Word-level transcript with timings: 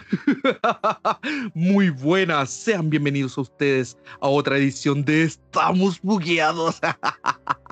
Muy 1.54 1.90
buenas, 1.90 2.50
sean 2.50 2.90
bienvenidos 2.90 3.36
a 3.38 3.42
ustedes 3.42 3.96
a 4.20 4.28
otra 4.28 4.56
edición 4.56 5.04
de 5.04 5.24
Estamos 5.24 6.00
Bugueados. 6.02 6.80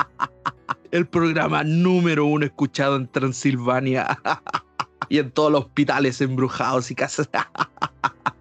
El 0.90 1.06
programa 1.06 1.62
número 1.62 2.26
uno 2.26 2.44
escuchado 2.46 2.96
en 2.96 3.06
Transilvania 3.08 4.20
y 5.08 5.18
en 5.18 5.30
todos 5.30 5.52
los 5.52 5.64
hospitales 5.64 6.20
embrujados 6.20 6.90
y 6.90 6.94
casas. 6.94 7.28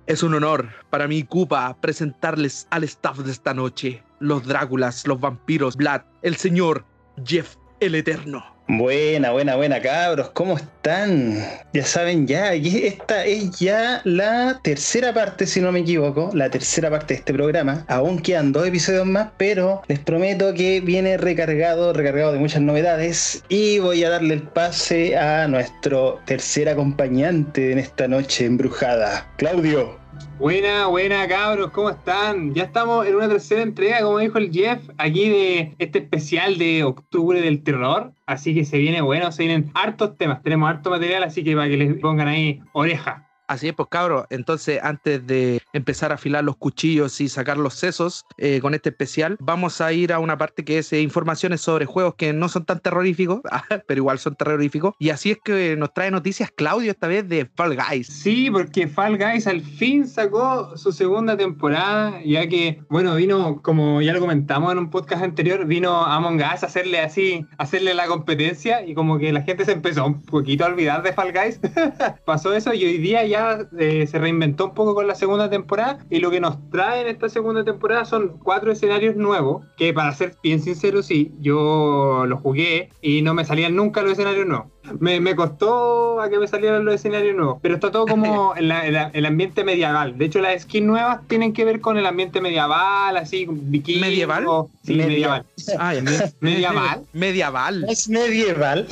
Es 0.08 0.24
un 0.24 0.34
honor 0.34 0.70
para 0.90 1.08
mí, 1.08 1.24
Cupa, 1.24 1.78
presentarles 1.80 2.68
al 2.72 2.84
staff 2.84 3.20
de 3.20 3.32
esta 3.32 3.54
noche: 3.54 4.04
los 4.20 4.46
Dráculas, 4.46 5.06
los 5.06 5.20
vampiros, 5.20 5.76
Vlad, 5.76 6.02
el 6.24 6.36
señor 6.36 6.86
Jeff 7.24 7.56
el 7.80 7.96
Eterno. 7.96 8.44
Buena, 8.72 9.32
buena, 9.32 9.56
buena, 9.56 9.82
cabros. 9.82 10.30
¿Cómo 10.30 10.56
están? 10.56 11.44
Ya 11.74 11.84
saben, 11.84 12.28
ya, 12.28 12.54
esta 12.54 13.26
es 13.26 13.58
ya 13.58 14.00
la 14.04 14.60
tercera 14.62 15.12
parte, 15.12 15.48
si 15.48 15.60
no 15.60 15.72
me 15.72 15.80
equivoco, 15.80 16.30
la 16.36 16.52
tercera 16.52 16.92
parte 16.92 17.16
de 17.16 17.18
este 17.22 17.34
programa. 17.34 17.84
Aún 17.88 18.20
quedan 18.20 18.52
dos 18.52 18.68
episodios 18.68 19.08
más, 19.08 19.30
pero 19.38 19.82
les 19.88 19.98
prometo 19.98 20.54
que 20.54 20.82
viene 20.82 21.18
recargado, 21.18 21.94
recargado 21.94 22.32
de 22.32 22.38
muchas 22.38 22.62
novedades. 22.62 23.44
Y 23.50 23.80
voy 23.80 24.04
a 24.04 24.12
darle 24.12 24.36
el 24.36 24.44
pase 24.44 25.18
a 25.18 25.48
nuestro 25.48 26.20
tercer 26.28 26.70
acompañante 26.70 27.72
en 27.72 27.80
esta 27.80 28.08
noche 28.08 28.46
embrujada, 28.46 29.28
Claudio. 29.38 29.99
Buena, 30.40 30.88
buena 30.88 31.28
cabros, 31.28 31.72
¿cómo 31.72 31.90
están? 31.90 32.54
Ya 32.54 32.64
estamos 32.64 33.06
en 33.06 33.16
una 33.16 33.28
tercera 33.28 33.62
entrega, 33.62 34.02
como 34.02 34.20
dijo 34.20 34.38
el 34.38 34.52
Jeff, 34.52 34.90
aquí 34.98 35.30
de 35.30 35.76
este 35.80 36.00
especial 36.00 36.58
de 36.58 36.84
octubre 36.84 37.42
del 37.42 37.64
terror. 37.64 38.14
Así 38.26 38.54
que 38.56 38.66
se 38.66 38.78
viene 38.78 39.02
bueno, 39.02 39.32
se 39.32 39.44
vienen 39.44 39.72
hartos 39.74 40.18
temas, 40.18 40.42
tenemos 40.42 40.70
harto 40.70 40.90
material, 40.90 41.24
así 41.24 41.44
que 41.44 41.56
para 41.56 41.68
que 41.70 41.78
les 41.78 42.00
pongan 42.00 42.28
ahí 42.28 42.62
oreja. 42.74 43.29
Así 43.50 43.68
es, 43.68 43.74
pues 43.74 43.90
cabros. 43.90 44.28
Entonces, 44.30 44.80
antes 44.84 45.26
de 45.26 45.60
empezar 45.74 46.12
a 46.12 46.16
afilar 46.16 46.44
los 46.44 46.56
cuchillos 46.56 47.20
y 47.20 47.30
sacar 47.30 47.58
los 47.58 47.74
sesos 47.74 48.24
eh, 48.38 48.60
con 48.62 48.76
este 48.76 48.90
especial, 48.90 49.38
vamos 49.40 49.82
a 49.82 49.92
ir 49.92 50.14
a 50.14 50.20
una 50.20 50.38
parte 50.38 50.64
que 50.64 50.78
es 50.78 50.94
eh, 50.94 51.02
informaciones 51.02 51.60
sobre 51.60 51.88
juegos 51.88 52.14
que 52.14 52.32
no 52.32 52.48
son 52.48 52.66
tan 52.66 52.80
terroríficos, 52.80 53.42
pero 53.88 53.98
igual 53.98 54.20
son 54.20 54.36
terroríficos. 54.36 54.94
Y 55.00 55.10
así 55.10 55.32
es 55.32 55.40
que 55.44 55.76
nos 55.76 55.96
trae 55.96 56.12
noticias 56.12 56.52
Claudio 56.56 56.92
esta 56.92 57.08
vez 57.08 57.28
de 57.28 57.50
Fall 57.56 57.76
Guys. 57.76 58.06
Sí, 58.06 58.52
porque 58.52 58.88
Fall 58.88 59.18
Guys 59.18 59.48
al 59.48 59.62
fin 59.62 60.08
sacó 60.08 60.78
su 60.78 60.92
segunda 60.92 61.36
temporada, 61.36 62.22
ya 62.24 62.48
que, 62.48 62.84
bueno, 62.88 63.16
vino, 63.16 63.64
como 63.64 64.04
ya 64.04 64.14
lo 64.14 64.20
comentamos 64.20 64.72
en 64.74 64.78
un 64.78 64.92
podcast 64.92 65.24
anterior, 65.24 65.66
vino 65.66 66.06
Among 66.06 66.38
Us 66.38 66.62
a 66.62 66.68
hacerle 66.68 67.00
así, 67.00 67.48
hacerle 67.58 67.96
la 67.96 68.06
competencia 68.06 68.86
y 68.86 68.94
como 68.94 69.18
que 69.18 69.34
la 69.34 69.42
gente 69.42 69.66
se 69.66 69.72
empezó 69.72 70.06
un 70.06 70.22
poquito 70.22 70.66
a 70.66 70.68
olvidar 70.68 71.02
de 71.02 71.14
Fall 71.14 71.34
Guys. 71.34 71.60
Pasó 72.28 72.54
eso 72.54 72.76
y 72.76 72.86
hoy 72.86 73.00
día 73.00 73.26
ya 73.26 73.39
eh, 73.78 74.08
se 74.08 74.20
reinventó 74.20 74.66
un 74.66 74.74
poco 74.74 74.96
con 74.96 75.08
la 75.08 75.16
segunda 75.16 75.50
temporada 75.50 76.00
y 76.10 76.20
lo 76.20 76.32
que 76.32 76.40
nos 76.40 76.58
trae 76.70 77.02
en 77.02 77.08
esta 77.08 77.30
segunda 77.30 77.64
temporada 77.64 78.06
son 78.06 78.38
cuatro 78.40 78.72
escenarios 78.72 79.16
nuevos 79.16 79.66
que 79.78 79.94
para 79.94 80.14
ser 80.14 80.36
bien 80.44 80.62
sincero 80.62 81.02
sí, 81.02 81.32
yo 81.40 82.26
los 82.28 82.40
jugué 82.42 82.90
y 83.02 83.22
no 83.22 83.34
me 83.34 83.46
salían 83.46 83.76
nunca 83.76 84.02
los 84.02 84.14
escenarios 84.14 84.48
nuevos 84.48 84.68
me, 85.00 85.20
me, 85.20 85.36
costó 85.36 86.22
a 86.22 86.30
que 86.30 86.40
me 86.40 86.48
salieran 86.48 86.86
los 86.86 86.96
escenarios 86.96 87.36
nuevos, 87.36 87.60
pero 87.62 87.76
está 87.76 87.92
todo 87.92 88.06
como 88.06 88.54
en, 88.58 88.72
el 88.72 89.26
ambiente 89.26 89.64
medieval. 89.64 90.18
De 90.18 90.26
hecho, 90.26 90.40
las 90.40 90.64
skins 90.64 90.88
nuevas 90.88 91.20
tienen 91.28 91.54
que 91.54 91.66
ver 91.66 91.82
con 91.82 91.98
el 91.98 92.06
ambiente 92.06 92.42
medieval, 92.42 93.18
así, 93.18 93.46
vikingo. 93.50 94.02
¿Medieval? 94.02 94.46
Sí, 94.84 94.96
medieval. 94.96 95.46
Ah, 95.78 95.94
medieval. 96.40 97.04
Medieval. 97.14 97.86
Es 97.90 98.10
medieval. 98.10 98.88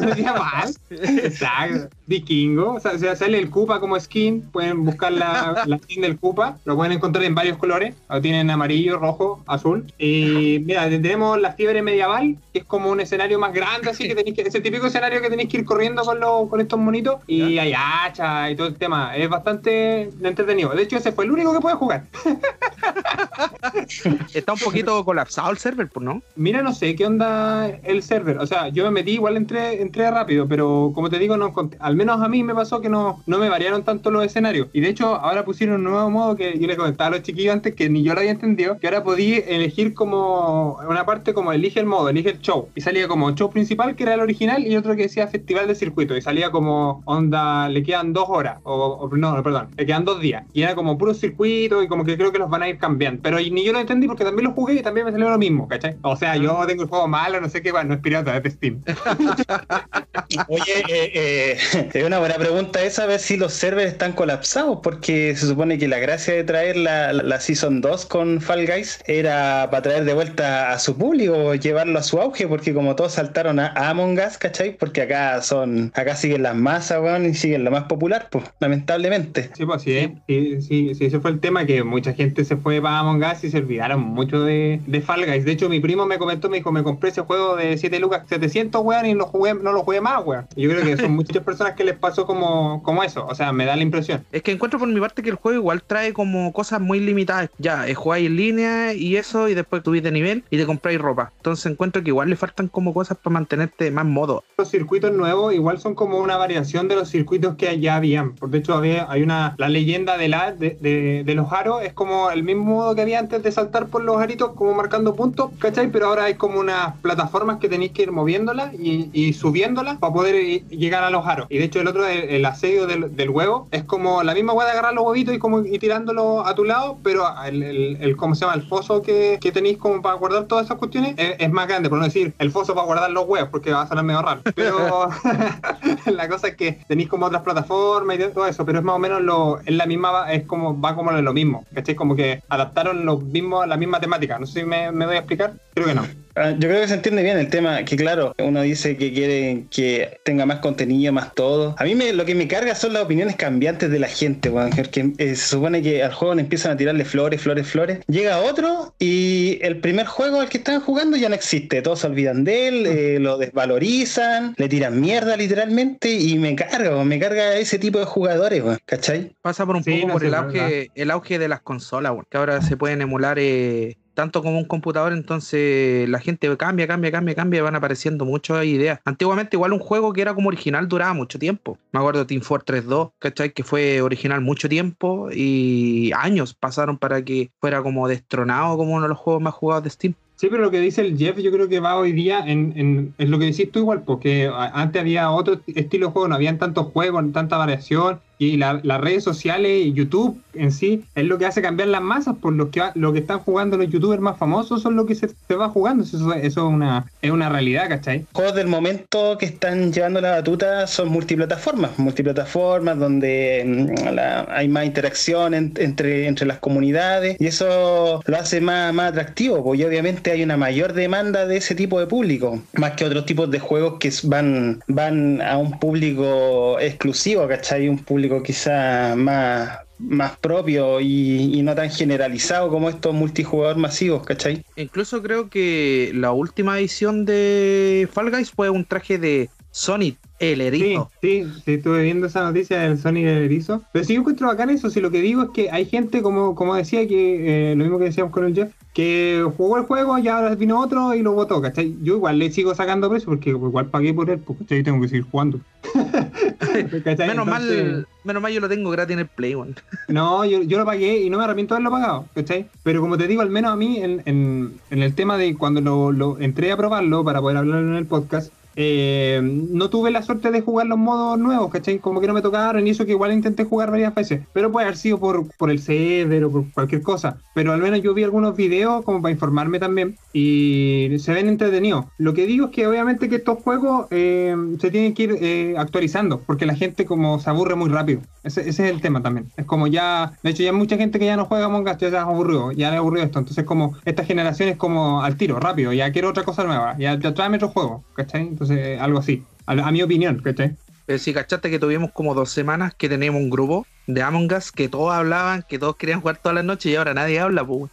medieval. 0.00 0.74
Exacto. 0.90 1.96
Vikingo. 2.12 2.74
O 2.74 2.80
sea, 2.80 3.16
sale 3.16 3.38
el 3.38 3.48
Koopa 3.48 3.80
como 3.80 3.98
skin. 3.98 4.42
Pueden 4.42 4.84
buscar 4.84 5.12
la, 5.12 5.62
la 5.66 5.78
skin 5.78 6.02
del 6.02 6.18
Koopa. 6.18 6.58
Lo 6.64 6.76
pueden 6.76 6.92
encontrar 6.92 7.24
en 7.24 7.34
varios 7.34 7.56
colores. 7.56 7.94
Lo 8.10 8.20
tienen 8.20 8.50
amarillo, 8.50 8.98
rojo, 8.98 9.42
azul. 9.46 9.86
Y 9.98 10.60
mira, 10.66 10.88
tenemos 10.90 11.40
la 11.40 11.52
fiebre 11.52 11.80
medieval, 11.82 12.36
que 12.52 12.60
es 12.60 12.64
como 12.64 12.90
un 12.90 13.00
escenario 13.00 13.38
más 13.38 13.54
grande, 13.54 13.90
así 13.90 14.06
que 14.08 14.14
tenéis 14.14 14.36
que. 14.36 14.42
Ese 14.42 14.60
típico 14.60 14.86
escenario 14.86 15.22
que 15.22 15.30
tenéis 15.30 15.48
que 15.48 15.58
ir 15.58 15.64
corriendo 15.64 16.02
con, 16.02 16.48
con 16.48 16.60
estos 16.60 16.78
monitos 16.78 17.20
y 17.26 17.58
hay 17.58 17.72
hacha 17.74 18.50
y 18.50 18.56
todo 18.56 18.66
el 18.66 18.74
tema. 18.74 19.16
Es 19.16 19.28
bastante 19.28 20.10
entretenido. 20.22 20.70
De 20.70 20.82
hecho, 20.82 20.98
ese 20.98 21.12
fue 21.12 21.24
el 21.24 21.30
único 21.30 21.54
que 21.54 21.60
puede 21.60 21.76
jugar. 21.76 22.04
Está 24.34 24.52
un 24.52 24.58
poquito 24.58 25.04
colapsado 25.04 25.50
el 25.50 25.58
server, 25.58 25.88
pues, 25.88 26.04
¿no? 26.04 26.22
Mira, 26.36 26.62
no 26.62 26.72
sé 26.72 26.94
qué 26.94 27.06
onda 27.06 27.68
el 27.82 28.02
server. 28.02 28.38
O 28.38 28.46
sea, 28.46 28.68
yo 28.68 28.84
me 28.84 28.90
metí, 28.90 29.12
igual 29.12 29.36
entré, 29.36 29.80
entré 29.80 30.10
rápido, 30.10 30.46
pero 30.48 30.92
como 30.94 31.10
te 31.10 31.18
digo, 31.18 31.36
no, 31.36 31.52
al 31.78 31.96
menos 31.96 32.20
a 32.20 32.28
mí 32.28 32.42
me 32.42 32.54
pasó 32.54 32.80
que 32.80 32.88
no, 32.88 33.22
no 33.26 33.38
me 33.38 33.48
variaron 33.48 33.82
tanto 33.84 34.10
los 34.10 34.24
escenarios. 34.24 34.68
Y 34.72 34.80
de 34.80 34.88
hecho, 34.88 35.14
ahora 35.16 35.44
pusieron 35.44 35.76
un 35.76 35.84
nuevo 35.84 36.10
modo 36.10 36.36
que 36.36 36.58
yo 36.58 36.66
les 36.66 36.76
comentaba 36.76 37.08
a 37.08 37.10
los 37.12 37.22
chiquillos 37.22 37.54
antes 37.54 37.74
que 37.74 37.88
ni 37.88 38.02
yo 38.02 38.14
lo 38.14 38.20
había 38.20 38.32
entendido, 38.32 38.78
que 38.78 38.86
ahora 38.86 39.04
podía 39.04 39.38
elegir 39.38 39.94
como 39.94 40.78
una 40.88 41.04
parte 41.04 41.34
como 41.34 41.52
elige 41.52 41.80
el 41.80 41.86
modo, 41.86 42.08
elige 42.08 42.30
el 42.30 42.40
show. 42.40 42.68
Y 42.74 42.80
salía 42.80 43.08
como 43.08 43.32
show 43.32 43.50
principal, 43.50 43.94
que 43.96 44.02
era 44.04 44.14
el 44.14 44.20
original, 44.20 44.66
y 44.66 44.76
otro 44.76 44.96
que 44.96 45.02
decía 45.02 45.26
festival 45.26 45.68
de 45.68 45.74
circuito 45.74 46.16
y 46.16 46.22
salía 46.22 46.50
como 46.50 47.02
onda, 47.04 47.68
le 47.68 47.82
quedan 47.82 48.12
dos 48.12 48.26
horas, 48.28 48.58
o, 48.64 49.08
no, 49.12 49.42
perdón, 49.42 49.68
le 49.76 49.86
quedan 49.86 50.04
dos 50.04 50.20
días. 50.20 50.44
Y 50.52 50.62
era 50.62 50.74
como 50.74 50.98
puro 50.98 51.14
circuito 51.14 51.82
y 51.82 51.88
como 51.88 52.04
que 52.04 52.16
creo 52.16 52.32
que 52.32 52.38
los 52.38 52.50
van 52.50 52.62
a 52.62 52.68
ir 52.68 52.71
cambiando. 52.78 53.20
Pero 53.22 53.38
ni 53.38 53.64
yo 53.64 53.72
lo 53.72 53.80
entendí 53.80 54.06
porque 54.06 54.24
también 54.24 54.48
lo 54.48 54.52
jugué 54.52 54.74
y 54.74 54.82
también 54.82 55.06
me 55.06 55.12
salió 55.12 55.30
lo 55.30 55.38
mismo, 55.38 55.68
¿cachai? 55.68 55.96
O 56.02 56.16
sea, 56.16 56.36
yo 56.36 56.60
ah. 56.60 56.66
tengo 56.66 56.82
el 56.82 56.88
juego 56.88 57.08
malo, 57.08 57.40
no 57.40 57.48
sé 57.48 57.62
qué, 57.62 57.72
bueno, 57.72 57.88
no 57.88 57.94
es 57.94 58.00
pirata, 58.00 58.36
es 58.36 58.42
de 58.42 58.50
Steam. 58.50 58.82
Oye, 60.48 60.78
eh, 60.88 61.12
eh, 61.14 61.58
es 61.92 62.04
una 62.04 62.18
buena 62.18 62.36
pregunta 62.36 62.82
esa, 62.82 63.04
a 63.04 63.06
ver 63.06 63.20
si 63.20 63.36
los 63.36 63.52
servers 63.52 63.92
están 63.92 64.12
colapsados, 64.12 64.78
porque 64.82 65.34
se 65.36 65.46
supone 65.46 65.78
que 65.78 65.88
la 65.88 65.98
gracia 65.98 66.34
de 66.34 66.44
traer 66.44 66.76
la, 66.76 67.12
la 67.12 67.40
Season 67.40 67.80
2 67.80 68.06
con 68.06 68.40
Fall 68.40 68.66
Guys 68.66 69.00
era 69.06 69.68
para 69.70 69.82
traer 69.82 70.04
de 70.04 70.14
vuelta 70.14 70.72
a 70.72 70.78
su 70.78 70.96
público, 70.96 71.54
llevarlo 71.54 71.98
a 71.98 72.02
su 72.02 72.20
auge, 72.20 72.46
porque 72.46 72.74
como 72.74 72.94
todos 72.96 73.12
saltaron 73.12 73.60
a 73.60 73.68
Among 73.68 74.18
Us, 74.18 74.38
¿cachai? 74.38 74.76
Porque 74.76 75.02
acá 75.02 75.42
son, 75.42 75.92
acá 75.94 76.16
siguen 76.16 76.42
las 76.42 76.56
masas, 76.56 77.00
weón, 77.00 77.26
y 77.26 77.34
siguen 77.34 77.64
lo 77.64 77.70
más 77.70 77.84
popular, 77.84 78.28
pues, 78.30 78.44
lamentablemente. 78.60 79.50
Sí, 79.54 79.66
pues 79.66 79.82
sí, 79.82 80.14
sí, 80.26 80.60
sí, 80.60 80.94
sí, 80.94 81.04
ese 81.06 81.20
fue 81.20 81.30
el 81.30 81.40
tema, 81.40 81.66
que 81.66 81.82
mucha 81.84 82.12
gente 82.12 82.44
se 82.44 82.56
fue 82.62 82.80
para 82.80 83.00
Among 83.00 83.22
Us 83.22 83.44
y 83.44 83.50
se 83.50 83.58
olvidaron 83.58 84.00
mucho 84.00 84.42
de, 84.42 84.80
de 84.86 85.00
Fall 85.00 85.26
Guys. 85.26 85.44
De 85.44 85.52
hecho, 85.52 85.68
mi 85.68 85.80
primo 85.80 86.06
me 86.06 86.18
comentó, 86.18 86.48
me 86.48 86.58
dijo, 86.58 86.72
me 86.72 86.82
compré 86.82 87.10
ese 87.10 87.22
juego 87.22 87.56
de 87.56 87.76
7 87.76 87.98
lucas, 87.98 88.22
700, 88.28 88.80
weón, 88.84 89.06
y 89.06 89.14
no, 89.14 89.26
jugué, 89.26 89.54
no 89.54 89.72
lo 89.72 89.82
jugué 89.82 90.00
más, 90.00 90.24
weón. 90.24 90.46
Y 90.56 90.62
yo 90.62 90.70
creo 90.70 90.84
que 90.84 90.96
son 90.96 91.12
muchas 91.16 91.42
personas 91.42 91.74
que 91.74 91.84
les 91.84 91.96
pasó 91.96 92.26
como, 92.26 92.82
como 92.82 93.02
eso, 93.02 93.26
o 93.26 93.34
sea, 93.34 93.52
me 93.52 93.64
da 93.64 93.76
la 93.76 93.82
impresión. 93.82 94.24
Es 94.32 94.42
que 94.42 94.52
encuentro 94.52 94.78
por 94.78 94.88
mi 94.88 95.00
parte 95.00 95.22
que 95.22 95.30
el 95.30 95.36
juego 95.36 95.58
igual 95.58 95.82
trae 95.82 96.12
como 96.12 96.52
cosas 96.52 96.80
muy 96.80 97.00
limitadas. 97.00 97.50
Ya, 97.58 97.88
eh, 97.88 97.94
jugáis 97.94 98.26
en 98.26 98.36
línea 98.36 98.94
y 98.94 99.16
eso, 99.16 99.48
y 99.48 99.54
después 99.54 99.82
tuviste 99.82 100.08
de 100.08 100.12
nivel 100.12 100.44
y 100.50 100.56
te 100.56 100.66
compráis 100.66 101.00
ropa. 101.00 101.32
Entonces 101.38 101.66
encuentro 101.66 102.02
que 102.02 102.08
igual 102.10 102.30
le 102.30 102.36
faltan 102.36 102.68
como 102.68 102.94
cosas 102.94 103.18
para 103.18 103.34
mantenerte 103.34 103.90
más 103.90 104.06
modo. 104.06 104.44
Los 104.56 104.70
circuitos 104.70 105.12
nuevos 105.12 105.52
igual 105.54 105.78
son 105.78 105.94
como 105.94 106.18
una 106.18 106.36
variación 106.36 106.88
de 106.88 106.96
los 106.96 107.08
circuitos 107.08 107.56
que 107.56 107.78
ya 107.80 107.96
habían. 107.96 108.34
Por 108.34 108.52
de 108.52 108.58
hecho, 108.58 108.74
había, 108.74 109.10
hay 109.10 109.22
una. 109.22 109.54
La 109.58 109.68
leyenda 109.68 110.18
de, 110.18 110.28
la, 110.28 110.52
de, 110.52 111.22
de, 111.24 111.34
los 111.34 111.50
aros 111.52 111.82
es 111.82 111.94
como 111.94 112.30
el 112.30 112.42
mismo 112.42 112.51
modo 112.54 112.94
que 112.94 113.02
había 113.02 113.18
antes 113.18 113.42
de 113.42 113.52
saltar 113.52 113.86
por 113.86 114.02
los 114.02 114.20
aritos, 114.20 114.52
como 114.52 114.74
marcando 114.74 115.14
puntos, 115.14 115.50
¿cachai? 115.58 115.90
Pero 115.90 116.06
ahora 116.06 116.24
hay 116.24 116.34
como 116.34 116.60
unas 116.60 116.96
plataformas 117.00 117.58
que 117.58 117.68
tenéis 117.68 117.92
que 117.92 118.02
ir 118.02 118.12
moviéndolas 118.12 118.74
y, 118.74 119.10
y 119.12 119.32
subiéndolas 119.32 119.98
para 119.98 120.12
poder 120.12 120.62
llegar 120.68 121.04
a 121.04 121.10
los 121.10 121.26
aros. 121.26 121.46
Y 121.50 121.58
de 121.58 121.64
hecho, 121.64 121.80
el 121.80 121.88
otro, 121.88 122.06
el, 122.06 122.44
asedio 122.44 122.86
del, 122.86 123.30
huevo, 123.30 123.68
es 123.70 123.84
como 123.84 124.22
la 124.22 124.34
misma 124.34 124.52
hueá 124.52 124.66
de 124.66 124.72
agarrar 124.72 124.94
los 124.94 125.04
huevitos 125.04 125.34
y 125.34 125.38
como 125.38 125.60
ir 125.60 125.80
tirándolo 125.80 126.46
a 126.46 126.54
tu 126.54 126.64
lado, 126.64 126.98
pero 127.02 127.24
el, 127.44 127.62
el, 128.00 128.16
¿cómo 128.16 128.34
se 128.34 128.42
llama? 128.42 128.54
El 128.54 128.66
foso 128.66 129.00
que, 129.00 129.38
que 129.40 129.52
tenéis 129.52 129.78
como 129.78 130.02
para 130.02 130.16
guardar 130.16 130.44
todas 130.44 130.66
esas 130.66 130.78
cuestiones 130.78 131.14
es, 131.16 131.50
más 131.50 131.68
grande, 131.68 131.88
por 131.88 131.98
no 131.98 132.04
decir 132.04 132.34
el 132.38 132.50
foso 132.50 132.74
para 132.74 132.86
guardar 132.86 133.10
los 133.10 133.26
huevos, 133.26 133.48
porque 133.50 133.72
va 133.72 133.82
a 133.82 133.88
sonar 133.88 134.04
medio 134.04 134.22
raro. 134.22 134.42
Pero 134.54 135.08
la 136.06 136.28
cosa 136.28 136.48
es 136.48 136.56
que 136.56 136.78
tenéis 136.88 137.08
como 137.08 137.26
otras 137.26 137.42
plataformas 137.42 138.16
y 138.16 138.32
todo 138.32 138.46
eso, 138.46 138.64
pero 138.64 138.78
es 138.78 138.84
más 138.84 138.96
o 138.96 138.98
menos 138.98 139.22
lo, 139.22 139.60
es 139.60 139.74
la 139.74 139.86
misma, 139.86 140.32
es 140.32 140.44
como, 140.44 140.80
va 140.80 140.94
como 140.94 141.12
lo 141.12 141.32
mismo, 141.32 141.64
¿cachai? 141.74 141.94
Como 141.94 142.16
que 142.16 142.41
adaptaron 142.48 143.04
los 143.04 143.22
mismos, 143.22 143.66
la 143.66 143.76
misma 143.76 144.00
temática. 144.00 144.38
No 144.38 144.46
sé 144.46 144.60
si 144.60 144.66
me, 144.66 144.92
me 144.92 145.06
voy 145.06 145.16
a 145.16 145.18
explicar, 145.18 145.54
creo 145.74 145.86
que 145.86 145.94
no. 145.94 146.06
Ah, 146.34 146.50
yo 146.50 146.68
creo 146.68 146.80
que 146.80 146.88
se 146.88 146.94
entiende 146.94 147.22
bien 147.22 147.38
el 147.38 147.48
tema, 147.48 147.84
que 147.84 147.96
claro, 147.96 148.34
uno 148.38 148.62
dice 148.62 148.96
que 148.96 149.12
quiere 149.12 149.64
que 149.70 150.18
tenga 150.24 150.46
más 150.46 150.60
contenido, 150.60 151.12
más 151.12 151.34
todo. 151.34 151.74
A 151.78 151.84
mí 151.84 151.94
me, 151.94 152.12
lo 152.12 152.24
que 152.24 152.34
me 152.34 152.48
carga 152.48 152.74
son 152.74 152.94
las 152.94 153.04
opiniones 153.04 153.36
cambiantes 153.36 153.90
de 153.90 153.98
la 153.98 154.08
gente, 154.08 154.50
que 154.90 155.12
eh, 155.18 155.34
se 155.34 155.46
supone 155.46 155.82
que 155.82 156.02
al 156.02 156.12
juego 156.12 156.34
le 156.34 156.42
empiezan 156.42 156.72
a 156.72 156.76
tirarle 156.76 157.04
flores, 157.04 157.42
flores, 157.42 157.66
flores. 157.66 157.98
Llega 158.06 158.40
otro 158.40 158.94
y 158.98 159.58
el 159.62 159.78
primer 159.78 160.06
juego 160.06 160.40
al 160.40 160.48
que 160.48 160.58
están 160.58 160.80
jugando 160.80 161.16
ya 161.16 161.28
no 161.28 161.34
existe. 161.34 161.82
Todos 161.82 162.00
se 162.00 162.06
olvidan 162.06 162.44
de 162.44 162.68
él, 162.68 162.86
eh, 162.86 163.18
lo 163.18 163.36
desvalorizan, 163.36 164.54
le 164.56 164.68
tiran 164.68 165.00
mierda 165.00 165.36
literalmente 165.36 166.12
y 166.12 166.38
me 166.38 166.56
carga, 166.56 167.04
me 167.04 167.18
carga 167.18 167.56
ese 167.56 167.78
tipo 167.78 167.98
de 167.98 168.04
jugadores, 168.06 168.62
¿cachai? 168.86 169.32
Pasa 169.42 169.66
por 169.66 169.76
un 169.76 169.84
poco 169.84 170.12
por 170.12 170.24
el 170.24 170.34
auge, 170.34 170.90
el 170.94 171.10
auge 171.10 171.38
de 171.38 171.48
las 171.48 171.60
consolas, 171.60 172.12
que 172.30 172.38
ahora 172.38 172.62
se 172.62 172.76
pueden 172.76 173.02
emular 173.02 173.38
eh, 173.38 173.96
tanto 174.14 174.42
como 174.42 174.58
un 174.58 174.64
computador, 174.64 175.12
entonces 175.12 176.08
la 176.08 176.18
gente 176.18 176.54
cambia, 176.56 176.86
cambia, 176.86 177.10
cambia, 177.10 177.34
cambia, 177.34 177.62
van 177.62 177.74
apareciendo 177.74 178.24
muchas 178.24 178.64
ideas. 178.64 179.00
Antiguamente 179.04 179.56
igual 179.56 179.72
un 179.72 179.78
juego 179.78 180.12
que 180.12 180.22
era 180.22 180.34
como 180.34 180.48
original 180.48 180.88
duraba 180.88 181.14
mucho 181.14 181.38
tiempo. 181.38 181.78
Me 181.92 182.00
acuerdo 182.00 182.26
Team 182.26 182.42
Fortress 182.42 182.86
2, 182.86 183.10
¿cachai? 183.18 183.52
Que 183.52 183.64
fue 183.64 184.00
original 184.00 184.40
mucho 184.40 184.68
tiempo 184.68 185.28
y 185.32 186.10
años 186.16 186.54
pasaron 186.54 186.98
para 186.98 187.24
que 187.24 187.50
fuera 187.60 187.82
como 187.82 188.08
destronado 188.08 188.76
como 188.76 188.92
uno 188.92 189.02
de 189.02 189.08
los 189.08 189.18
juegos 189.18 189.42
más 189.42 189.54
jugados 189.54 189.84
de 189.84 189.90
Steam. 189.90 190.14
Sí, 190.42 190.48
pero 190.50 190.64
lo 190.64 190.72
que 190.72 190.80
dice 190.80 191.02
el 191.02 191.16
Jeff 191.16 191.38
yo 191.38 191.52
creo 191.52 191.68
que 191.68 191.78
va 191.78 191.96
hoy 191.96 192.10
día 192.10 192.40
en, 192.40 192.72
en, 192.76 193.14
en 193.16 193.30
lo 193.30 193.38
que 193.38 193.44
decís 193.44 193.70
tú 193.70 193.78
igual, 193.78 194.02
porque 194.02 194.50
antes 194.52 195.00
había 195.00 195.30
otro 195.30 195.60
estilo 195.68 196.08
de 196.08 196.12
juego, 196.12 196.26
no 196.26 196.34
habían 196.34 196.58
tantos 196.58 196.86
juegos, 196.86 197.24
tanta 197.32 197.56
variación, 197.58 198.20
y 198.42 198.56
las 198.56 199.00
redes 199.00 199.22
sociales 199.22 199.86
y 199.86 199.92
YouTube 199.92 200.36
en 200.54 200.72
sí 200.72 201.04
es 201.14 201.24
lo 201.24 201.38
que 201.38 201.46
hace 201.46 201.62
cambiar 201.62 201.88
las 201.88 202.02
masas, 202.02 202.36
por 202.36 202.52
lo 202.52 202.70
que, 202.70 202.82
lo 202.94 203.12
que 203.12 203.20
están 203.20 203.38
jugando 203.38 203.76
los 203.76 203.88
youtubers 203.88 204.20
más 204.20 204.36
famosos 204.36 204.82
son 204.82 204.96
lo 204.96 205.06
que 205.06 205.14
se, 205.14 205.28
va 205.54 205.68
jugando, 205.68 206.02
eso, 206.02 206.32
eso, 206.34 206.42
es, 206.42 206.56
una, 206.56 207.06
es 207.22 207.30
una 207.30 207.48
realidad, 207.48 207.88
¿cachai? 207.88 208.26
Juegos 208.32 208.54
del 208.56 208.66
momento 208.66 209.38
que 209.38 209.46
están 209.46 209.92
llevando 209.92 210.20
la 210.20 210.32
batuta 210.32 210.88
son 210.88 211.08
multiplataformas, 211.08 211.96
multiplataformas 211.98 212.98
donde 212.98 213.62
mm, 213.64 214.18
hay 214.48 214.68
más 214.68 214.86
interacción 214.86 215.54
entre, 215.54 216.26
entre 216.26 216.46
las 216.46 216.58
comunidades 216.58 217.36
y 217.38 217.46
eso 217.46 218.22
lo 218.24 218.36
hace 218.36 218.60
más, 218.60 218.92
más 218.92 219.10
atractivo, 219.10 219.62
porque 219.62 219.86
obviamente 219.86 220.32
hay 220.32 220.42
una 220.42 220.56
mayor 220.56 220.94
demanda 220.94 221.46
de 221.46 221.58
ese 221.58 221.76
tipo 221.76 222.00
de 222.00 222.06
público, 222.06 222.60
más 222.74 222.92
que 222.92 223.04
otros 223.04 223.24
tipos 223.24 223.50
de 223.50 223.60
juegos 223.60 223.98
que 224.00 224.12
van, 224.24 224.82
van 224.88 225.40
a 225.42 225.58
un 225.58 225.78
público 225.78 226.78
exclusivo, 226.80 227.46
¿cachai? 227.46 227.88
Un 227.88 227.98
público 227.98 228.31
quizá 228.40 229.14
más, 229.16 229.80
más 229.98 230.36
propio 230.38 231.00
y, 231.00 231.60
no 231.62 231.74
tan 231.74 231.90
generalizado 231.90 232.70
como 232.70 232.88
estos 232.88 233.14
multijugador 233.14 233.76
masivos, 233.76 234.24
¿cachai? 234.24 234.64
Incluso 234.76 235.22
creo 235.22 235.48
que 235.48 236.12
la 236.14 236.32
última 236.32 236.78
edición 236.78 237.24
de 237.24 238.08
Fall 238.12 238.30
Guys 238.30 238.50
fue 238.50 238.70
un 238.70 238.84
traje 238.84 239.18
de 239.18 239.50
Sonic 239.70 240.18
el 240.38 240.60
erizo. 240.60 241.08
Sí, 241.20 241.44
sí, 241.64 241.74
estuve 241.74 242.02
viendo 242.02 242.26
esa 242.26 242.42
noticia 242.42 242.80
del 242.80 242.98
Sonic 242.98 243.24
el 243.24 243.44
erizo. 243.44 243.82
Pero 243.92 244.04
sí 244.04 244.14
encuentro 244.14 244.48
bacán 244.48 244.70
eso, 244.70 244.90
si 244.90 245.00
lo 245.00 245.10
que 245.10 245.20
digo 245.20 245.42
es 245.42 245.50
que 245.50 245.70
hay 245.70 245.86
gente, 245.86 246.20
como, 246.20 246.54
como 246.54 246.74
decía, 246.74 247.06
que 247.06 247.72
eh, 247.72 247.76
lo 247.76 247.84
mismo 247.84 247.98
que 247.98 248.06
decíamos 248.06 248.32
con 248.32 248.44
el 248.44 248.54
Jeff, 248.54 248.72
que 248.92 249.44
jugó 249.56 249.78
el 249.78 249.84
juego 249.84 250.18
y 250.18 250.28
ahora 250.28 250.54
vino 250.56 250.80
otro 250.80 251.14
y 251.14 251.22
lo 251.22 251.32
votó, 251.32 251.62
¿cachai? 251.62 251.96
Yo 252.02 252.16
igual 252.16 252.38
le 252.38 252.50
sigo 252.50 252.74
sacando 252.74 253.08
precio 253.08 253.28
porque 253.28 253.50
igual 253.50 253.86
pagué 253.86 254.12
por 254.12 254.30
él, 254.30 254.40
porque 254.40 254.82
tengo 254.82 255.00
que 255.00 255.08
seguir 255.08 255.26
jugando. 255.30 255.60
menos, 257.18 257.46
mal, 257.46 258.06
menos 258.24 258.42
mal 258.42 258.52
yo 258.52 258.60
lo 258.60 258.68
tengo 258.68 258.90
gratis 258.90 259.14
en 259.14 259.20
el 259.20 259.26
Play 259.26 259.54
One. 259.54 259.74
no, 260.08 260.44
yo, 260.44 260.62
yo, 260.62 260.78
lo 260.78 260.84
pagué 260.84 261.18
y 261.18 261.30
no 261.30 261.38
me 261.38 261.44
arrepiento 261.44 261.74
de 261.74 261.76
haberlo 261.76 261.90
pagado, 261.90 262.26
¿cachai? 262.34 262.68
Pero 262.82 263.00
como 263.00 263.18
te 263.18 263.26
digo, 263.26 263.42
al 263.42 263.50
menos 263.50 263.72
a 263.72 263.76
mí, 263.76 263.98
en, 264.02 264.22
en, 264.26 264.74
en 264.90 265.02
el 265.02 265.14
tema 265.14 265.36
de 265.36 265.56
cuando 265.56 265.80
lo, 265.80 266.12
lo 266.12 266.38
entré 266.38 266.72
a 266.72 266.76
probarlo 266.76 267.24
para 267.24 267.40
poder 267.40 267.56
hablar 267.58 267.80
en 267.80 267.94
el 267.94 268.06
podcast, 268.06 268.52
eh, 268.76 269.40
no 269.42 269.90
tuve 269.90 270.10
la 270.10 270.22
suerte 270.22 270.50
de 270.50 270.60
jugar 270.60 270.86
los 270.86 270.98
modos 270.98 271.38
nuevos, 271.38 271.70
¿cachai? 271.70 271.98
Como 271.98 272.20
que 272.20 272.26
no 272.26 272.34
me 272.34 272.42
tocaron 272.42 272.86
y 272.86 272.90
eso 272.90 273.04
que 273.04 273.12
igual 273.12 273.32
intenté 273.32 273.64
jugar 273.64 273.90
varias 273.90 274.14
veces. 274.14 274.46
Pero 274.52 274.72
puede 274.72 274.86
haber 274.86 274.96
sido 274.96 275.18
por, 275.18 275.46
por 275.56 275.70
el 275.70 275.78
server 275.80 276.44
o 276.44 276.52
por 276.52 276.72
cualquier 276.72 277.02
cosa. 277.02 277.38
Pero 277.54 277.72
al 277.72 277.80
menos 277.80 278.02
yo 278.02 278.14
vi 278.14 278.24
algunos 278.24 278.56
videos 278.56 279.04
como 279.04 279.20
para 279.20 279.32
informarme 279.32 279.78
también 279.78 280.16
y 280.32 281.08
se 281.18 281.32
ven 281.32 281.48
entretenidos. 281.48 282.06
Lo 282.18 282.34
que 282.34 282.46
digo 282.46 282.66
es 282.66 282.72
que 282.72 282.86
obviamente 282.86 283.28
que 283.28 283.36
estos 283.36 283.62
juegos 283.62 284.06
eh, 284.10 284.56
se 284.80 284.90
tienen 284.90 285.14
que 285.14 285.22
ir 285.24 285.36
eh, 285.40 285.74
actualizando 285.76 286.40
porque 286.40 286.66
la 286.66 286.74
gente 286.74 287.04
como 287.04 287.38
se 287.38 287.50
aburre 287.50 287.74
muy 287.74 287.90
rápido. 287.90 288.20
Ese, 288.42 288.62
ese, 288.68 288.86
es 288.86 288.94
el 288.94 289.00
tema 289.00 289.22
también. 289.22 289.52
Es 289.56 289.66
como 289.66 289.86
ya, 289.86 290.32
de 290.42 290.50
hecho 290.50 290.62
ya 290.62 290.70
hay 290.70 290.76
mucha 290.76 290.96
gente 290.96 291.18
que 291.18 291.26
ya 291.26 291.36
no 291.36 291.44
juega 291.44 291.66
Among 291.66 291.88
Us, 291.88 291.98
ya 291.98 292.10
se 292.10 292.16
ha 292.16 292.22
aburrido, 292.22 292.72
ya 292.72 292.90
le 292.90 292.96
ha 292.96 292.98
aburrido 292.98 293.26
esto. 293.26 293.38
Entonces 293.38 293.64
como 293.64 293.96
esta 294.04 294.24
generación 294.24 294.68
es 294.68 294.76
como 294.76 295.22
al 295.22 295.36
tiro, 295.36 295.60
rápido, 295.60 295.92
ya 295.92 296.10
quiero 296.12 296.30
otra 296.30 296.44
cosa 296.44 296.64
nueva, 296.64 296.96
ya, 296.98 297.18
ya 297.18 297.34
tráeme 297.34 297.56
otro 297.56 297.68
juego, 297.68 298.04
¿cachai? 298.14 298.48
Entonces 298.62 299.00
algo 299.00 299.18
así, 299.18 299.42
a, 299.66 299.72
a 299.72 299.90
mi 299.90 300.02
opinión, 300.02 300.40
¿cachai? 300.40 300.76
Pero 301.04 301.18
si 301.18 301.34
cachaste 301.34 301.68
que 301.68 301.80
tuvimos 301.80 302.12
como 302.12 302.32
dos 302.32 302.50
semanas 302.50 302.94
que 302.94 303.08
teníamos 303.08 303.42
un 303.42 303.50
grupo 303.50 303.86
de 304.06 304.22
Among 304.22 304.52
Us 304.52 304.70
que 304.70 304.88
todos 304.88 305.12
hablaban, 305.12 305.64
que 305.68 305.78
todos 305.78 305.96
querían 305.96 306.20
jugar 306.20 306.38
todas 306.38 306.54
las 306.54 306.64
noches 306.64 306.92
y 306.92 306.96
ahora 306.96 307.12
nadie 307.12 307.40
habla, 307.40 307.66
pues. 307.66 307.90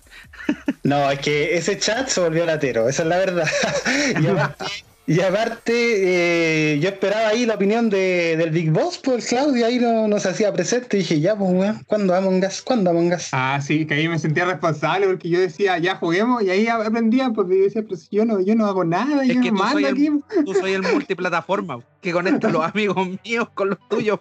No, 0.84 1.10
es 1.10 1.20
que 1.20 1.58
ese 1.58 1.78
chat 1.78 2.08
se 2.08 2.22
volvió 2.22 2.46
latero, 2.46 2.88
esa 2.88 3.04
es 3.04 3.10
la 3.10 3.18
verdad. 3.18 3.48
Y 4.22 4.28
aparte, 4.28 4.66
eh, 5.12 6.80
yo 6.80 6.90
esperaba 6.90 7.30
ahí 7.30 7.46
la 7.48 7.56
opinión 7.56 7.90
de, 7.90 8.36
del 8.38 8.52
Big 8.52 8.70
Boss, 8.70 9.00
pues 9.00 9.28
Claudio 9.28 9.66
ahí 9.66 9.80
no, 9.80 10.08
nos 10.08 10.26
hacía 10.28 10.54
presente. 10.54 10.98
Y 10.98 11.00
dije, 11.00 11.20
ya, 11.20 11.36
pues, 11.36 11.52
weón, 11.52 11.84
¿cuándo 11.88 12.14
Among 12.14 12.46
Us? 12.46 12.62
¿Cuándo 12.62 12.92
Among 12.92 13.14
Us? 13.14 13.30
Ah, 13.32 13.60
sí, 13.60 13.88
que 13.88 13.96
ahí 13.96 14.08
me 14.08 14.20
sentía 14.20 14.46
responsable 14.46 15.08
porque 15.08 15.30
yo 15.30 15.40
decía, 15.40 15.80
ya 15.80 15.96
juguemos, 15.96 16.44
y 16.44 16.52
ahí 16.52 16.68
aprendía, 16.68 17.32
porque 17.32 17.58
yo 17.58 17.64
decía, 17.64 17.82
pero 17.82 17.96
si 17.96 18.08
yo 18.12 18.24
no, 18.26 18.40
yo 18.40 18.54
no 18.54 18.68
hago 18.68 18.84
nada, 18.84 19.24
es 19.24 19.34
yo 19.34 19.42
que 19.42 19.52
no 19.52 19.58
mando 19.58 19.88
aquí. 19.88 20.12
tú 20.46 20.54
soy 20.54 20.74
el 20.74 20.84
multiplataforma, 20.84 21.80
que 22.02 22.12
conecta 22.12 22.50
los 22.50 22.64
amigos 22.64 23.08
míos 23.26 23.48
con 23.56 23.70
los 23.70 23.80
tuyos. 23.90 24.20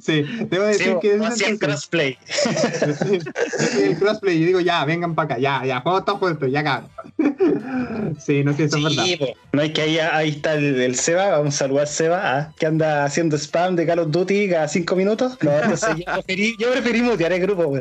sí, 0.00 0.24
debo 0.50 0.64
decir 0.64 0.96
que 1.00 1.14
es 1.14 1.40
el 1.46 1.58
crossplay. 1.60 2.18
sí, 2.26 3.84
el 3.84 3.98
crossplay, 3.98 4.36
y 4.36 4.44
digo, 4.46 4.58
ya, 4.58 4.84
vengan 4.84 5.14
para 5.14 5.34
acá, 5.34 5.38
ya, 5.38 5.64
ya, 5.64 5.80
juego 5.80 6.02
todos 6.02 6.18
juntos, 6.18 6.50
ya 6.50 6.64
cabrón. 6.64 6.90
sí, 8.18 8.42
no 8.42 8.52
sé, 8.52 8.64
eso 8.64 8.78
es 8.78 8.82
verdad. 8.82 9.06
no 9.52 9.62
hay 9.62 9.72
que 9.76 9.82
ahí, 9.82 9.98
ahí 9.98 10.28
está 10.30 10.54
el, 10.54 10.94
Seba, 10.94 11.28
vamos 11.32 11.54
a 11.54 11.58
saludar 11.58 11.86
Seba, 11.86 12.38
¿ah? 12.38 12.52
que 12.58 12.64
anda 12.64 13.04
haciendo 13.04 13.36
spam 13.36 13.76
de 13.76 13.84
Call 13.84 13.98
of 13.98 14.10
Duty 14.10 14.48
cada 14.48 14.68
cinco 14.68 14.96
minutos. 14.96 15.36
No, 15.42 15.50
yo, 15.52 16.72
preferí, 16.72 17.02
mutear 17.02 17.34
el 17.34 17.42
grupo, 17.42 17.74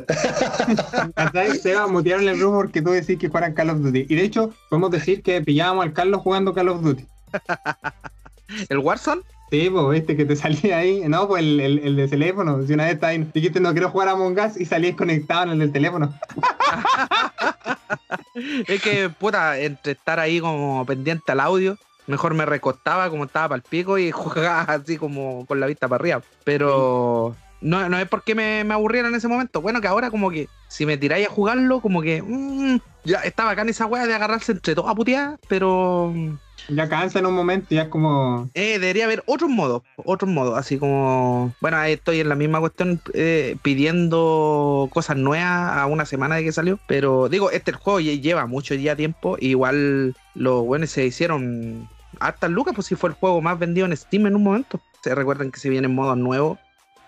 Seba, 1.62 1.88
mutearon 1.88 2.28
el 2.28 2.38
grupo 2.38 2.58
porque 2.58 2.82
tú 2.82 2.92
decís 2.92 3.18
que 3.18 3.30
juegan 3.30 3.54
Call 3.54 3.70
of 3.70 3.80
Duty. 3.80 4.08
Y 4.10 4.16
de 4.16 4.24
hecho, 4.24 4.54
podemos 4.70 4.92
decir 4.92 5.24
que 5.24 5.40
pillábamos 5.42 5.86
al 5.86 5.94
Carlos 5.94 6.20
jugando 6.22 6.54
Call 6.54 6.68
of 6.68 6.82
Duty. 6.82 7.06
¿El 8.68 8.80
Warzone? 8.80 9.22
Sí, 9.52 9.70
pues 9.70 10.00
este 10.00 10.18
que 10.18 10.26
te 10.26 10.36
salía 10.36 10.80
ahí, 10.80 11.04
no, 11.08 11.28
pues 11.28 11.44
el, 11.44 11.60
el, 11.60 11.80
el 11.80 11.96
de 11.96 12.08
teléfono. 12.08 12.66
Si 12.66 12.74
una 12.74 12.86
vez 12.86 12.94
está 12.94 13.08
ahí, 13.08 13.30
dijiste 13.34 13.60
no 13.60 13.72
quiero 13.72 13.90
jugar 13.90 14.08
a 14.10 14.12
Among 14.12 14.40
Us 14.40 14.60
y 14.60 14.66
salías 14.66 14.96
conectado 14.96 15.44
en 15.44 15.50
el 15.52 15.60
del 15.60 15.72
teléfono. 15.72 16.14
es 18.68 18.82
que, 18.82 19.10
puta, 19.10 19.60
entre 19.60 19.94
estar 19.94 20.20
ahí 20.20 20.40
como 20.40 20.86
pendiente 20.86 21.32
al 21.32 21.40
audio, 21.40 21.78
mejor 22.08 22.34
me 22.34 22.46
recostaba 22.46 23.10
como 23.10 23.26
estaba 23.26 23.50
para 23.50 23.58
el 23.58 23.64
pico 23.64 23.98
y 23.98 24.12
jugaba 24.12 24.62
así 24.62 24.98
como 24.98 25.46
con 25.46 25.60
la 25.60 25.68
vista 25.68 25.88
para 25.88 26.02
arriba. 26.02 26.22
Pero 26.44 27.36
no, 27.62 27.88
no 27.90 27.98
es 27.98 28.08
porque 28.08 28.36
me, 28.36 28.64
me 28.64 28.74
aburriera 28.74 29.08
en 29.08 29.16
ese 29.16 29.28
momento. 29.28 29.62
Bueno, 29.62 29.82
que 29.82 29.88
ahora 29.88 30.12
como 30.12 30.32
que 30.32 30.50
si 30.68 30.86
me 30.86 30.98
tiráis 30.98 31.28
a 31.28 31.32
jugarlo, 31.32 31.82
como 31.82 32.02
que 32.02 32.22
mm, 32.22 32.78
ya 33.04 33.20
estaba 33.20 33.52
acá 33.52 33.62
en 33.62 33.70
esa 33.70 33.86
wea 33.86 34.08
de 34.08 34.14
agarrarse 34.14 34.52
entre 34.52 34.76
todos 34.76 34.90
a 34.90 34.96
putear, 34.96 35.40
pero 35.48 36.14
ya 36.70 36.90
cansa 36.90 37.20
en 37.20 37.26
un 37.26 37.34
momento, 37.34 37.68
ya 37.70 37.84
es 37.84 37.88
como. 37.90 38.50
Eh, 38.54 38.80
debería 38.80 39.06
haber 39.06 39.24
otros 39.28 39.50
modos, 39.50 39.84
otros 39.98 40.30
modos, 40.30 40.58
así 40.58 40.78
como. 40.78 41.54
Bueno, 41.62 41.78
ahí 41.78 41.94
estoy 41.94 42.20
en 42.20 42.30
la 42.30 42.36
misma 42.36 42.60
cuestión 42.60 43.02
eh, 43.14 43.58
pidiendo 43.62 44.90
cosas 44.92 45.18
nuevas 45.18 45.78
a 45.78 45.86
una 45.86 46.06
semana 46.06 46.36
de 46.36 46.44
que 46.44 46.52
salió. 46.52 46.80
Pero 46.88 47.30
digo, 47.30 47.52
este 47.52 47.72
juego 47.72 48.00
lleva 48.00 48.46
mucho 48.48 48.76
ya 48.76 48.96
tiempo. 48.96 49.38
Igual 49.40 50.16
los 50.34 50.66
buenos 50.66 50.90
se 50.90 51.06
hicieron 51.06 51.88
hartas 52.20 52.50
lucas, 52.50 52.74
pues 52.74 52.88
si 52.88 52.96
fue 52.96 53.10
el 53.10 53.16
juego 53.16 53.42
más 53.42 53.60
vendido 53.60 53.86
en 53.86 53.96
Steam 53.96 54.28
en 54.28 54.36
un 54.36 54.44
momento. 54.44 54.80
Se 55.04 55.14
recuerdan 55.14 55.52
que 55.52 55.60
se 55.60 55.70
vienen 55.70 55.94
modos 55.94 56.18
nuevos 56.18 56.58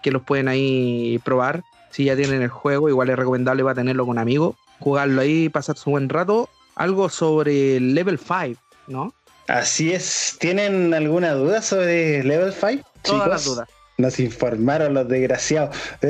que 0.02 0.12
los 0.12 0.22
pueden 0.22 0.48
ahí 0.48 1.20
probar. 1.24 1.64
Si 1.90 2.06
ya 2.06 2.16
tienen 2.16 2.42
el 2.42 2.50
juego, 2.50 2.90
igual 2.90 3.10
es 3.10 3.16
recomendable 3.16 3.64
para 3.64 3.76
tenerlo 3.76 4.06
con 4.06 4.18
amigos, 4.18 4.56
jugarlo 4.80 5.22
ahí, 5.22 5.50
pasar 5.50 5.78
su 5.78 5.90
buen 5.90 6.10
rato. 6.10 6.50
Algo 6.76 7.10
sobre 7.10 7.80
Level 7.80 8.20
5, 8.20 8.62
¿no? 8.88 9.14
Así 9.48 9.94
es. 9.94 10.36
¿Tienen 10.40 10.94
alguna 10.94 11.32
duda 11.32 11.62
sobre 11.62 12.24
Level 12.24 12.54
5? 12.54 12.88
Todas 13.02 13.28
las 13.28 13.46
dudas. 13.46 13.70
Nos 13.98 14.20
informaron 14.20 14.94
los 14.94 15.08
desgraciados. 15.08 15.76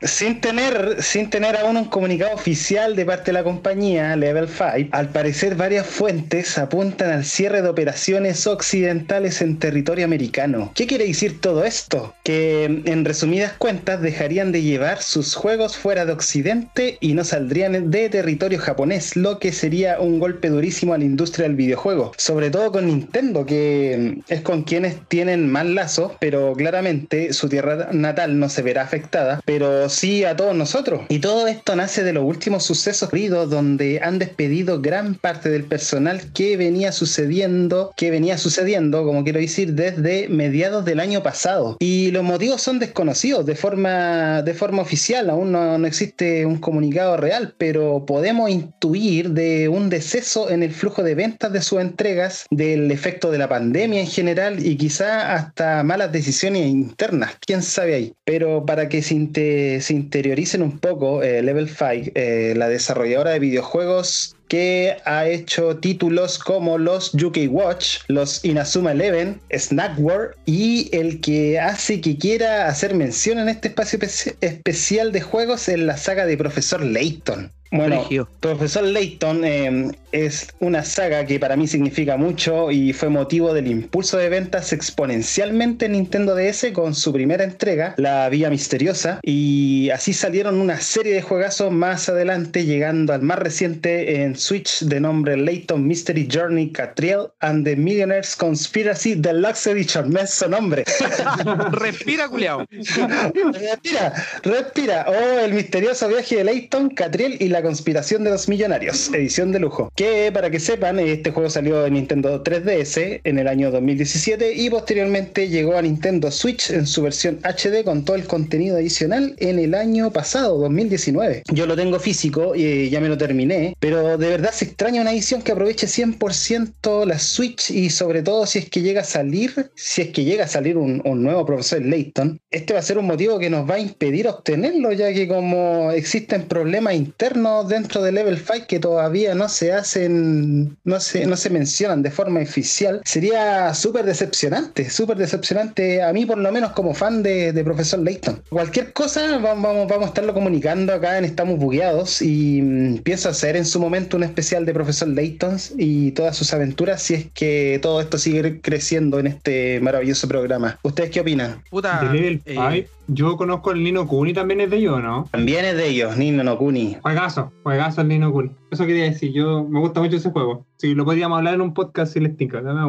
sin, 0.00 0.40
tener, 0.40 1.02
sin 1.02 1.28
tener 1.28 1.56
aún 1.56 1.76
un 1.76 1.86
comunicado 1.86 2.34
oficial 2.34 2.94
de 2.94 3.04
parte 3.04 3.26
de 3.26 3.32
la 3.32 3.42
compañía 3.42 4.14
Level 4.14 4.46
5, 4.48 4.90
al 4.92 5.08
parecer 5.08 5.56
varias 5.56 5.86
fuentes 5.86 6.56
apuntan 6.56 7.10
al 7.10 7.24
cierre 7.24 7.62
de 7.62 7.68
operaciones 7.68 8.46
occidentales 8.46 9.42
en 9.42 9.58
territorio 9.58 10.04
americano. 10.04 10.70
¿Qué 10.74 10.86
quiere 10.86 11.06
decir 11.06 11.40
todo 11.40 11.64
esto? 11.64 12.14
Que 12.22 12.64
en 12.64 13.04
resumidas 13.04 13.54
cuentas 13.54 14.00
dejarían 14.00 14.52
de 14.52 14.62
llevar 14.62 15.02
sus 15.02 15.34
juegos 15.34 15.76
fuera 15.76 16.06
de 16.06 16.12
Occidente 16.12 16.96
y 17.00 17.14
no 17.14 17.24
saldrían 17.24 17.90
de 17.90 18.08
territorio 18.08 18.60
japonés, 18.60 19.16
lo 19.16 19.40
que 19.40 19.52
sería 19.52 19.98
un 19.98 20.20
golpe 20.20 20.48
durísimo 20.48 20.94
a 20.94 20.98
la 20.98 21.04
industria 21.04 21.48
del 21.48 21.56
videojuego. 21.56 22.12
Sobre 22.16 22.50
todo 22.50 22.70
con 22.70 22.86
Nintendo, 22.86 23.44
que 23.46 24.18
es 24.28 24.40
con 24.42 24.62
quienes 24.62 24.96
tienen 25.08 25.50
más 25.50 25.66
lazo 25.66 26.03
pero 26.20 26.54
claramente 26.54 27.32
su 27.32 27.48
tierra 27.48 27.88
natal 27.92 28.38
no 28.38 28.48
se 28.48 28.62
verá 28.62 28.82
afectada, 28.82 29.40
pero 29.44 29.88
sí 29.88 30.24
a 30.24 30.36
todos 30.36 30.54
nosotros. 30.54 31.02
Y 31.08 31.18
todo 31.18 31.46
esto 31.46 31.76
nace 31.76 32.02
de 32.02 32.12
los 32.12 32.24
últimos 32.24 32.64
sucesos 32.64 33.08
ocurridos 33.08 33.50
donde 33.50 34.00
han 34.02 34.18
despedido 34.18 34.80
gran 34.80 35.14
parte 35.14 35.48
del 35.48 35.64
personal 35.64 36.32
que 36.32 36.56
venía 36.56 36.92
sucediendo, 36.92 37.92
que 37.96 38.10
venía 38.10 38.38
sucediendo, 38.38 39.04
como 39.04 39.24
quiero 39.24 39.40
decir, 39.40 39.74
desde 39.74 40.28
mediados 40.28 40.84
del 40.84 41.00
año 41.00 41.22
pasado. 41.22 41.76
Y 41.80 42.10
los 42.10 42.24
motivos 42.24 42.62
son 42.62 42.78
desconocidos 42.78 43.46
de 43.46 43.54
forma, 43.54 44.42
de 44.42 44.54
forma 44.54 44.82
oficial, 44.82 45.30
aún 45.30 45.52
no, 45.52 45.86
existe 45.86 46.46
un 46.46 46.58
comunicado 46.58 47.16
real, 47.16 47.54
pero 47.58 48.04
podemos 48.06 48.50
intuir 48.50 49.30
de 49.30 49.68
un 49.68 49.90
deceso 49.90 50.50
en 50.50 50.62
el 50.62 50.72
flujo 50.72 51.02
de 51.02 51.14
ventas 51.14 51.52
de 51.52 51.62
sus 51.62 51.80
entregas, 51.80 52.46
del 52.50 52.90
efecto 52.90 53.30
de 53.30 53.38
la 53.38 53.48
pandemia 53.48 54.00
en 54.00 54.06
general 54.06 54.64
y 54.64 54.76
quizá 54.76 55.34
hasta 55.34 55.82
malas 55.94 56.10
decisiones 56.10 56.66
internas, 56.66 57.36
quién 57.46 57.62
sabe 57.62 57.94
ahí. 57.94 58.14
Pero 58.24 58.66
para 58.66 58.88
que 58.88 59.00
se, 59.00 59.14
interioricen 59.14 60.60
un 60.60 60.80
poco, 60.80 61.22
eh, 61.22 61.40
Level 61.40 61.68
5, 61.68 62.10
eh, 62.16 62.54
la 62.56 62.68
desarrolladora 62.68 63.30
de 63.30 63.38
videojuegos 63.38 64.34
que 64.48 64.96
ha 65.04 65.28
hecho 65.28 65.76
títulos 65.76 66.40
como 66.40 66.78
los 66.78 67.14
UK 67.14 67.38
Watch, 67.48 67.98
los 68.08 68.44
Inazuma 68.44 68.90
Eleven, 68.90 69.40
Snackware 69.56 70.32
y 70.46 70.88
el 70.90 71.20
que 71.20 71.60
hace 71.60 72.00
que 72.00 72.18
quiera 72.18 72.66
hacer 72.66 72.96
mención 72.96 73.38
en 73.38 73.48
este 73.48 73.68
espacio 73.68 74.00
especial 74.40 75.12
de 75.12 75.20
juegos 75.20 75.68
en 75.68 75.86
la 75.86 75.96
saga 75.96 76.26
de 76.26 76.36
Profesor 76.36 76.82
Layton. 76.82 77.52
Bueno, 77.74 78.06
Profesor 78.38 78.84
Layton 78.84 79.44
eh, 79.44 79.90
es 80.12 80.46
una 80.60 80.84
saga 80.84 81.26
que 81.26 81.40
para 81.40 81.56
mí 81.56 81.66
significa 81.66 82.16
mucho 82.16 82.70
y 82.70 82.92
fue 82.92 83.08
motivo 83.08 83.52
del 83.52 83.66
impulso 83.66 84.16
de 84.16 84.28
ventas 84.28 84.72
exponencialmente 84.72 85.86
en 85.86 85.92
Nintendo 85.92 86.36
DS 86.36 86.68
con 86.72 86.94
su 86.94 87.12
primera 87.12 87.42
entrega, 87.42 87.94
La 87.96 88.28
Vía 88.28 88.48
Misteriosa, 88.48 89.18
y 89.24 89.90
así 89.90 90.12
salieron 90.12 90.60
una 90.60 90.80
serie 90.80 91.14
de 91.14 91.22
juegazos 91.22 91.72
más 91.72 92.08
adelante, 92.08 92.64
llegando 92.64 93.12
al 93.12 93.22
más 93.22 93.40
reciente 93.40 94.22
en 94.22 94.36
Switch 94.36 94.82
de 94.84 95.00
nombre 95.00 95.36
Layton 95.36 95.84
Mystery 95.84 96.28
Journey 96.32 96.70
Catriel 96.70 97.26
and 97.40 97.64
the 97.64 97.74
Millionaire's 97.74 98.36
Conspiracy 98.36 99.16
Deluxe 99.16 99.66
Edition. 99.66 100.10
Me 100.10 100.24
su 100.28 100.48
nombre. 100.48 100.84
respira, 101.72 102.28
culiao. 102.28 102.64
respira, 102.70 104.12
respira. 104.44 105.06
Oh, 105.08 105.40
el 105.40 105.54
misterioso 105.54 106.06
viaje 106.06 106.36
de 106.36 106.44
Layton, 106.44 106.90
Catriel 106.90 107.36
y 107.40 107.48
la 107.48 107.63
conspiración 107.64 108.22
de 108.22 108.30
los 108.30 108.48
millonarios, 108.48 109.12
edición 109.12 109.50
de 109.50 109.58
lujo. 109.58 109.90
Que 109.96 110.30
para 110.32 110.50
que 110.50 110.60
sepan, 110.60 111.00
este 111.00 111.32
juego 111.32 111.50
salió 111.50 111.84
en 111.86 111.94
Nintendo 111.94 112.44
3DS 112.44 113.22
en 113.24 113.38
el 113.38 113.48
año 113.48 113.70
2017 113.72 114.54
y 114.54 114.70
posteriormente 114.70 115.48
llegó 115.48 115.76
a 115.76 115.82
Nintendo 115.82 116.30
Switch 116.30 116.70
en 116.70 116.86
su 116.86 117.02
versión 117.02 117.40
HD 117.42 117.84
con 117.84 118.04
todo 118.04 118.16
el 118.16 118.26
contenido 118.26 118.76
adicional 118.76 119.34
en 119.38 119.58
el 119.58 119.74
año 119.74 120.12
pasado, 120.12 120.58
2019. 120.58 121.42
Yo 121.52 121.66
lo 121.66 121.74
tengo 121.74 121.98
físico 121.98 122.54
y 122.54 122.90
ya 122.90 123.00
me 123.00 123.08
lo 123.08 123.18
terminé, 123.18 123.74
pero 123.80 124.18
de 124.18 124.28
verdad 124.28 124.52
se 124.52 124.66
extraña 124.66 125.00
una 125.00 125.12
edición 125.12 125.42
que 125.42 125.52
aproveche 125.52 125.86
100% 125.86 127.06
la 127.06 127.18
Switch 127.18 127.70
y 127.70 127.90
sobre 127.90 128.22
todo 128.22 128.46
si 128.46 128.58
es 128.58 128.68
que 128.68 128.82
llega 128.82 129.00
a 129.00 129.04
salir, 129.04 129.70
si 129.74 130.02
es 130.02 130.08
que 130.10 130.24
llega 130.24 130.44
a 130.44 130.48
salir 130.48 130.76
un, 130.76 131.02
un 131.04 131.22
nuevo 131.22 131.44
profesor 131.46 131.82
Layton, 131.82 132.40
este 132.50 132.74
va 132.74 132.80
a 132.80 132.82
ser 132.82 132.98
un 132.98 133.06
motivo 133.06 133.38
que 133.38 133.50
nos 133.50 133.68
va 133.68 133.74
a 133.74 133.78
impedir 133.80 134.28
obtenerlo 134.28 134.92
ya 134.92 135.12
que 135.12 135.26
como 135.26 135.90
existen 135.92 136.42
problemas 136.42 136.94
internos 136.94 137.53
dentro 137.62 138.02
de 138.02 138.10
Level 138.10 138.38
5 138.38 138.66
que 138.66 138.80
todavía 138.80 139.34
no 139.34 139.48
se 139.48 139.72
hacen, 139.72 140.76
no 140.82 140.98
se, 140.98 141.26
no 141.26 141.36
se 141.36 141.50
mencionan 141.50 142.02
de 142.02 142.10
forma 142.10 142.40
oficial, 142.40 143.00
sería 143.04 143.72
súper 143.74 144.04
decepcionante, 144.04 144.90
súper 144.90 145.16
decepcionante 145.16 146.02
a 146.02 146.12
mí 146.12 146.26
por 146.26 146.38
lo 146.38 146.50
menos 146.50 146.72
como 146.72 146.94
fan 146.94 147.22
de, 147.22 147.52
de 147.52 147.64
Profesor 147.64 148.00
Layton. 148.00 148.42
Cualquier 148.48 148.92
cosa 148.92 149.38
vamos, 149.38 149.88
vamos 149.88 150.04
a 150.04 150.08
estarlo 150.08 150.34
comunicando 150.34 150.92
acá 150.92 151.18
en 151.18 151.24
Estamos 151.24 151.58
Bugueados 151.58 152.20
y 152.22 152.60
mm, 152.62 152.98
pienso 152.98 153.28
hacer 153.28 153.56
en 153.56 153.66
su 153.66 153.78
momento 153.78 154.16
un 154.16 154.24
especial 154.24 154.66
de 154.66 154.72
Profesor 154.72 155.08
Layton 155.08 155.56
y 155.78 156.12
todas 156.12 156.36
sus 156.36 156.52
aventuras 156.52 157.02
si 157.02 157.14
es 157.14 157.26
que 157.32 157.78
todo 157.82 158.00
esto 158.00 158.18
sigue 158.18 158.60
creciendo 158.60 159.18
en 159.18 159.26
este 159.26 159.80
maravilloso 159.80 160.26
programa. 160.26 160.78
¿Ustedes 160.82 161.10
qué 161.10 161.20
opinan? 161.20 161.62
Puta, 161.70 162.00
de 162.00 162.12
Level 162.12 162.42
5, 162.44 162.70
eh, 162.70 162.88
yo 163.06 163.36
conozco 163.36 163.70
el 163.70 163.82
Nino 163.82 164.06
Kuni, 164.06 164.32
también 164.32 164.62
es 164.62 164.70
de 164.70 164.78
ellos, 164.78 165.02
¿no? 165.02 165.28
También 165.30 165.64
es 165.64 165.76
de 165.76 165.88
ellos, 165.88 166.16
Nino 166.16 166.42
no 166.42 166.56
Kuni. 166.56 166.96
Juegazo, 167.34 167.52
juegazo 167.62 168.00
el 168.02 168.08
Nino 168.08 168.32
Kuni. 168.32 168.50
Eso 168.70 168.86
quería 168.86 169.04
decir, 169.04 169.32
yo 169.32 169.64
me 169.64 169.80
gusta 169.80 170.00
mucho 170.00 170.16
ese 170.16 170.30
juego. 170.30 170.66
Si 170.76 170.94
lo 170.94 171.04
podríamos 171.04 171.38
hablar 171.38 171.54
en 171.54 171.62
un 171.62 171.74
podcast 171.74 172.12
si 172.12 172.20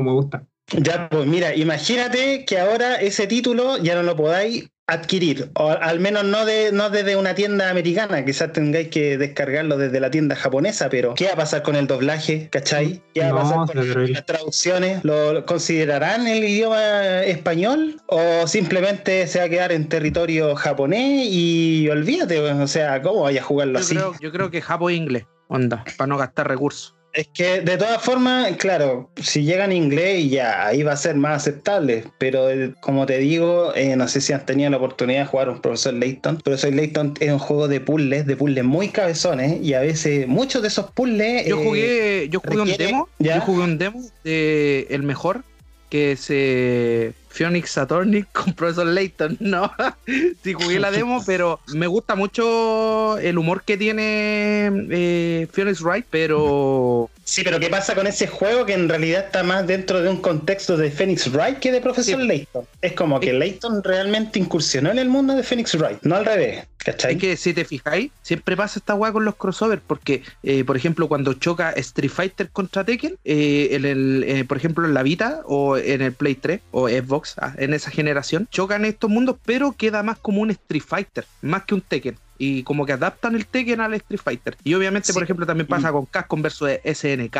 me 0.03 0.11
gusta. 0.11 0.45
Ya, 0.71 1.09
pues 1.09 1.27
mira, 1.27 1.55
imagínate 1.55 2.45
que 2.45 2.59
ahora 2.59 2.95
ese 2.95 3.27
título 3.27 3.77
ya 3.77 3.95
no 3.95 4.03
lo 4.03 4.15
podáis 4.15 4.69
adquirir, 4.87 5.49
o 5.55 5.69
al 5.69 5.99
menos 5.99 6.25
no, 6.25 6.45
de, 6.45 6.71
no 6.71 6.89
desde 6.89 7.15
una 7.15 7.33
tienda 7.33 7.69
americana, 7.69 8.23
quizás 8.23 8.53
tengáis 8.53 8.89
que 8.89 9.17
descargarlo 9.17 9.77
desde 9.77 9.99
la 9.99 10.11
tienda 10.11 10.35
japonesa, 10.35 10.89
pero 10.89 11.15
¿qué 11.15 11.25
va 11.25 11.33
a 11.33 11.37
pasar 11.37 11.63
con 11.63 11.75
el 11.75 11.87
doblaje? 11.87 12.49
¿Cachai? 12.51 13.01
¿Qué 13.13 13.21
va 13.21 13.29
a 13.29 13.43
pasar 13.43 13.57
con 13.65 14.11
las 14.13 14.25
traducciones? 14.25 15.03
¿Lo 15.03 15.45
considerarán 15.45 16.27
el 16.27 16.43
idioma 16.43 17.23
español 17.23 17.99
o 18.07 18.45
simplemente 18.47 19.25
se 19.27 19.39
va 19.39 19.45
a 19.45 19.49
quedar 19.49 19.71
en 19.71 19.89
territorio 19.89 20.55
japonés 20.55 21.27
y 21.29 21.89
olvídate, 21.89 22.39
o 22.39 22.67
sea, 22.67 23.01
¿cómo 23.01 23.21
vaya 23.21 23.41
a 23.41 23.43
jugarlo 23.43 23.79
así? 23.79 23.95
yo 23.95 24.31
creo 24.31 24.51
que 24.51 24.61
Japón 24.61 24.91
e 24.91 24.95
inglés, 24.95 25.25
onda, 25.47 25.83
para 25.97 26.07
no 26.07 26.17
gastar 26.17 26.47
recursos. 26.47 26.95
Es 27.15 27.27
que 27.29 27.61
de 27.61 27.77
todas 27.77 28.01
formas, 28.01 28.57
claro, 28.57 29.09
si 29.15 29.43
llega 29.43 29.63
en 29.63 29.71
inglés 29.71 30.29
ya 30.29 30.67
ahí 30.67 30.83
va 30.83 30.91
a 30.91 30.97
ser 30.97 31.15
más 31.15 31.43
aceptable, 31.43 32.03
pero 32.17 32.49
eh, 32.49 32.73
como 32.81 33.05
te 33.05 33.19
digo, 33.19 33.73
eh, 33.73 33.95
no 33.95 34.09
sé 34.09 34.19
si 34.19 34.33
han 34.33 34.45
tenido 34.45 34.69
la 34.69 34.77
oportunidad 34.77 35.21
de 35.21 35.25
jugar 35.25 35.49
un 35.49 35.61
Profesor 35.61 35.93
Layton. 35.93 36.37
Profesor 36.41 36.73
Layton 36.73 37.13
es 37.21 37.31
un 37.31 37.39
juego 37.39 37.69
de 37.69 37.79
puzzles, 37.79 38.25
de 38.25 38.35
puzzles 38.35 38.65
muy 38.65 38.89
cabezones 38.89 39.61
y 39.61 39.73
a 39.73 39.79
veces 39.79 40.27
muchos 40.27 40.61
de 40.61 40.67
esos 40.67 40.91
puzzles... 40.91 41.45
Yo 41.45 41.57
jugué, 41.57 42.23
eh, 42.23 42.29
yo 42.29 42.41
jugué 42.41 42.61
un 42.61 42.77
demo, 42.77 43.07
yo 43.17 43.41
jugué 43.41 43.63
un 43.63 43.77
demo 43.77 44.01
de 44.25 44.87
el 44.89 45.03
mejor 45.03 45.45
que 45.89 46.17
se 46.17 47.13
Phoenix 47.35 47.77
Attorney 47.77 48.23
con 48.31 48.53
Profesor 48.53 48.87
Layton, 48.87 49.37
no. 49.39 49.71
sí 50.43 50.53
jugué 50.53 50.79
la 50.79 50.91
demo, 50.91 51.21
pero 51.25 51.59
me 51.73 51.87
gusta 51.87 52.15
mucho 52.15 53.17
el 53.17 53.37
humor 53.37 53.63
que 53.63 53.77
tiene 53.77 54.71
eh, 54.89 55.47
Phoenix 55.51 55.81
Wright, 55.81 56.05
pero... 56.09 57.09
Sí, 57.25 57.43
pero 57.43 57.59
¿qué 57.59 57.69
pasa 57.69 57.95
con 57.95 58.05
ese 58.05 58.27
juego 58.27 58.67
que 58.67 58.73
en 58.73 58.87
realidad 58.87 59.25
está 59.25 59.41
más 59.41 59.65
dentro 59.65 59.99
de 60.01 60.09
un 60.09 60.21
contexto 60.21 60.77
de 60.77 60.91
Phoenix 60.91 61.27
Wright 61.33 61.57
que 61.57 61.71
de 61.71 61.81
Profesor 61.81 62.19
Layton? 62.19 62.67
Es 62.81 62.93
como 62.93 63.19
que 63.19 63.33
Layton 63.33 63.83
realmente 63.83 64.37
incursionó 64.37 64.91
en 64.91 64.99
el 64.99 65.09
mundo 65.09 65.33
de 65.33 65.41
Phoenix 65.41 65.73
Wright, 65.73 66.03
no 66.03 66.15
al 66.15 66.25
revés. 66.25 66.65
¿cachai? 66.77 67.13
Es 67.13 67.19
que 67.19 67.35
si 67.35 67.53
te 67.55 67.65
fijáis, 67.65 68.11
siempre 68.21 68.55
pasa 68.55 68.77
esta 68.77 68.93
weá 68.93 69.11
con 69.11 69.25
los 69.25 69.35
crossovers, 69.35 69.81
porque, 69.85 70.21
eh, 70.43 70.63
por 70.63 70.77
ejemplo, 70.77 71.07
cuando 71.07 71.33
choca 71.33 71.71
Street 71.71 72.11
Fighter 72.11 72.49
contra 72.49 72.83
Tekken, 72.83 73.17
eh, 73.25 73.69
en 73.71 73.85
el, 73.85 74.23
eh, 74.27 74.45
por 74.45 74.57
ejemplo, 74.57 74.85
en 74.85 74.93
la 74.93 75.01
Vita 75.01 75.41
o 75.45 75.77
en 75.77 76.03
el 76.03 76.13
Play 76.13 76.35
3 76.35 76.61
o 76.71 76.87
Xbox, 76.87 77.35
Ah, 77.37 77.53
en 77.57 77.73
esa 77.73 77.89
generación, 77.89 78.47
chocan 78.51 78.85
estos 78.85 79.09
mundos, 79.09 79.37
pero 79.43 79.71
queda 79.73 80.03
más 80.03 80.19
como 80.19 80.41
un 80.41 80.51
Street 80.51 80.83
Fighter, 80.85 81.25
más 81.41 81.65
que 81.65 81.73
un 81.73 81.81
Tekken 81.81 82.17
y 82.37 82.63
como 82.63 82.85
que 82.85 82.93
adaptan 82.93 83.35
el 83.35 83.45
Tekken 83.45 83.81
al 83.81 83.93
Street 83.95 84.21
Fighter. 84.23 84.57
Y 84.63 84.73
obviamente, 84.73 85.13
por 85.13 85.23
ejemplo, 85.23 85.45
también 85.45 85.67
pasa 85.67 85.91
con 85.91 86.05
Capcom 86.05 86.41
versus 86.41 86.69
SNK, 86.83 87.37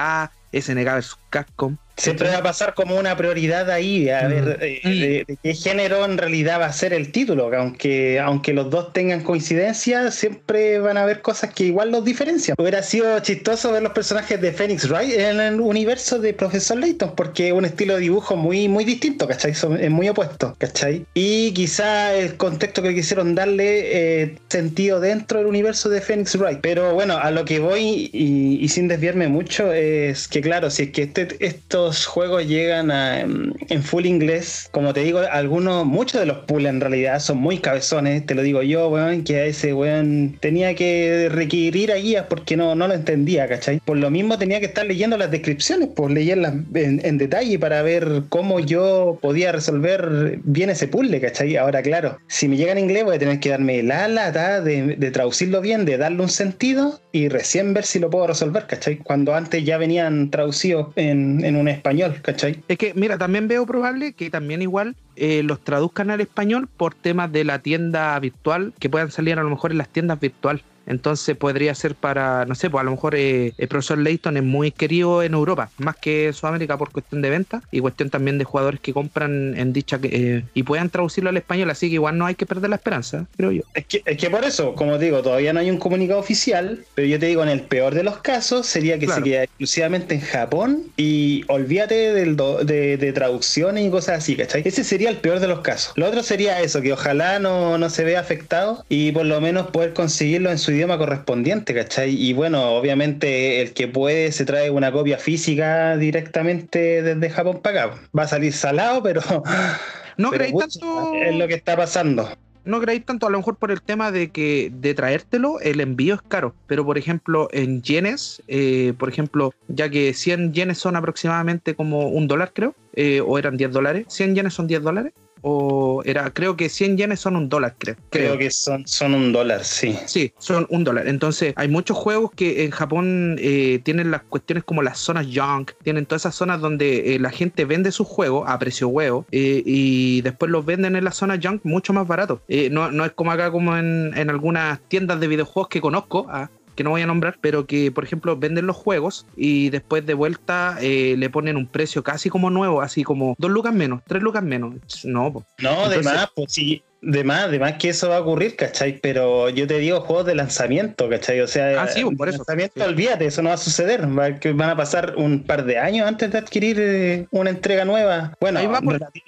SNK 0.60 0.86
versus 0.86 1.18
Capcom. 1.30 1.78
Siempre 1.98 2.28
va 2.28 2.38
a 2.40 2.44
pasar 2.44 2.74
como 2.74 2.98
una 2.98 3.16
prioridad 3.16 3.70
ahí, 3.72 4.10
a 4.10 4.24
mm. 4.24 4.30
ver 4.30 4.58
eh, 4.62 4.82
mm. 4.84 4.90
de, 4.90 5.38
qué 5.42 5.54
género 5.54 6.04
en 6.04 6.18
realidad 6.18 6.60
va 6.60 6.66
a 6.66 6.74
ser 6.74 6.92
el 6.92 7.12
título, 7.12 7.50
aunque, 7.58 8.20
aunque 8.20 8.54
los 8.54 8.70
dos 8.70 8.92
tengan 8.92 9.22
coincidencia, 9.22 10.12
siempre 10.12 10.80
van 10.80 10.98
a 10.98 11.04
haber 11.04 11.22
cosas 11.22 11.54
que 11.54 11.64
igual 11.66 11.92
los 11.92 12.04
diferencian. 12.04 12.56
Hubiera 12.60 12.84
sido 12.84 13.18
chistoso 13.20 13.72
ver 13.72 13.82
los 13.82 13.94
personajes 13.94 14.42
de 14.42 14.52
Phoenix 14.52 14.90
Wright 14.90 15.14
en 15.14 15.40
el 15.40 15.62
universo 15.62 16.20
de 16.20 16.34
Profesor 16.34 16.78
Layton, 16.78 17.16
porque 17.16 17.48
es 17.48 17.54
un 17.54 17.64
estilo 17.64 17.96
de 17.96 18.02
dibujo 18.02 18.36
muy, 18.36 18.68
muy 18.68 18.84
distinto, 18.84 19.26
¿cachai? 19.26 19.52
es 19.52 19.92
muy 19.92 20.10
opuesto, 20.10 20.54
¿cachai? 20.58 21.06
Y 21.14 21.54
quizá 21.54 22.14
el 22.14 22.36
contexto 22.36 22.82
que 22.82 22.94
quisieron 22.94 23.36
darle 23.36 24.24
eh, 24.24 24.38
sentido 24.50 25.00
dentro 25.00 25.40
del 25.40 25.48
universo 25.48 25.88
de 25.88 26.02
Phoenix 26.02 26.36
Wright. 26.36 26.60
Pero 26.62 26.94
bueno, 26.94 27.18
a 27.18 27.32
lo 27.32 27.46
que 27.46 27.60
voy 27.60 28.10
y, 28.12 28.58
y 28.62 28.68
sin 28.68 28.90
desviarme 28.90 29.30
mucho 29.30 29.72
es 29.72 30.28
que 30.28 30.42
claro, 30.46 30.70
si 30.70 30.84
es 30.84 30.90
que 30.92 31.02
este, 31.04 31.28
esto 31.40 31.92
juegos 32.06 32.48
llegan 32.48 32.92
en 32.92 33.84
full 33.84 34.06
inglés, 34.06 34.70
como 34.72 34.94
te 34.94 35.00
digo, 35.00 35.20
algunos, 35.32 35.86
muchos 35.86 36.20
de 36.20 36.28
los 36.28 36.38
pools 36.46 36.68
en 36.68 36.80
realidad 36.80 37.20
son 37.20 37.38
muy 37.38 37.58
cabezones, 37.58 38.26
te 38.26 38.36
lo 38.36 38.44
digo 38.44 38.62
yo, 38.62 38.90
weón, 38.90 39.24
que 39.24 39.38
a 39.38 39.46
ese 39.46 39.74
weón 39.74 40.38
tenía 40.40 40.76
que 40.76 41.30
requerir 41.32 41.92
a 41.92 41.96
guías 41.96 42.28
porque 42.30 42.56
no, 42.56 42.76
no 42.76 42.88
lo 42.88 42.94
entendía, 42.94 43.48
¿cachai? 43.48 43.80
Por 43.84 43.98
lo 43.98 44.12
mismo 44.12 44.38
tenía 44.38 44.60
que 44.60 44.68
estar 44.68 44.86
leyendo 44.86 45.18
las 45.18 45.32
descripciones, 45.32 45.90
pues 45.96 46.14
leerlas 46.14 46.54
en, 46.76 47.18
detalle 47.18 47.58
para 47.58 47.82
ver 47.82 48.24
cómo 48.30 48.60
yo 48.60 49.18
podía 49.22 49.52
resolver 49.52 50.40
bien 50.44 50.70
ese 50.70 50.88
puzzle, 50.88 51.20
¿cachai? 51.22 51.56
Ahora, 51.58 51.82
claro, 51.82 52.20
si 52.28 52.48
me 52.48 52.58
llega 52.58 52.74
en 52.74 52.80
inglés 52.80 53.06
voy 53.06 53.16
a 53.16 53.20
tener 53.20 53.40
que 53.40 53.50
darme 53.50 53.82
la 53.82 54.08
lata 54.08 54.62
de, 54.62 54.96
traducirlo 55.12 55.62
bien, 55.62 55.86
de 55.86 55.98
darle 55.98 56.22
un 56.22 56.30
sentido 56.30 57.00
y 57.12 57.30
recién 57.30 57.74
ver 57.74 57.86
si 57.86 58.00
lo 58.00 58.10
puedo 58.10 58.28
resolver, 58.28 58.68
¿cachai? 58.68 58.98
Cuando 58.98 59.34
antes 59.34 59.64
ya 59.64 59.78
venían 59.78 60.30
traducidos 60.36 60.88
en, 60.98 61.46
en 61.46 61.56
un 61.56 61.70
español, 61.70 62.18
¿cachai? 62.22 62.62
Es 62.68 62.78
que, 62.78 62.94
mira, 62.94 63.18
también 63.18 63.48
veo 63.48 63.66
probable 63.66 64.12
que 64.12 64.30
también 64.30 64.62
igual 64.62 64.96
eh, 65.16 65.44
los 65.44 65.62
traduzcan 65.62 66.12
al 66.12 66.20
español 66.20 66.68
por 66.68 66.94
temas 66.94 67.32
de 67.32 67.46
la 67.46 67.60
tienda 67.60 68.20
virtual, 68.20 68.74
que 68.78 68.90
puedan 68.90 69.12
salir 69.12 69.40
a 69.40 69.44
lo 69.44 69.50
mejor 69.50 69.72
en 69.72 69.78
las 69.78 69.88
tiendas 69.88 70.20
virtuales. 70.20 70.64
Entonces 70.86 71.36
podría 71.38 71.74
ser 71.76 71.96
para, 71.98 72.46
no 72.46 72.56
sé, 72.56 72.70
pues 72.70 72.82
a 72.82 72.86
lo 72.86 72.92
mejor 72.92 73.16
eh, 73.16 73.54
el 73.58 73.68
profesor 73.68 73.98
Layton 73.98 74.38
es 74.38 74.44
muy 74.44 74.72
querido 74.72 75.24
en 75.24 75.34
Europa, 75.34 75.74
más 75.78 75.96
que 76.00 76.28
en 76.28 76.34
Sudamérica 76.34 76.78
por 76.78 76.92
cuestión 76.92 77.22
de 77.22 77.30
venta 77.30 77.62
y 77.72 77.80
cuestión 77.80 78.10
también 78.10 78.38
de 78.38 78.44
jugadores 78.46 78.80
que 78.82 78.94
compran 78.94 79.58
en 79.58 79.74
dicha 79.74 80.00
eh, 80.04 80.48
y 80.54 80.64
puedan 80.64 80.90
traducirlo 80.90 81.30
al 81.30 81.38
español, 81.38 81.70
así 81.70 81.88
que 81.90 81.96
igual 81.96 82.18
no 82.18 82.26
hay 82.26 82.36
que 82.36 82.46
perder 82.46 82.70
la 82.70 82.76
esperanza, 82.78 83.28
creo 83.36 83.52
yo. 83.52 83.64
Es 83.74 83.86
que, 83.88 84.02
es 84.06 84.18
que 84.18 84.30
por 84.30 84.44
eso, 84.46 84.76
como 84.76 84.98
digo, 84.98 85.22
todavía 85.22 85.54
no 85.54 85.60
hay 85.60 85.70
un 85.70 85.78
comunicado 85.78 86.20
oficial, 86.20 86.86
pero 86.94 87.08
yo 87.08 87.20
te 87.20 87.26
digo, 87.28 87.44
en 87.44 87.50
el 87.50 87.68
peor 87.68 87.94
de 87.94 88.04
los 88.04 88.20
casos 88.20 88.66
sería 88.68 89.00
que 89.00 89.06
Claro. 89.06 89.24
se 89.24 89.30
queda 89.30 89.44
exclusivamente 89.44 90.16
en 90.16 90.22
Japón 90.22 90.94
y 90.96 91.44
olvídate 91.50 92.14
del 92.14 92.36
do- 92.36 92.64
de, 92.64 92.98
de 92.98 93.14
traducciones 93.14 93.86
y 93.86 93.90
cosas 93.92 94.20
así, 94.20 94.36
¿cachai? 94.36 94.62
Ese 94.66 94.84
sería 94.84 95.10
el 95.10 95.18
peor 95.22 95.40
de 95.40 95.48
los 95.48 95.62
casos. 95.62 95.94
Lo 95.96 96.08
otro 96.08 96.24
sería 96.24 96.62
eso, 96.62 96.82
que 96.82 96.94
ojalá 96.94 97.40
no, 97.40 97.78
no 97.78 97.90
se 97.90 98.04
vea 98.04 98.20
afectado 98.20 98.84
y 98.90 99.12
por 99.12 99.26
lo 99.26 99.40
menos 99.42 99.68
poder 99.72 99.94
conseguirlo 99.94 100.52
en 100.52 100.58
su 100.58 100.72
idioma 100.76 100.98
correspondiente, 100.98 101.74
¿cachai? 101.74 102.16
Y 102.16 102.34
bueno, 102.34 102.72
obviamente 102.72 103.62
el 103.62 103.74
que 103.74 103.88
puede 103.88 104.32
se 104.32 104.46
trae 104.46 104.70
una 104.70 104.92
copia 104.92 105.18
física 105.18 105.98
directamente 105.98 107.02
desde 107.02 107.30
Japón 107.30 107.62
para 107.62 107.86
acá. 107.86 108.02
Va 108.18 108.24
a 108.24 108.28
salir 108.28 108.54
salado, 108.54 109.02
pero... 109.02 109.22
No 110.18 110.32
pero, 110.32 110.46
creéis 110.46 110.80
tanto. 110.80 111.14
Es 111.14 111.36
lo 111.36 111.48
que 111.48 111.56
está 111.56 111.76
pasando. 111.76 112.30
no 112.64 112.80
creéis 112.82 113.06
tanto, 113.06 113.28
a 113.28 113.30
lo 113.30 113.38
mejor 113.38 113.58
por 113.58 113.72
el 113.72 113.82
tema 113.82 114.12
de 114.12 114.30
que 114.30 114.72
de 114.74 114.94
traértelo, 114.94 115.60
el 115.60 115.80
envío 115.82 116.16
es 116.16 116.22
caro. 116.22 116.56
Pero 116.68 116.86
por 116.86 116.98
ejemplo, 116.98 117.48
en 117.52 117.82
yenes, 117.82 118.42
eh, 118.48 118.94
por 118.98 119.10
ejemplo, 119.10 119.54
ya 119.68 119.90
que 119.90 120.14
100 120.14 120.54
yenes 120.54 120.78
son 120.78 120.96
aproximadamente 120.96 121.76
como 121.76 122.08
un 122.08 122.28
dólar, 122.28 122.52
creo, 122.54 122.76
eh, 122.94 123.22
o 123.22 123.38
eran 123.38 123.58
10 123.58 123.72
dólares, 123.72 124.06
100 124.10 124.36
yenes 124.36 124.54
son 124.54 124.68
10 124.68 124.82
dólares, 124.82 125.14
o 125.48 126.02
era, 126.06 126.32
creo 126.34 126.58
que 126.58 126.70
100 126.70 126.98
yenes 126.98 127.20
son 127.20 127.36
un 127.36 127.50
dólar, 127.50 127.76
creo. 127.78 127.96
Creo 128.10 128.36
que 128.36 128.50
son, 128.50 128.88
son 128.88 129.14
un 129.14 129.32
dólar, 129.32 129.64
sí. 129.64 129.96
Sí, 130.08 130.34
son 130.40 130.66
un 130.72 130.84
dólar. 130.84 131.08
Entonces, 131.08 131.54
hay 131.56 131.68
muchos 131.68 131.96
juegos 131.96 132.32
que 132.36 132.66
en 132.66 132.72
Japón 132.72 133.36
eh, 133.40 133.80
tienen 133.84 134.10
las 134.10 134.24
cuestiones 134.24 134.64
como 134.64 134.82
las 134.82 134.98
zonas 134.98 135.28
junk, 135.32 135.74
tienen 135.84 136.08
todas 136.08 136.24
esas 136.24 136.34
zonas 136.34 136.62
donde 136.62 137.14
eh, 137.14 137.20
la 137.20 137.30
gente 137.30 137.64
vende 137.66 137.92
sus 137.92 138.08
juegos 138.08 138.46
a 138.48 138.58
precio 138.58 138.88
huevo 138.88 139.28
eh, 139.32 139.62
y 139.64 140.22
después 140.22 140.50
los 140.50 140.66
venden 140.66 140.96
en 140.96 141.04
las 141.04 141.16
zonas 141.16 141.40
junk 141.44 141.62
mucho 141.64 141.94
más 141.94 142.08
barato. 142.08 142.42
No, 142.72 142.90
no 142.90 143.06
es 143.06 143.12
como 143.12 143.32
acá, 143.32 143.52
como 143.52 143.78
en, 143.78 144.14
en 144.18 144.32
algunas 144.32 144.80
tiendas 144.88 145.20
de 145.20 145.28
videojuegos 145.28 145.70
que 145.70 145.80
conozco. 145.80 146.26
ah, 146.28 146.50
que 146.76 146.84
no 146.84 146.92
voy 146.92 147.02
a 147.02 147.08
nombrar, 147.08 147.38
pero 147.42 147.66
que 147.66 147.92
por 147.92 148.04
ejemplo 148.04 148.36
venden 148.38 148.68
los 148.68 148.76
juegos 148.76 149.26
y 149.36 149.70
después 149.70 150.06
de 150.06 150.14
vuelta 150.14 150.78
eh, 150.82 151.16
le 151.18 151.30
ponen 151.30 151.58
un 151.58 151.68
precio 151.68 152.04
casi 152.04 152.30
como 152.30 152.50
nuevo, 152.50 152.82
así 152.82 153.04
como 153.04 153.36
dos 153.38 153.52
lucas 153.52 153.74
menos, 153.74 154.02
tres 154.08 154.22
lucas 154.22 154.44
menos. 154.44 154.76
No, 155.04 155.32
po. 155.34 155.46
No, 155.60 155.90
de 155.90 155.96
Entonces- 155.98 156.04
más, 156.14 156.30
pues 156.36 156.52
sí, 156.54 156.84
de 157.02 157.24
más, 157.24 157.52
de 157.52 157.60
más 157.60 157.74
que 157.74 157.90
eso 157.90 158.10
va 158.10 158.18
a 158.18 158.22
ocurrir, 158.22 158.56
¿cachai? 158.56 159.00
Pero 159.00 159.50
yo 159.50 159.68
te 159.68 159.78
digo 159.78 160.02
juegos 160.02 160.26
de 160.26 160.34
lanzamiento, 160.34 161.08
¿cachai? 161.08 161.40
O 161.42 161.48
sea, 161.48 161.84
Ah, 161.84 161.88
sí, 161.88 162.04
de 162.04 162.16
por 162.16 162.30
eso. 162.30 162.40
lanzamiento, 162.40 162.74
Sí. 162.76 162.82
olvídate, 162.82 163.26
eso 163.28 163.44
no 163.44 163.50
va 163.50 163.56
a 163.56 163.60
suceder. 163.60 164.08
Va- 164.18 164.40
que 164.40 164.54
van 164.54 164.72
a 164.72 164.76
pasar 164.76 165.14
un 165.16 165.44
par 165.44 165.66
de 165.66 165.78
años 165.78 166.08
antes 166.08 166.32
de 166.32 166.38
adquirir 166.40 166.78
eh, 166.80 167.28
una 167.30 167.52
entrega 167.52 167.86
nueva. 167.86 168.34
Bueno, 168.42 168.60
Ahí 168.60 168.66
va, 168.66 168.82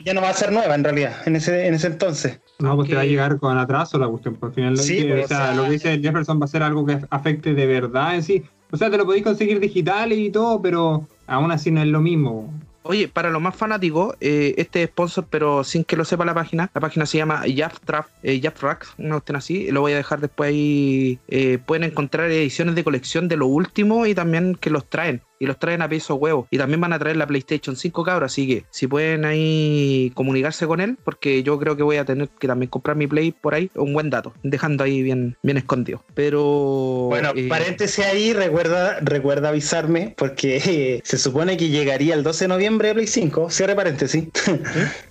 ya 0.04 0.14
no 0.16 0.22
va 0.22 0.30
a 0.30 0.34
ser 0.34 0.52
nueva 0.52 0.74
en 0.74 0.84
realidad, 0.84 1.18
en 1.28 1.36
ese, 1.36 1.68
en 1.68 1.76
ese 1.76 1.86
entonces. 1.88 2.40
No, 2.60 2.76
pues 2.76 2.90
te 2.90 2.96
va 2.96 3.02
a 3.02 3.06
llegar 3.06 3.38
con 3.40 3.58
atraso 3.58 3.98
la 4.00 4.08
cuestión. 4.08 4.36
Por 4.36 4.50
al 4.50 4.56
final, 4.56 4.74
lo 4.74 4.82
Sí, 4.82 4.98
que- 4.98 5.10
pues, 5.14 5.26
o 5.26 5.28
sea, 5.28 5.54
lo 5.54 5.64
que 5.66 5.70
dice 5.72 6.00
Jefferson 6.00 6.40
va 6.42 6.46
a 6.46 6.48
ser 6.48 6.64
algo 6.64 6.86
que 6.86 7.00
afecte 7.10 7.54
de 7.54 7.66
verdad 7.68 8.16
en 8.16 8.24
sí. 8.24 8.44
O 8.72 8.78
sea, 8.78 8.90
te 8.90 8.98
lo 8.98 9.06
podéis 9.06 9.24
conseguir 9.24 9.60
digital 9.60 10.12
y 10.12 10.30
todo, 10.32 10.62
pero 10.62 11.08
aún 11.28 11.52
así 11.52 11.72
no 11.72 11.82
es 11.82 11.88
lo 11.88 12.02
mismo. 12.02 12.52
Oye, 12.84 13.10
para 13.10 13.30
los 13.30 13.42
más 13.42 13.54
fanáticos, 13.56 14.16
eh, 14.22 14.56
este 14.58 14.82
es 14.84 14.90
sponsor, 14.90 15.28
pero 15.30 15.64
sin 15.66 15.84
que 15.84 15.98
lo 15.98 16.06
sepa 16.06 16.24
la 16.24 16.34
página. 16.34 16.72
La 16.74 16.80
página 16.80 17.06
se 17.06 17.18
llama 17.18 17.46
Yaptrap, 17.46 18.08
eh, 18.24 18.40
Yaptrack, 18.40 18.88
una 18.98 19.16
cuestión 19.16 19.36
así. 19.36 19.70
Lo 19.72 19.82
voy 19.82 19.92
a 19.92 19.98
dejar 19.98 20.22
después 20.22 20.50
ahí. 20.50 21.20
Eh, 21.28 21.60
pueden 21.66 21.84
encontrar 21.84 22.32
ediciones 22.32 22.76
de 22.76 22.84
colección 22.86 23.28
de 23.28 23.36
lo 23.36 23.48
último 23.48 24.06
y 24.06 24.16
también 24.16 24.56
que 24.56 24.70
los 24.70 24.86
traen. 24.90 25.22
Y 25.40 25.46
los 25.46 25.60
traen 25.60 25.82
a 25.82 25.90
peso 25.90 26.16
huevo. 26.16 26.48
Y 26.50 26.58
también 26.58 26.82
van 26.82 26.94
a 26.94 27.00
traer 27.00 27.18
la 27.18 27.28
PlayStation 27.28 27.76
5, 27.76 28.04
cabros. 28.04 28.32
Así 28.32 28.48
que 28.48 28.66
si 28.72 28.88
pueden 28.88 29.24
ahí 29.26 30.12
comunicarse 30.16 30.66
con 30.68 30.82
él, 30.82 30.98
porque 31.04 31.44
yo 31.44 31.60
creo 31.60 31.76
que 31.78 31.84
voy 31.84 31.98
a 31.98 32.06
tener 32.06 32.30
que 32.30 32.48
también 32.48 32.70
comprar 32.70 32.96
mi 32.98 33.08
Play 33.08 33.32
por 33.32 33.54
ahí, 33.54 33.70
un 33.76 33.94
buen 33.94 34.10
dato. 34.10 34.34
Dejando 34.44 34.84
ahí 34.84 35.02
bien, 35.04 35.36
bien 35.44 35.58
escondido. 35.58 36.04
Pero. 36.16 37.08
Bueno, 37.10 37.32
eh, 37.36 37.48
paréntesis 37.48 38.04
ahí, 38.06 38.34
recuerda, 38.34 39.00
recuerda 39.02 39.50
avisarme, 39.50 40.14
porque 40.18 40.58
eh, 40.66 41.02
se 41.04 41.18
supone 41.18 41.58
que 41.58 41.70
llegaría 41.70 42.14
el 42.16 42.24
12 42.24 42.46
de 42.46 42.48
noviembre 42.50 42.88
de 42.90 42.94
Play 42.96 43.08
5, 43.08 43.50
cierre 43.50 43.76
paréntesis. 43.76 44.26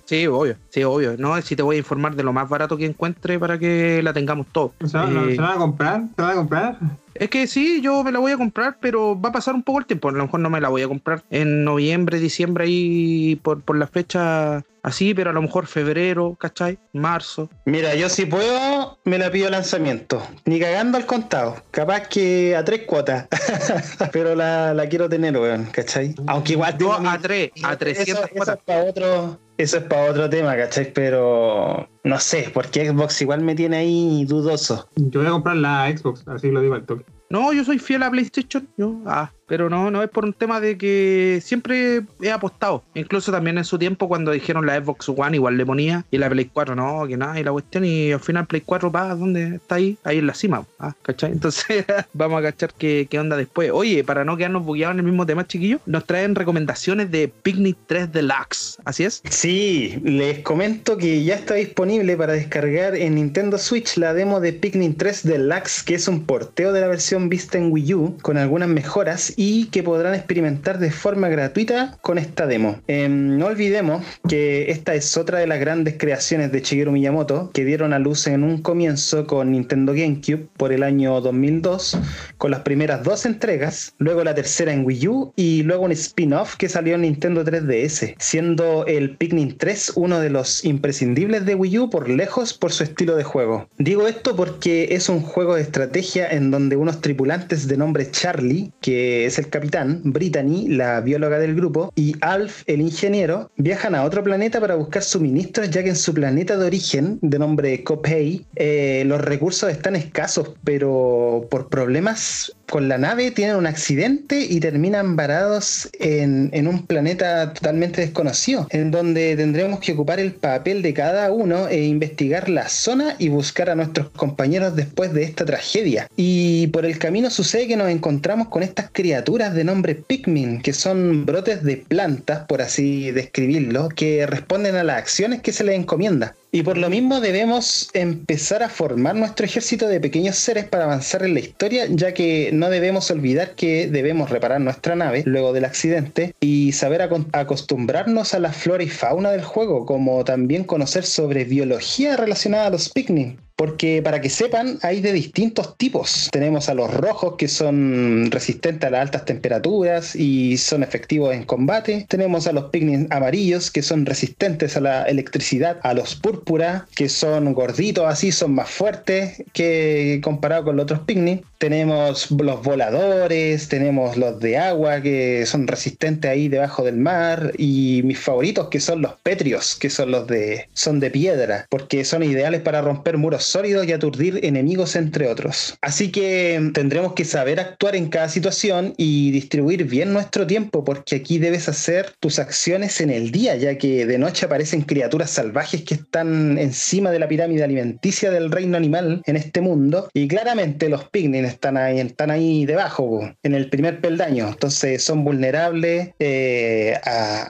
Sí, 0.05 0.25
obvio, 0.27 0.55
sí, 0.69 0.83
obvio. 0.83 1.15
No, 1.17 1.41
si 1.41 1.55
te 1.55 1.63
voy 1.63 1.75
a 1.75 1.79
informar 1.79 2.15
de 2.15 2.23
lo 2.23 2.31
más 2.33 2.47
barato 2.47 2.77
que 2.77 2.85
encuentre 2.85 3.37
para 3.39 3.57
que 3.59 4.01
la 4.03 4.13
tengamos 4.13 4.47
todo. 4.51 4.73
O 4.81 4.87
sea, 4.87 5.05
¿lo- 5.05 5.27
Eh, 5.29 5.35
¿se 5.35 5.41
van 5.41 5.51
a 5.51 5.57
comprar? 5.57 6.01
¿Se 6.15 6.21
van 6.21 6.31
a 6.31 6.35
comprar? 6.35 6.77
Es 7.19 7.29
que 7.29 7.47
sí, 7.47 7.81
yo 7.81 8.03
me 8.03 8.11
la 8.11 8.19
voy 8.19 8.31
a 8.31 8.37
comprar, 8.37 8.77
pero 8.79 9.19
va 9.19 9.29
a 9.29 9.31
pasar 9.31 9.55
un 9.55 9.63
poco 9.63 9.79
el 9.79 9.85
tiempo. 9.85 10.09
A 10.09 10.11
lo 10.11 10.23
mejor 10.23 10.39
no 10.39 10.49
me 10.49 10.61
la 10.61 10.69
voy 10.69 10.81
a 10.83 10.87
comprar 10.87 11.23
en 11.29 11.63
noviembre, 11.63 12.19
diciembre 12.19 12.65
ahí 12.65 13.39
por, 13.43 13.61
por 13.61 13.77
la 13.77 13.87
fecha 13.87 14.63
así, 14.83 15.13
pero 15.13 15.31
a 15.31 15.33
lo 15.33 15.41
mejor 15.41 15.67
febrero, 15.67 16.35
¿cachai? 16.39 16.77
Marzo. 16.93 17.49
Mira, 17.65 17.95
yo 17.95 18.07
si 18.09 18.25
puedo, 18.25 18.99
me 19.03 19.17
la 19.17 19.29
pido 19.31 19.49
lanzamiento. 19.49 20.21
Ni 20.45 20.59
cagando 20.59 20.97
al 20.97 21.05
contado. 21.05 21.55
Capaz 21.71 22.07
que 22.07 22.55
a 22.55 22.63
tres 22.63 22.81
cuotas. 22.85 23.27
Pero 24.13 24.35
la, 24.35 24.73
la 24.73 24.87
quiero 24.87 25.09
tener, 25.09 25.35
weón, 25.37 25.65
¿cachai? 25.65 26.15
Aunque 26.27 26.53
igual 26.53 26.77
Yo 26.77 26.93
a 26.93 27.17
tres, 27.19 27.51
a 27.63 27.69
Eso- 27.69 27.77
300 27.79 28.23
eso, 28.25 28.29
cuotas. 28.33 28.57
es 28.57 28.63
para 28.63 28.83
otro, 28.83 29.39
eso 29.57 29.77
es 29.77 29.83
para 29.83 30.11
otro 30.11 30.29
tema, 30.29 30.55
¿cachai? 30.55 30.91
Pero 30.93 31.87
no 32.03 32.19
sé, 32.19 32.49
porque 32.53 32.87
Xbox 32.87 33.21
igual 33.21 33.41
me 33.41 33.55
tiene 33.55 33.77
ahí 33.77 34.25
dudoso. 34.25 34.87
Yo 34.95 35.19
voy 35.19 35.27
a 35.27 35.31
comprar 35.31 35.57
la 35.57 35.91
Xbox, 35.95 36.27
así 36.27 36.51
lo 36.51 36.61
digo 36.61 36.75
al 36.75 36.85
toque. 36.85 37.05
No, 37.29 37.51
yo 37.51 37.63
soy 37.63 37.79
fiel 37.79 38.03
a 38.03 38.11
PlayStation, 38.11 38.67
yo, 38.77 39.01
ah, 39.05 39.31
pero 39.47 39.69
no, 39.69 39.89
no 39.89 40.03
es 40.03 40.09
por 40.09 40.25
un 40.25 40.33
tema 40.33 40.59
de 40.59 40.77
que 40.77 41.39
siempre 41.41 42.03
he 42.21 42.31
apostado. 42.31 42.83
Incluso 42.93 43.31
también 43.31 43.57
en 43.57 43.65
su 43.65 43.79
tiempo 43.79 44.07
cuando 44.07 44.31
dijeron 44.31 44.65
la 44.65 44.79
Xbox 44.79 45.09
One 45.09 45.37
igual 45.37 45.57
le 45.57 45.65
ponía 45.65 46.05
y 46.11 46.17
la 46.17 46.29
Play 46.29 46.49
4 46.53 46.75
no, 46.75 47.07
que 47.07 47.17
nada, 47.17 47.39
y 47.39 47.43
la 47.43 47.51
cuestión 47.51 47.85
y 47.85 48.11
al 48.11 48.19
final 48.19 48.45
Play 48.45 48.61
4 48.65 48.91
va, 48.91 49.15
¿dónde 49.15 49.55
está 49.55 49.75
ahí? 49.75 49.97
Ahí 50.03 50.19
en 50.19 50.27
la 50.27 50.33
cima, 50.33 50.65
ah, 50.79 50.93
¿cachai? 51.01 51.31
Entonces 51.31 51.85
vamos 52.13 52.39
a 52.39 52.43
cachar 52.43 52.73
qué, 52.77 53.07
qué 53.09 53.19
onda 53.19 53.37
después. 53.37 53.71
Oye, 53.73 54.03
para 54.03 54.25
no 54.25 54.37
quedarnos 54.37 54.65
bugueados 54.65 54.95
en 54.95 54.99
el 54.99 55.05
mismo 55.05 55.25
tema, 55.25 55.47
chiquillos, 55.47 55.81
nos 55.85 56.05
traen 56.05 56.35
recomendaciones 56.35 57.09
de 57.11 57.27
Picnic 57.27 57.77
3 57.87 58.11
Deluxe, 58.11 58.77
¿así 58.83 59.05
es? 59.05 59.21
Sí, 59.29 59.99
les 60.03 60.39
comento 60.39 60.97
que 60.97 61.23
ya 61.23 61.35
está 61.35 61.53
disponible 61.55 62.17
para 62.17 62.33
descargar 62.33 62.95
en 62.95 63.15
Nintendo 63.15 63.57
Switch 63.57 63.97
la 63.97 64.13
demo 64.13 64.39
de 64.39 64.53
Pikmin 64.53 64.95
3 64.95 65.23
Deluxe, 65.23 65.83
que 65.83 65.95
es 65.95 66.07
un 66.07 66.25
porteo 66.25 66.73
de 66.73 66.81
la 66.81 66.87
versión 66.87 67.29
vista 67.29 67.57
en 67.57 67.71
Wii 67.71 67.93
U 67.93 68.17
con 68.21 68.37
algunas 68.37 68.69
mejoras 68.69 69.33
y 69.37 69.65
que 69.65 69.83
podrán 69.83 70.15
experimentar 70.15 70.79
de 70.79 70.91
forma 70.91 71.29
gratuita 71.29 71.97
con 72.01 72.17
esta 72.17 72.47
demo. 72.47 72.81
Em, 72.87 73.37
no 73.37 73.45
olvidemos 73.45 74.03
que 74.27 74.71
esta 74.71 74.95
es 74.95 75.15
otra 75.15 75.39
de 75.39 75.47
las 75.47 75.59
grandes 75.59 75.95
creaciones 75.97 76.51
de 76.51 76.61
Shigeru 76.61 76.91
Miyamoto 76.91 77.51
que 77.53 77.63
dieron 77.63 77.93
a 77.93 77.99
luz 77.99 78.27
en 78.27 78.43
un 78.43 78.61
comienzo 78.61 79.27
con 79.27 79.51
Nintendo 79.51 79.93
GameCube 79.93 80.47
por 80.57 80.73
el 80.73 80.83
año 80.83 81.21
2002 81.21 81.99
con 82.37 82.51
las 82.51 82.61
primeras 82.61 83.03
dos 83.03 83.25
entregas, 83.25 83.93
luego 83.99 84.23
la 84.23 84.33
tercera 84.33 84.73
en 84.73 84.85
Wii 84.85 85.07
U 85.07 85.33
y 85.35 85.63
luego 85.63 85.85
un 85.85 85.91
spin-off 85.91 86.55
que 86.55 86.67
salió 86.67 86.95
en 86.95 87.01
Nintendo 87.01 87.43
3DS, 87.45 88.15
siendo 88.17 88.85
el 88.87 89.17
Pikmin 89.17 89.57
3 89.57 89.93
uno 89.95 90.19
de 90.19 90.31
los 90.31 90.65
imprescindibles 90.65 91.45
de 91.45 91.53
Wii 91.53 91.79
U 91.79 91.89
por 91.89 92.09
lejos 92.09 92.53
por 92.53 92.71
su 92.71 92.83
estilo 92.83 93.15
de 93.15 93.23
juego. 93.23 93.69
Digo 93.77 94.07
esto 94.07 94.35
porque 94.35 94.95
es 94.95 95.09
un 95.09 95.21
juego 95.21 95.55
de 95.55 95.61
estrategia 95.61 96.27
en 96.27 96.49
donde 96.49 96.75
unos 96.75 97.01
tripulantes 97.01 97.67
de 97.67 97.77
nombre 97.77 98.09
Charlie, 98.09 98.71
que 98.81 99.26
es 99.27 99.37
el 99.39 99.49
capitán, 99.49 100.01
Brittany, 100.03 100.67
la 100.69 101.01
bióloga 101.01 101.39
del 101.39 101.55
grupo, 101.55 101.91
y 101.95 102.15
Alf, 102.21 102.63
el 102.67 102.81
ingeniero, 102.81 103.51
viajan 103.57 103.95
a 103.95 104.03
otro 104.03 104.23
planeta 104.23 104.59
para 104.59 104.75
buscar 104.75 105.03
suministros 105.03 105.69
ya 105.69 105.83
que 105.83 105.89
en 105.89 105.95
su 105.95 106.13
planeta 106.13 106.57
de 106.57 106.65
origen, 106.65 107.19
de 107.21 107.39
nombre 107.39 107.83
Copay, 107.83 108.45
eh, 108.55 109.03
los 109.05 109.21
recursos 109.21 109.71
están 109.71 109.95
escasos, 109.95 110.51
pero 110.63 111.45
por 111.49 111.69
problemas 111.69 112.53
con 112.67 112.89
la 112.89 112.97
nave 112.97 113.31
tienen 113.31 113.55
un 113.55 113.65
accidente 113.65 114.41
y 114.41 114.59
terminan 114.59 115.15
varados 115.15 115.89
en, 115.99 116.49
en 116.51 116.67
un 116.67 116.85
planeta 116.85 117.53
totalmente 117.53 118.01
desconocido, 118.01 118.67
en 118.71 118.91
donde 118.91 119.37
tendremos 119.37 119.79
que 119.79 119.93
ocupar 119.93 120.19
el 120.19 120.33
papel 120.33 120.81
de 120.81 120.93
cada 120.93 121.31
uno 121.31 121.69
e 121.69 121.85
investigar 121.85 122.49
la 122.49 122.67
zona 122.67 123.15
y 123.19 123.29
buscar 123.29 123.69
a 123.69 123.75
nuestros 123.75 124.09
compañeros 124.09 124.75
después 124.75 125.13
de 125.13 125.23
esta 125.23 125.45
tragedia. 125.45 126.09
Y 126.17 126.67
por 126.67 126.85
el 126.85 126.99
camino 126.99 127.29
sucede 127.29 127.67
que 127.67 127.77
nos 127.77 127.89
encontramos 127.89 128.49
con 128.49 128.63
estas 128.63 128.89
criaturas 128.91 129.16
de 129.21 129.63
nombre 129.63 129.95
Pikmin, 129.95 130.61
que 130.61 130.73
son 130.73 131.25
brotes 131.25 131.63
de 131.63 131.77
plantas, 131.77 132.45
por 132.47 132.61
así 132.61 133.11
describirlo, 133.11 133.89
que 133.89 134.25
responden 134.25 134.75
a 134.75 134.83
las 134.83 134.97
acciones 134.97 135.41
que 135.41 135.51
se 135.51 135.63
les 135.63 135.75
encomienda. 135.75 136.35
Y 136.51 136.63
por 136.63 136.77
lo 136.77 136.89
mismo 136.89 137.19
debemos 137.19 137.89
empezar 137.93 138.63
a 138.63 138.69
formar 138.69 139.15
nuestro 139.15 139.45
ejército 139.45 139.87
de 139.87 139.99
pequeños 139.99 140.37
seres 140.37 140.65
para 140.65 140.85
avanzar 140.85 141.23
en 141.23 141.33
la 141.33 141.41
historia, 141.41 141.85
ya 141.89 142.13
que 142.13 142.51
no 142.53 142.69
debemos 142.69 143.11
olvidar 143.11 143.55
que 143.55 143.87
debemos 143.87 144.29
reparar 144.29 144.61
nuestra 144.61 144.95
nave 144.95 145.23
luego 145.25 145.51
del 145.53 145.65
accidente 145.65 146.33
y 146.39 146.71
saber 146.71 147.01
acostumbrarnos 147.33 148.33
a 148.33 148.39
la 148.39 148.53
flora 148.53 148.83
y 148.83 148.89
fauna 148.89 149.31
del 149.31 149.43
juego, 149.43 149.85
como 149.85 150.23
también 150.23 150.63
conocer 150.63 151.05
sobre 151.05 151.43
biología 151.43 152.15
relacionada 152.15 152.67
a 152.67 152.71
los 152.71 152.89
picnic 152.89 153.37
porque 153.57 154.03
para 154.03 154.21
que 154.21 154.29
sepan, 154.29 154.77
hay 154.83 155.01
de 155.01 155.11
distintos 155.11 155.77
tipos. 155.77 156.29
Tenemos 156.31 156.69
a 156.69 156.75
los 156.75 156.93
rojos 156.93 157.33
que 157.39 157.47
son 157.47 158.29
resistentes 158.29 158.87
a 158.87 158.91
las 158.91 159.01
altas 159.01 159.25
temperaturas 159.25 160.15
y 160.15 160.57
son 160.57 160.83
efectivos 160.83 161.33
en 161.33 161.43
combate. 161.43 162.05
Tenemos 162.07 162.45
a 162.45 162.51
los 162.53 162.65
picnic 162.65 163.11
amarillos 163.11 163.71
que 163.71 163.81
son 163.81 164.05
resistentes 164.05 164.77
a 164.77 164.81
la 164.81 165.03
electricidad. 165.05 165.79
A 165.81 165.95
los 165.95 166.15
púrpura 166.37 166.87
que 166.95 167.09
son 167.09 167.53
gorditos 167.53 168.05
así, 168.07 168.31
son 168.31 168.53
más 168.53 168.69
fuertes 168.69 169.43
que 169.53 170.19
comparado 170.23 170.65
con 170.65 170.75
los 170.75 170.83
otros 170.83 171.01
picnic. 171.01 171.45
Tenemos 171.57 172.29
los 172.31 172.63
voladores, 172.63 173.67
tenemos 173.67 174.15
los 174.17 174.39
de 174.39 174.57
agua 174.57 175.01
que 175.01 175.45
son 175.45 175.67
resistentes 175.67 176.29
ahí 176.29 176.49
debajo 176.49 176.83
del 176.83 176.97
mar 176.97 177.53
y 177.57 178.01
mis 178.03 178.19
favoritos 178.19 178.67
que 178.69 178.79
son 178.79 179.01
los 179.01 179.13
petrios, 179.23 179.75
que 179.75 179.89
son 179.89 180.11
los 180.11 180.27
de 180.27 180.67
son 180.73 180.99
de 180.99 181.09
piedra, 181.09 181.65
porque 181.69 182.05
son 182.05 182.23
ideales 182.23 182.61
para 182.61 182.81
romper 182.81 183.17
muros 183.17 183.43
sólidos 183.43 183.87
y 183.87 183.93
aturdir 183.93 184.39
enemigos, 184.43 184.95
entre 184.95 185.27
otros. 185.27 185.77
Así 185.81 186.11
que 186.11 186.71
tendremos 186.73 187.13
que 187.13 187.25
saber 187.25 187.59
actuar 187.59 187.95
en 187.95 188.09
cada 188.09 188.29
situación 188.29 188.93
y 188.97 189.31
distribuir 189.31 189.85
bien 189.85 190.13
nuestro 190.13 190.45
tiempo, 190.47 190.83
porque 190.83 191.15
aquí 191.15 191.39
debes 191.39 191.69
hacer 191.69 192.13
tus 192.19 192.39
acciones 192.39 193.01
en 193.01 193.09
el 193.09 193.31
día, 193.31 193.55
ya 193.55 193.77
que 193.77 194.05
de 194.05 194.17
noche 194.17 194.45
aparecen 194.45 194.81
criaturas 194.81 195.31
salvajes 195.31 195.83
que 195.83 195.95
están 195.95 196.26
encima 196.57 197.11
de 197.11 197.19
la 197.19 197.27
pirámide 197.27 197.63
alimenticia 197.63 198.31
del 198.31 198.51
reino 198.51 198.77
animal 198.77 199.21
en 199.25 199.35
este 199.35 199.61
mundo. 199.61 200.09
Y 200.13 200.27
claramente 200.27 200.89
los 200.89 201.05
pignin 201.09 201.45
están 201.45 201.77
ahí, 201.77 201.99
están 201.99 202.31
ahí 202.31 202.65
debajo, 202.65 203.29
en 203.43 203.55
el 203.55 203.69
primer 203.69 204.01
peldaño. 204.01 204.47
Entonces 204.47 205.03
son 205.03 205.23
vulnerables 205.23 206.11
eh, 206.19 206.99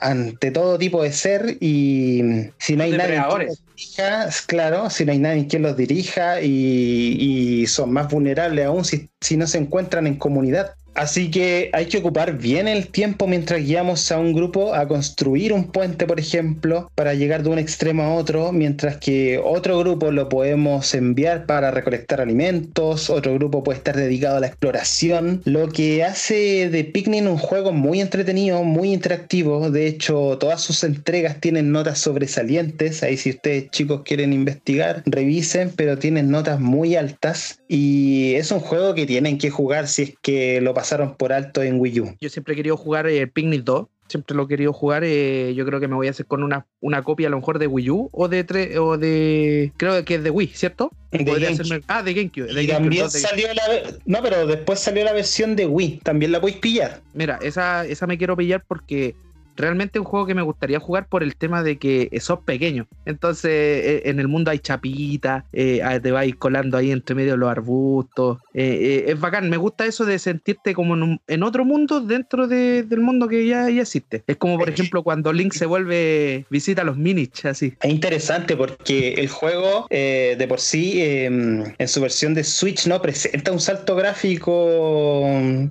ante 0.01 0.51
todo 0.51 0.77
tipo 0.77 1.03
de 1.03 1.11
ser 1.11 1.57
y 1.59 2.49
si 2.57 2.75
no 2.75 2.83
hay 2.83 2.91
nadie 2.91 3.47
claro, 4.47 4.89
si 4.89 5.05
no 5.05 5.11
hay 5.11 5.19
nadie 5.19 5.47
quien 5.47 5.61
los 5.61 5.77
dirija 5.77 6.41
y, 6.41 7.65
son 7.67 7.91
más 7.91 8.09
vulnerables 8.09 8.65
aún 8.65 8.85
si, 8.85 9.09
si 9.21 9.37
no 9.37 9.45
se 9.45 9.57
encuentran 9.57 10.07
en 10.07 10.15
comunidad. 10.15 10.73
Así 10.97 11.29
que 11.29 11.69
hay 11.73 11.86
que 11.88 11.99
ocupar 11.99 12.38
bien 12.38 12.67
el 12.67 12.88
tiempo 12.88 13.27
mientras 13.27 13.63
guiamos 13.63 14.12
a 14.12 14.19
un 14.19 14.33
grupo 14.33 14.73
a 14.73 14.88
construir 14.88 15.53
un 15.53 15.71
puente, 15.71 16.07
por 16.07 16.19
ejemplo, 16.19 16.89
para 16.95 17.13
llegar 17.13 17.43
de 17.43 17.49
un 17.49 17.60
extremo 17.60 18.03
a 18.03 18.13
otro, 18.13 18.51
mientras 18.51 18.97
que 18.97 19.39
otro 19.43 19.77
grupo 19.79 20.12
lo 20.12 20.29
podemos 20.29 20.93
enviar 20.93 21.45
para 21.45 21.71
recolectar 21.71 22.21
alimentos, 22.21 23.10
otro 23.10 23.33
grupo 23.36 23.63
puede 23.63 23.77
estar 23.77 23.95
dedicado 23.95 24.38
a 24.38 24.39
la 24.39 24.47
exploración, 24.47 25.41
lo 25.45 25.69
que 25.69 26.03
hace 26.03 26.69
de 26.69 26.83
Picnic 26.83 27.17
un 27.25 27.38
juego 27.38 27.71
muy 27.71 28.01
entretenido, 28.01 28.63
muy 28.63 28.93
interactivo. 28.93 29.71
De 29.71 29.88
hecho, 29.88 30.38
todas 30.39 30.62
sus 30.62 30.83
entregas 30.83 31.39
tienen 31.39 31.71
notas 31.71 31.99
sobresalientes. 31.99 33.01
Ahí 33.01 33.17
si 33.17 33.31
ustedes 33.31 33.71
chicos 33.71 34.01
quieren 34.03 34.33
investigar, 34.33 35.03
revisen, 35.05 35.71
pero 35.75 35.97
tienen 35.97 36.29
notas 36.29 36.60
muy 36.60 36.95
altas. 36.95 37.60
Y 37.67 38.36
es 38.36 38.51
un 38.51 38.60
juego 38.60 38.93
que 38.93 39.05
tienen 39.05 39.38
que 39.38 39.49
jugar 39.49 39.88
si 39.88 40.03
es 40.03 40.13
que 40.21 40.62
lo 40.62 40.73
pasan 40.73 40.87
pasaron 40.88 41.15
por 41.15 41.34
alto 41.34 41.62
en 41.62 41.82
Wii 41.82 42.00
U. 42.00 42.15
Yo 42.21 42.30
siempre 42.30 42.54
he 42.54 42.56
querido 42.56 42.78
jugar 42.78 43.08
eh, 43.08 43.28
Picnic 43.28 43.63
2. 43.65 43.88
Siempre 44.08 44.38
lo 44.38 44.43
he 44.43 44.47
querido 44.47 44.71
jugar. 44.71 45.04
Eh, 45.04 45.54
yo 45.54 45.65
creo 45.65 45.82
que 45.82 45.89
me 45.89 45.95
voy 45.95 46.08
a 46.08 46.12
hacer 46.12 46.26
con 46.26 46.41
una, 46.41 46.65
una 46.80 47.04
copia 47.04 47.28
a 47.28 47.30
lo 47.30 47.36
mejor 47.36 47.60
de 47.60 47.67
Wii 47.67 47.89
U 47.89 48.10
o 48.13 48.30
de 48.30 48.45
tre 48.45 48.80
o 48.80 48.97
de. 48.97 49.73
Creo 49.76 50.06
que 50.06 50.15
es 50.15 50.23
de 50.23 50.30
Wii, 50.30 50.47
¿cierto? 50.54 50.93
De 51.12 51.84
Ah, 51.88 52.04
de 52.04 52.13
GameCube. 52.13 52.54
De 52.54 52.67
también 52.67 53.10
salió 53.12 53.50
la. 53.54 53.63
No, 54.06 54.19
pero 54.23 54.47
después 54.47 54.80
salió 54.80 55.04
la 55.04 55.12
versión 55.12 55.58
de 55.58 55.65
Wii. 55.65 56.00
También 56.04 56.32
la 56.32 56.39
podéis 56.39 56.60
pillar. 56.60 57.02
Mira, 57.13 57.38
esa, 57.41 57.86
esa 57.86 58.08
me 58.08 58.17
quiero 58.17 58.38
pillar 58.38 58.63
porque 58.65 59.13
realmente 59.57 59.99
un 59.99 60.05
juego 60.05 60.25
que 60.25 60.35
me 60.35 60.41
gustaría 60.41 60.79
jugar 60.79 61.07
por 61.07 61.23
el 61.23 61.35
tema 61.35 61.63
de 61.63 61.77
que 61.77 62.09
sos 62.21 62.39
pequeño. 62.39 62.87
Entonces, 63.05 63.51
eh, 63.51 64.01
en 64.05 64.19
el 64.19 64.27
mundo 64.27 64.51
hay 64.51 64.59
chapitas, 64.59 65.43
eh, 65.53 65.81
te 66.01 66.11
vais 66.11 66.35
colando 66.35 66.77
ahí 66.77 66.91
entre 66.91 67.15
medio 67.15 67.31
de 67.31 67.37
los 67.37 67.49
arbustos. 67.49 68.37
Eh, 68.53 69.05
es 69.07 69.19
bacán, 69.19 69.49
me 69.49 69.57
gusta 69.57 69.85
eso 69.85 70.05
de 70.05 70.19
sentirte 70.19 70.73
como 70.73 71.19
en, 71.27 71.43
otro 71.43 71.65
mundo 71.65 72.01
dentro 72.01 72.47
del 72.47 72.99
mundo 72.99 73.27
que 73.27 73.47
ya, 73.47 73.69
ya, 73.69 73.81
existe. 73.81 74.23
Es 74.27 74.37
como, 74.37 74.57
por 74.57 74.69
ejemplo, 74.69 75.03
cuando 75.03 75.33
Link 75.33 75.53
se 75.53 75.65
vuelve, 75.65 76.45
visita 76.49 76.83
los 76.83 76.97
Minich, 76.97 77.45
así. 77.45 77.73
Es 77.81 77.89
interesante 77.89 78.55
porque 78.55 79.13
el 79.13 79.29
juego 79.29 79.87
de 79.89 80.45
por 80.47 80.59
sí, 80.59 81.01
em, 81.01 81.63
en 81.77 81.87
su 81.87 82.01
versión 82.01 82.33
de 82.33 82.43
Switch, 82.43 82.87
no 82.87 83.01
presenta 83.01 83.51
un 83.51 83.59
salto 83.59 83.95
gráfico, 83.95 84.51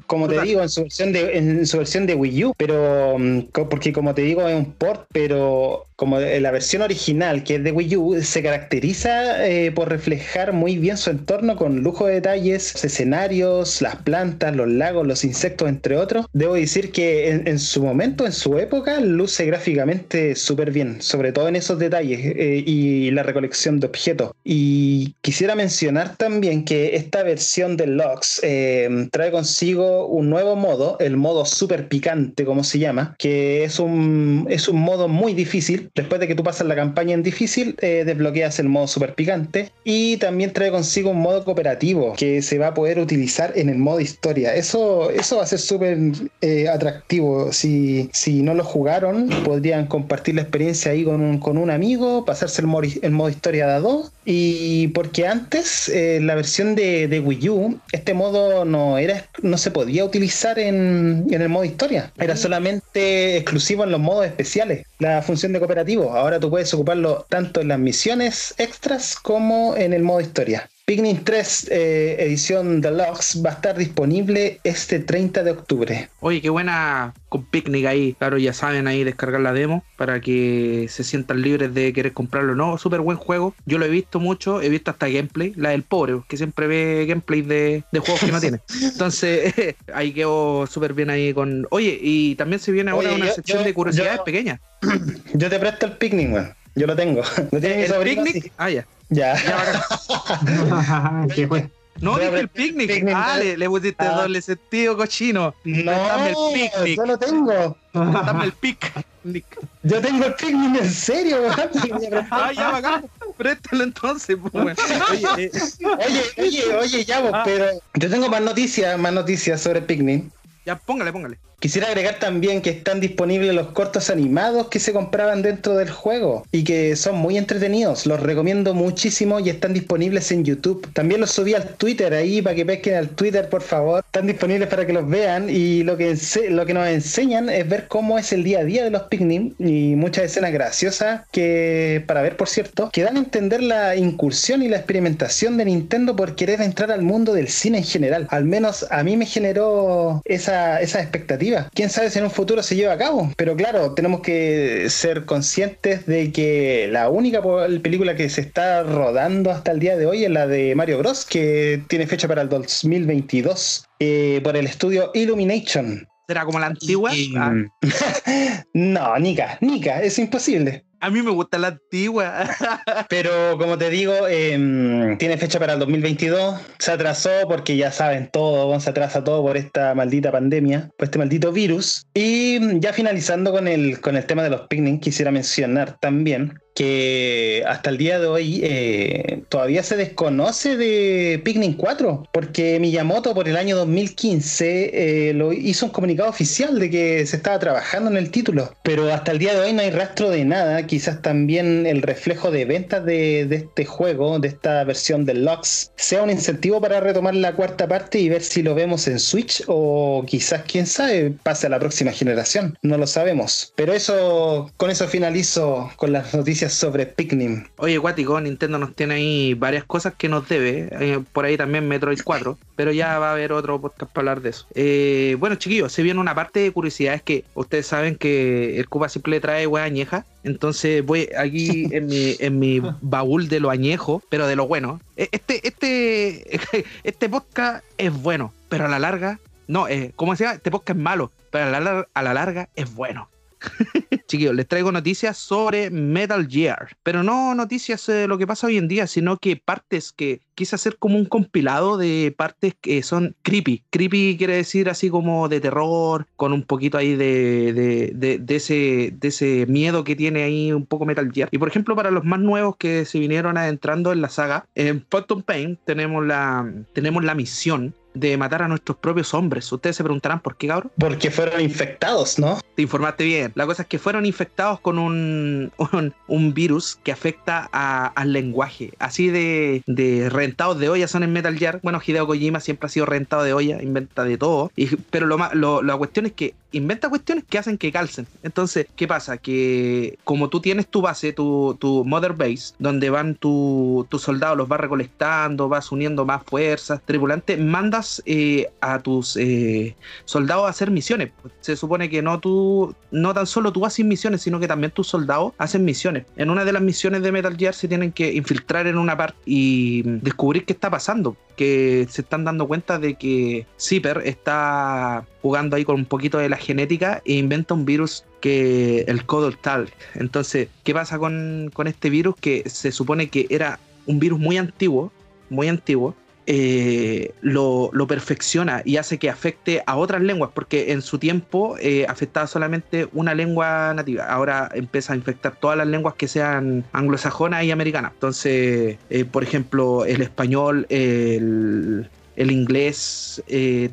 como 0.06 0.28
te 0.28 0.40
digo, 0.42 0.62
en 0.62 0.68
su 0.68 0.82
versión 0.82 1.12
de, 1.12 1.36
en 1.36 1.66
su 1.66 1.78
versión 1.78 2.06
de 2.06 2.14
Wii 2.14 2.44
U, 2.44 2.54
pero 2.56 3.16
em, 3.16 3.46
porque 3.76 3.92
como 3.92 4.14
te 4.14 4.22
digo 4.22 4.48
es 4.48 4.56
un 4.56 4.72
port, 4.72 5.06
pero 5.12 5.84
como 5.96 6.20
la 6.20 6.50
versión 6.50 6.82
original, 6.82 7.42
que 7.42 7.56
es 7.56 7.64
de 7.64 7.72
Wii 7.72 7.96
U, 7.96 8.22
se 8.22 8.42
caracteriza 8.42 9.46
eh, 9.48 9.72
por 9.72 9.88
reflejar 9.88 10.52
muy 10.52 10.76
bien 10.76 10.98
su 10.98 11.08
entorno 11.08 11.56
con 11.56 11.80
lujo 11.80 12.06
de 12.06 12.14
detalles, 12.14 12.84
escenarios, 12.84 13.80
las 13.80 13.96
plantas, 13.96 14.54
los 14.54 14.68
lagos, 14.68 15.06
los 15.06 15.24
insectos, 15.24 15.68
entre 15.68 15.96
otros. 15.96 16.26
Debo 16.34 16.54
decir 16.54 16.92
que 16.92 17.30
en, 17.30 17.58
su 17.58 17.82
momento, 17.82 18.26
en 18.26 18.32
su 18.32 18.58
época, 18.58 19.00
luce 19.00 19.46
gráficamente 19.46 20.34
súper 20.34 20.70
bien, 20.70 21.00
sobre 21.00 21.32
todo 21.32 21.48
en 21.48 21.56
esos 21.56 21.78
detalles 21.78 22.20
eh, 22.36 22.62
y 22.66 23.10
la 23.12 23.22
recolección 23.22 23.80
de 23.80 23.86
objetos. 23.86 24.32
Y 24.44 25.14
quisiera 25.22 25.54
mencionar 25.54 26.16
también 26.16 26.64
que 26.64 26.96
esta 26.96 27.22
versión 27.22 27.78
de 27.78 27.86
Lux 27.86 28.40
eh, 28.42 29.08
trae 29.10 29.30
consigo 29.30 30.06
un 30.06 30.28
nuevo 30.28 30.56
modo, 30.56 30.98
el 31.00 31.16
modo 31.16 31.46
super 31.46 31.88
picante, 31.88 32.44
como 32.44 32.64
se 32.64 32.78
llama, 32.78 33.16
que 33.18 33.64
es 33.64 33.78
un, 33.78 34.46
es 34.50 34.68
un 34.68 34.80
modo 34.80 35.08
muy 35.08 35.32
difícil 35.32 35.85
Después 35.94 36.20
de 36.20 36.28
que 36.28 36.34
tú 36.34 36.42
pasas 36.42 36.66
la 36.66 36.74
campaña 36.74 37.14
en 37.14 37.22
difícil, 37.22 37.76
eh, 37.80 38.04
desbloqueas 38.04 38.58
el 38.58 38.68
modo 38.68 38.86
super 38.86 39.14
picante 39.14 39.70
y 39.84 40.16
también 40.18 40.52
trae 40.52 40.70
consigo 40.70 41.10
un 41.10 41.20
modo 41.20 41.44
cooperativo 41.44 42.14
que 42.16 42.42
se 42.42 42.58
va 42.58 42.68
a 42.68 42.74
poder 42.74 42.98
utilizar 42.98 43.52
en 43.56 43.68
el 43.68 43.78
modo 43.78 44.00
historia. 44.00 44.54
Eso, 44.54 45.10
eso 45.10 45.36
va 45.36 45.42
a 45.42 45.46
ser 45.46 45.58
súper 45.58 45.98
eh, 46.40 46.68
atractivo. 46.68 47.52
Si, 47.52 48.10
si 48.12 48.42
no 48.42 48.54
lo 48.54 48.64
jugaron, 48.64 49.28
podrían 49.44 49.86
compartir 49.86 50.34
la 50.34 50.42
experiencia 50.42 50.92
ahí 50.92 51.04
con 51.04 51.20
un, 51.20 51.38
con 51.38 51.58
un 51.58 51.70
amigo, 51.70 52.24
pasarse 52.24 52.60
el 52.60 52.66
modo, 52.66 52.88
el 53.02 53.10
modo 53.10 53.28
historia 53.28 53.66
de 53.66 53.72
a 53.72 53.80
dos. 53.80 54.12
Y 54.24 54.88
porque 54.88 55.26
antes, 55.26 55.88
eh, 55.88 56.18
la 56.20 56.34
versión 56.34 56.74
de, 56.74 57.06
de, 57.06 57.20
Wii 57.20 57.48
U, 57.48 57.80
este 57.92 58.12
modo 58.12 58.64
no, 58.64 58.98
era, 58.98 59.28
no 59.42 59.56
se 59.56 59.70
podía 59.70 60.04
utilizar 60.04 60.58
en, 60.58 61.26
en 61.30 61.42
el 61.42 61.48
modo 61.48 61.64
historia. 61.64 62.12
Era 62.18 62.36
solamente 62.36 63.36
exclusivo 63.36 63.84
en 63.84 63.92
los 63.92 64.00
modos 64.00 64.26
especiales. 64.26 64.84
La 64.98 65.20
función 65.20 65.52
de 65.52 65.58
cooperación 65.58 66.08
Ahora 66.10 66.40
tú 66.40 66.48
puedes 66.48 66.72
ocuparlo 66.72 67.26
tanto 67.28 67.60
en 67.60 67.68
las 67.68 67.78
misiones 67.78 68.54
extras 68.56 69.16
como 69.16 69.76
en 69.76 69.92
el 69.92 70.02
modo 70.02 70.20
historia. 70.20 70.70
Picnic 70.86 71.24
3 71.24 71.68
eh, 71.72 72.16
edición 72.20 72.80
deluxe 72.80 73.42
va 73.44 73.50
a 73.50 73.52
estar 73.54 73.76
disponible 73.76 74.60
este 74.62 75.00
30 75.00 75.42
de 75.42 75.50
octubre. 75.50 76.08
Oye, 76.20 76.40
qué 76.40 76.48
buena 76.48 77.12
con 77.28 77.44
Picnic 77.44 77.86
ahí. 77.86 78.14
Claro, 78.16 78.38
ya 78.38 78.52
saben 78.52 78.86
ahí 78.86 79.02
descargar 79.02 79.40
la 79.40 79.52
demo 79.52 79.82
para 79.96 80.20
que 80.20 80.86
se 80.88 81.02
sientan 81.02 81.42
libres 81.42 81.74
de 81.74 81.92
querer 81.92 82.12
comprarlo. 82.12 82.54
No, 82.54 82.78
súper 82.78 83.00
buen 83.00 83.16
juego. 83.16 83.52
Yo 83.64 83.78
lo 83.78 83.84
he 83.84 83.88
visto 83.88 84.20
mucho, 84.20 84.62
he 84.62 84.68
visto 84.68 84.92
hasta 84.92 85.08
gameplay, 85.08 85.52
la 85.56 85.70
del 85.70 85.82
pobre, 85.82 86.20
que 86.28 86.36
siempre 86.36 86.68
ve 86.68 87.04
gameplay 87.08 87.42
de, 87.42 87.82
juegos 87.92 88.20
que 88.20 88.30
no 88.30 88.40
tiene. 88.40 88.60
Entonces, 88.80 89.74
ahí 89.92 90.12
quedó 90.12 90.68
súper 90.68 90.94
bien 90.94 91.10
ahí 91.10 91.34
con. 91.34 91.66
Oye, 91.70 91.98
y 92.00 92.36
también 92.36 92.60
se 92.60 92.70
viene 92.70 92.92
ahora 92.92 93.12
una 93.12 93.26
sección 93.32 93.64
de 93.64 93.74
curiosidades 93.74 94.20
pequeñas. 94.20 94.60
Yo 95.34 95.50
te 95.50 95.58
presto 95.58 95.86
el 95.86 95.92
Picnic, 95.94 96.32
weón. 96.32 96.54
Yo 96.76 96.86
lo 96.86 96.94
tengo. 96.94 97.22
¿Lo 97.50 97.60
tienes 97.60 97.90
¿El 97.90 98.02
picnic? 98.02 98.52
Ah, 98.58 98.70
ya. 98.70 98.86
Ya. 99.08 99.36
¿Qué 101.34 101.46
fue? 101.46 101.70
No, 102.00 102.18
dije 102.18 102.40
el 102.40 102.48
picnic. 102.48 102.90
ah, 103.14 103.38
le, 103.38 103.68
pusiste 103.68 104.04
ah. 104.04 104.22
doble 104.22 104.42
sentido, 104.42 104.96
cochino. 104.96 105.54
No, 105.64 105.92
Dame 105.92 106.30
el 106.30 106.36
picnic. 106.52 106.96
Yo 106.96 107.06
lo 107.06 107.18
tengo. 107.18 107.76
Dame 107.92 108.44
el 108.44 108.52
picnic. 108.52 109.46
Yo 109.82 110.00
tengo 110.00 110.26
el 110.26 110.34
picnic 110.34 110.82
en 110.82 110.90
serio, 110.90 111.38
Ah, 112.30 112.52
ya, 112.52 112.70
bacán. 112.70 113.06
Préstalo 113.36 113.84
entonces, 113.84 114.36
pues, 114.52 114.78
oye, 115.10 115.44
eh. 115.44 115.50
oye, 115.82 116.22
oye, 116.38 116.76
oye, 116.76 117.04
ya, 117.04 117.20
vos, 117.20 117.30
ah. 117.34 117.42
pero 117.44 117.66
yo 117.94 118.10
tengo 118.10 118.28
más 118.28 118.40
noticias, 118.40 118.98
más 118.98 119.12
noticias 119.12 119.60
sobre 119.60 119.80
el 119.80 119.84
picnic. 119.84 120.24
Ya, 120.64 120.76
póngale, 120.76 121.12
póngale. 121.12 121.38
Quisiera 121.58 121.88
agregar 121.88 122.18
también 122.18 122.60
que 122.60 122.68
están 122.68 123.00
disponibles 123.00 123.54
los 123.54 123.68
cortos 123.68 124.10
animados 124.10 124.68
que 124.68 124.78
se 124.78 124.92
compraban 124.92 125.40
dentro 125.40 125.74
del 125.76 125.90
juego 125.90 126.44
y 126.52 126.64
que 126.64 126.96
son 126.96 127.16
muy 127.16 127.38
entretenidos. 127.38 128.04
Los 128.04 128.20
recomiendo 128.20 128.74
muchísimo 128.74 129.40
y 129.40 129.48
están 129.48 129.72
disponibles 129.72 130.30
en 130.32 130.44
YouTube. 130.44 130.86
También 130.92 131.20
los 131.20 131.30
subí 131.30 131.54
al 131.54 131.74
Twitter 131.76 132.12
ahí 132.12 132.42
para 132.42 132.54
que 132.54 132.66
pesquen 132.66 132.94
al 132.96 133.08
Twitter, 133.08 133.48
por 133.48 133.62
favor. 133.62 134.04
Están 134.04 134.26
disponibles 134.26 134.68
para 134.68 134.86
que 134.86 134.92
los 134.92 135.08
vean 135.08 135.48
y 135.48 135.82
lo 135.82 135.96
que, 135.96 136.14
lo 136.50 136.66
que 136.66 136.74
nos 136.74 136.88
enseñan 136.88 137.48
es 137.48 137.66
ver 137.66 137.88
cómo 137.88 138.18
es 138.18 138.32
el 138.32 138.44
día 138.44 138.60
a 138.60 138.64
día 138.64 138.84
de 138.84 138.90
los 138.90 139.04
picnic 139.04 139.54
y 139.58 139.96
muchas 139.96 140.26
escenas 140.26 140.52
graciosas 140.52 141.22
que, 141.32 142.04
para 142.06 142.20
ver 142.20 142.36
por 142.36 142.48
cierto, 142.48 142.90
que 142.92 143.02
dan 143.02 143.16
a 143.16 143.20
entender 143.20 143.62
la 143.62 143.96
incursión 143.96 144.62
y 144.62 144.68
la 144.68 144.76
experimentación 144.76 145.56
de 145.56 145.64
Nintendo 145.64 146.14
por 146.16 146.36
querer 146.36 146.60
entrar 146.60 146.92
al 146.92 147.02
mundo 147.02 147.32
del 147.32 147.48
cine 147.48 147.78
en 147.78 147.84
general. 147.84 148.26
Al 148.30 148.44
menos 148.44 148.86
a 148.90 149.02
mí 149.02 149.16
me 149.16 149.24
generó 149.24 150.20
esa, 150.26 150.82
esa 150.82 151.00
expectativa. 151.00 151.45
Quién 151.74 151.90
sabe 151.90 152.10
si 152.10 152.18
en 152.18 152.24
un 152.24 152.30
futuro 152.30 152.62
se 152.62 152.76
lleva 152.76 152.94
a 152.94 152.98
cabo, 152.98 153.32
pero 153.36 153.56
claro, 153.56 153.92
tenemos 153.94 154.20
que 154.20 154.88
ser 154.90 155.24
conscientes 155.24 156.06
de 156.06 156.32
que 156.32 156.88
la 156.90 157.08
única 157.08 157.42
película 157.82 158.16
que 158.16 158.28
se 158.28 158.40
está 158.40 158.82
rodando 158.82 159.50
hasta 159.50 159.72
el 159.72 159.78
día 159.78 159.96
de 159.96 160.06
hoy 160.06 160.24
es 160.24 160.30
la 160.30 160.46
de 160.46 160.74
Mario 160.74 160.98
Bros, 160.98 161.24
que 161.24 161.82
tiene 161.88 162.06
fecha 162.06 162.28
para 162.28 162.42
el 162.42 162.48
2022 162.48 163.86
eh, 164.00 164.40
por 164.42 164.56
el 164.56 164.66
estudio 164.66 165.10
Illumination. 165.14 166.06
¿Será 166.28 166.44
como 166.44 166.58
la 166.58 166.66
antigua? 166.66 167.12
Ah. 167.36 167.54
no, 168.74 169.18
Nika, 169.18 169.58
Nika, 169.60 170.02
es 170.02 170.18
imposible. 170.18 170.84
A 171.00 171.10
mí 171.10 171.22
me 171.22 171.30
gusta 171.30 171.58
la 171.58 171.68
antigua. 171.68 172.48
Pero 173.08 173.58
como 173.58 173.76
te 173.76 173.90
digo, 173.90 174.26
em, 174.28 175.16
tiene 175.18 175.36
fecha 175.36 175.58
para 175.58 175.74
el 175.74 175.78
2022. 175.78 176.60
Se 176.78 176.92
atrasó 176.92 177.30
porque 177.48 177.76
ya 177.76 177.90
saben 177.92 178.30
todo, 178.32 178.78
se 178.80 178.90
atrasa 178.90 179.22
todo 179.22 179.42
por 179.42 179.56
esta 179.56 179.94
maldita 179.94 180.32
pandemia, 180.32 180.90
por 180.96 181.04
este 181.04 181.18
maldito 181.18 181.52
virus. 181.52 182.06
Y 182.14 182.80
ya 182.80 182.92
finalizando 182.92 183.52
con 183.52 183.68
el, 183.68 184.00
con 184.00 184.16
el 184.16 184.24
tema 184.24 184.42
de 184.42 184.50
los 184.50 184.62
picnic, 184.68 185.02
quisiera 185.02 185.30
mencionar 185.30 185.98
también 186.00 186.58
que 186.76 187.64
hasta 187.66 187.88
el 187.88 187.96
día 187.96 188.20
de 188.20 188.26
hoy 188.26 188.60
eh, 188.62 189.42
todavía 189.48 189.82
se 189.82 189.96
desconoce 189.96 190.76
de 190.76 191.40
Pikmin 191.42 191.72
4, 191.72 192.28
porque 192.30 192.78
Miyamoto 192.78 193.34
por 193.34 193.48
el 193.48 193.56
año 193.56 193.76
2015 193.76 194.90
eh, 195.30 195.32
lo 195.32 195.54
hizo 195.54 195.86
un 195.86 195.92
comunicado 195.92 196.28
oficial 196.28 196.78
de 196.78 196.90
que 196.90 197.26
se 197.26 197.36
estaba 197.36 197.58
trabajando 197.58 198.10
en 198.10 198.18
el 198.18 198.30
título, 198.30 198.74
pero 198.82 199.10
hasta 199.10 199.32
el 199.32 199.38
día 199.38 199.54
de 199.54 199.60
hoy 199.60 199.72
no 199.72 199.80
hay 199.80 199.90
rastro 199.90 200.28
de 200.28 200.44
nada, 200.44 200.86
quizás 200.86 201.22
también 201.22 201.86
el 201.86 202.02
reflejo 202.02 202.50
de 202.50 202.66
ventas 202.66 203.04
de, 203.06 203.42
este 203.50 203.86
juego, 203.86 204.38
de 204.38 204.48
esta 204.48 204.84
versión 204.84 205.24
del 205.24 205.46
Lux, 205.46 205.92
sea 205.96 206.22
un 206.22 206.30
incentivo 206.30 206.82
para 206.82 207.00
retomar 207.00 207.34
la 207.34 207.54
cuarta 207.54 207.88
parte 207.88 208.18
y 208.18 208.28
ver 208.28 208.42
si 208.42 208.62
lo 208.62 208.74
vemos 208.74 209.08
en 209.08 209.18
Switch 209.18 209.64
o 209.66 210.24
quizás, 210.26 210.64
quién 210.70 210.86
sabe, 210.86 211.32
pase 211.42 211.68
a 211.68 211.70
la 211.70 211.78
próxima 211.78 212.12
generación, 212.12 212.76
no 212.82 212.98
lo 212.98 213.06
sabemos. 213.06 213.72
Pero 213.76 213.94
eso, 213.94 214.70
con 214.76 214.90
eso 214.90 215.08
finalizo 215.08 215.90
con 215.96 216.12
las 216.12 216.34
noticias 216.34 216.65
sobre 216.72 217.06
Pikmin. 217.06 217.68
Oye, 217.76 217.98
Guático, 217.98 218.40
Nintendo 218.40 218.78
nos 218.78 218.94
tiene 218.94 219.14
ahí 219.14 219.54
varias 219.54 219.84
cosas 219.84 220.14
que 220.14 220.28
nos 220.28 220.48
debe. 220.48 220.88
Eh, 221.00 221.20
por 221.32 221.44
ahí 221.44 221.56
también 221.56 221.88
Metroid 221.88 222.20
4. 222.22 222.58
Pero 222.76 222.92
ya 222.92 223.18
va 223.18 223.30
a 223.30 223.32
haber 223.32 223.52
otro 223.52 223.80
podcast 223.80 224.12
para 224.12 224.22
hablar 224.22 224.42
de 224.42 224.50
eso. 224.50 224.66
Eh, 224.74 225.36
bueno, 225.38 225.56
chiquillos, 225.56 225.92
se 225.92 226.02
viene 226.02 226.20
una 226.20 226.34
parte 226.34 226.60
de 226.60 226.72
curiosidad. 226.72 227.14
Es 227.14 227.22
que 227.22 227.44
ustedes 227.54 227.86
saben 227.86 228.16
que 228.16 228.78
el 228.78 228.88
Cuba 228.88 229.08
siempre 229.08 229.40
trae 229.40 229.66
hueá 229.66 229.84
añeja. 229.84 230.24
Entonces 230.44 231.04
voy 231.04 231.28
aquí 231.38 231.88
en 231.92 232.06
mi, 232.06 232.36
en 232.38 232.58
mi 232.58 232.80
baúl 233.00 233.48
de 233.48 233.60
lo 233.60 233.70
añejo, 233.70 234.22
pero 234.28 234.46
de 234.46 234.56
lo 234.56 234.66
bueno. 234.66 235.00
E, 235.16 235.28
este, 235.32 235.66
este, 235.66 236.60
este 237.04 237.28
podcast 237.28 237.84
es 237.98 238.12
bueno, 238.12 238.52
pero 238.68 238.86
a 238.86 238.88
la 238.88 238.98
larga, 238.98 239.40
no, 239.66 239.88
eh, 239.88 240.12
como 240.16 240.32
decía, 240.32 240.52
este 240.52 240.70
podcast 240.70 240.98
es 240.98 241.02
malo, 241.02 241.30
pero 241.50 241.64
a 241.66 242.22
la 242.22 242.34
larga 242.34 242.68
es 242.74 242.94
bueno. 242.94 243.28
Chiquillos, 244.26 244.54
les 244.54 244.66
traigo 244.66 244.92
noticias 244.92 245.36
sobre 245.36 245.90
Metal 245.90 246.46
Gear, 246.48 246.96
pero 247.02 247.22
no 247.22 247.54
noticias 247.54 248.06
de 248.06 248.26
lo 248.26 248.38
que 248.38 248.46
pasa 248.46 248.66
hoy 248.66 248.76
en 248.76 248.88
día, 248.88 249.06
sino 249.06 249.36
que 249.38 249.56
partes 249.56 250.12
que 250.12 250.40
quise 250.54 250.74
hacer 250.74 250.96
como 250.96 251.16
un 251.16 251.26
compilado 251.26 251.96
de 251.96 252.34
partes 252.36 252.74
que 252.80 253.02
son 253.02 253.36
creepy. 253.42 253.84
Creepy 253.90 254.36
quiere 254.36 254.56
decir 254.56 254.88
así 254.88 255.10
como 255.10 255.48
de 255.48 255.60
terror, 255.60 256.26
con 256.36 256.52
un 256.52 256.62
poquito 256.62 256.98
ahí 256.98 257.14
de, 257.14 257.72
de, 258.14 258.56
ese, 258.56 259.14
de 259.16 259.28
ese 259.28 259.66
miedo 259.66 260.02
que 260.02 260.16
tiene 260.16 260.42
ahí 260.42 260.72
un 260.72 260.86
poco 260.86 261.04
Metal 261.06 261.30
Gear. 261.32 261.48
Y 261.52 261.58
por 261.58 261.68
ejemplo, 261.68 261.94
para 261.94 262.10
los 262.10 262.24
más 262.24 262.40
nuevos 262.40 262.76
que 262.76 263.04
se 263.04 263.18
vinieron 263.18 263.56
adentrando 263.58 264.12
en 264.12 264.22
la 264.22 264.28
saga, 264.28 264.66
en 264.74 265.00
Phantom 265.00 265.42
Pain 265.42 265.78
tenemos 265.84 266.26
la, 266.26 266.72
tenemos 266.94 267.22
la 267.22 267.34
misión 267.34 267.94
de 268.16 268.36
matar 268.36 268.62
a 268.62 268.68
nuestros 268.68 268.96
propios 268.98 269.34
hombres. 269.34 269.70
Ustedes 269.70 269.96
se 269.96 270.02
preguntarán 270.02 270.40
por 270.40 270.56
qué, 270.56 270.68
cabrón. 270.68 270.90
Porque 270.98 271.30
fueron 271.30 271.60
infectados, 271.60 272.38
¿no? 272.38 272.58
Te 272.74 272.82
informaste 272.82 273.24
bien. 273.24 273.52
La 273.54 273.66
cosa 273.66 273.82
es 273.82 273.88
que 273.88 273.98
fueron 273.98 274.26
infectados 274.26 274.80
con 274.80 274.98
un, 274.98 275.72
un, 276.26 276.54
virus 276.54 276.98
que 277.02 277.12
afecta 277.12 277.68
al 277.72 278.32
lenguaje. 278.32 278.92
Así 278.98 279.28
de, 279.28 279.82
de 279.86 280.30
rentados 280.30 280.78
de 280.78 280.88
olla 280.88 281.08
son 281.08 281.22
en 281.22 281.32
Metal 281.32 281.56
Gear. 281.56 281.80
Bueno, 281.82 282.00
Hideo 282.04 282.26
Kojima 282.26 282.60
siempre 282.60 282.86
ha 282.86 282.90
sido 282.90 283.06
rentado 283.06 283.42
de 283.42 283.52
olla, 283.52 283.82
inventa 283.82 284.24
de 284.24 284.38
todo. 284.38 284.70
Y, 284.76 284.86
pero 284.96 285.26
lo, 285.26 285.38
lo, 285.54 285.82
la 285.82 285.96
cuestión 285.96 286.26
es 286.26 286.32
que 286.32 286.54
inventa 286.72 287.08
cuestiones 287.08 287.44
que 287.48 287.58
hacen 287.58 287.78
que 287.78 287.92
calcen. 287.92 288.26
Entonces, 288.42 288.86
¿qué 288.96 289.06
pasa? 289.06 289.38
Que 289.38 290.18
como 290.24 290.48
tú 290.48 290.60
tienes 290.60 290.88
tu 290.88 291.00
base, 291.00 291.32
tu, 291.32 291.76
tu 291.80 292.04
mother 292.04 292.34
base, 292.34 292.74
donde 292.78 293.10
van 293.10 293.34
tus 293.34 294.06
soldados, 294.18 294.56
los 294.56 294.68
vas 294.68 294.80
recolectando, 294.80 295.68
vas 295.68 295.90
uniendo 295.92 296.24
más 296.24 296.42
fuerzas, 296.44 297.00
tripulantes, 297.04 297.58
mandas 297.58 298.05
eh, 298.26 298.68
a 298.80 298.98
tus 299.00 299.36
eh, 299.36 299.96
soldados 300.24 300.66
a 300.66 300.70
hacer 300.70 300.90
misiones. 300.90 301.30
Se 301.60 301.76
supone 301.76 302.08
que 302.08 302.22
no 302.22 302.40
tú, 302.40 302.94
no 303.10 303.34
tan 303.34 303.46
solo 303.46 303.72
tú 303.72 303.84
haces 303.84 304.04
misiones, 304.04 304.42
sino 304.42 304.60
que 304.60 304.68
también 304.68 304.90
tus 304.90 305.08
soldados 305.08 305.52
hacen 305.58 305.84
misiones. 305.84 306.24
En 306.36 306.50
una 306.50 306.64
de 306.64 306.72
las 306.72 306.82
misiones 306.82 307.22
de 307.22 307.32
Metal 307.32 307.56
Gear 307.56 307.74
se 307.74 307.88
tienen 307.88 308.12
que 308.12 308.32
infiltrar 308.32 308.86
en 308.86 308.98
una 308.98 309.16
parte 309.16 309.38
y 309.46 310.02
descubrir 310.02 310.64
qué 310.64 310.72
está 310.72 310.90
pasando. 310.90 311.36
Que 311.56 312.06
se 312.10 312.20
están 312.20 312.44
dando 312.44 312.68
cuenta 312.68 312.98
de 312.98 313.14
que 313.14 313.66
Zipper 313.80 314.22
está 314.24 315.24
jugando 315.40 315.76
ahí 315.76 315.84
con 315.84 315.96
un 315.96 316.04
poquito 316.04 316.36
de 316.38 316.50
la 316.50 316.58
genética 316.58 317.22
e 317.24 317.34
inventa 317.34 317.72
un 317.72 317.86
virus 317.86 318.24
que 318.40 319.04
el 319.08 319.24
tal. 319.60 319.90
Entonces, 320.14 320.68
¿qué 320.84 320.92
pasa 320.94 321.18
con, 321.18 321.70
con 321.72 321.86
este 321.86 322.10
virus? 322.10 322.36
Que 322.36 322.68
se 322.68 322.92
supone 322.92 323.28
que 323.28 323.46
era 323.48 323.78
un 324.06 324.18
virus 324.18 324.38
muy 324.38 324.56
antiguo, 324.56 325.12
muy 325.50 325.68
antiguo, 325.68 326.14
eh, 326.48 327.34
lo, 327.40 327.90
perfecciona 328.06 328.80
y 328.84 328.98
hace 328.98 329.18
que 329.18 329.28
afecte 329.28 329.82
a 329.84 329.96
otras 329.96 330.22
lenguas, 330.22 330.50
porque 330.54 330.92
en 330.92 331.02
su 331.02 331.18
tiempo 331.18 331.76
eh, 331.80 332.06
afectaba 332.08 332.46
solamente 332.46 333.08
una 333.12 333.34
lengua 333.34 333.92
nativa. 333.94 334.26
Ahora 334.26 334.70
empieza 334.72 335.12
a 335.12 335.16
infectar 335.16 335.56
todas 335.56 335.76
las 335.76 335.88
lenguas 335.88 336.14
que 336.14 336.28
sean 336.28 336.84
anglosajonas 336.92 337.64
y 337.64 337.72
americanas. 337.72 338.12
Entonces, 338.14 338.96
eh, 339.10 339.24
por 339.24 339.42
ejemplo, 339.42 340.04
el 340.04 340.22
español, 340.22 340.86
el, 340.88 342.08
el 342.36 342.50
inglés, 342.52 343.42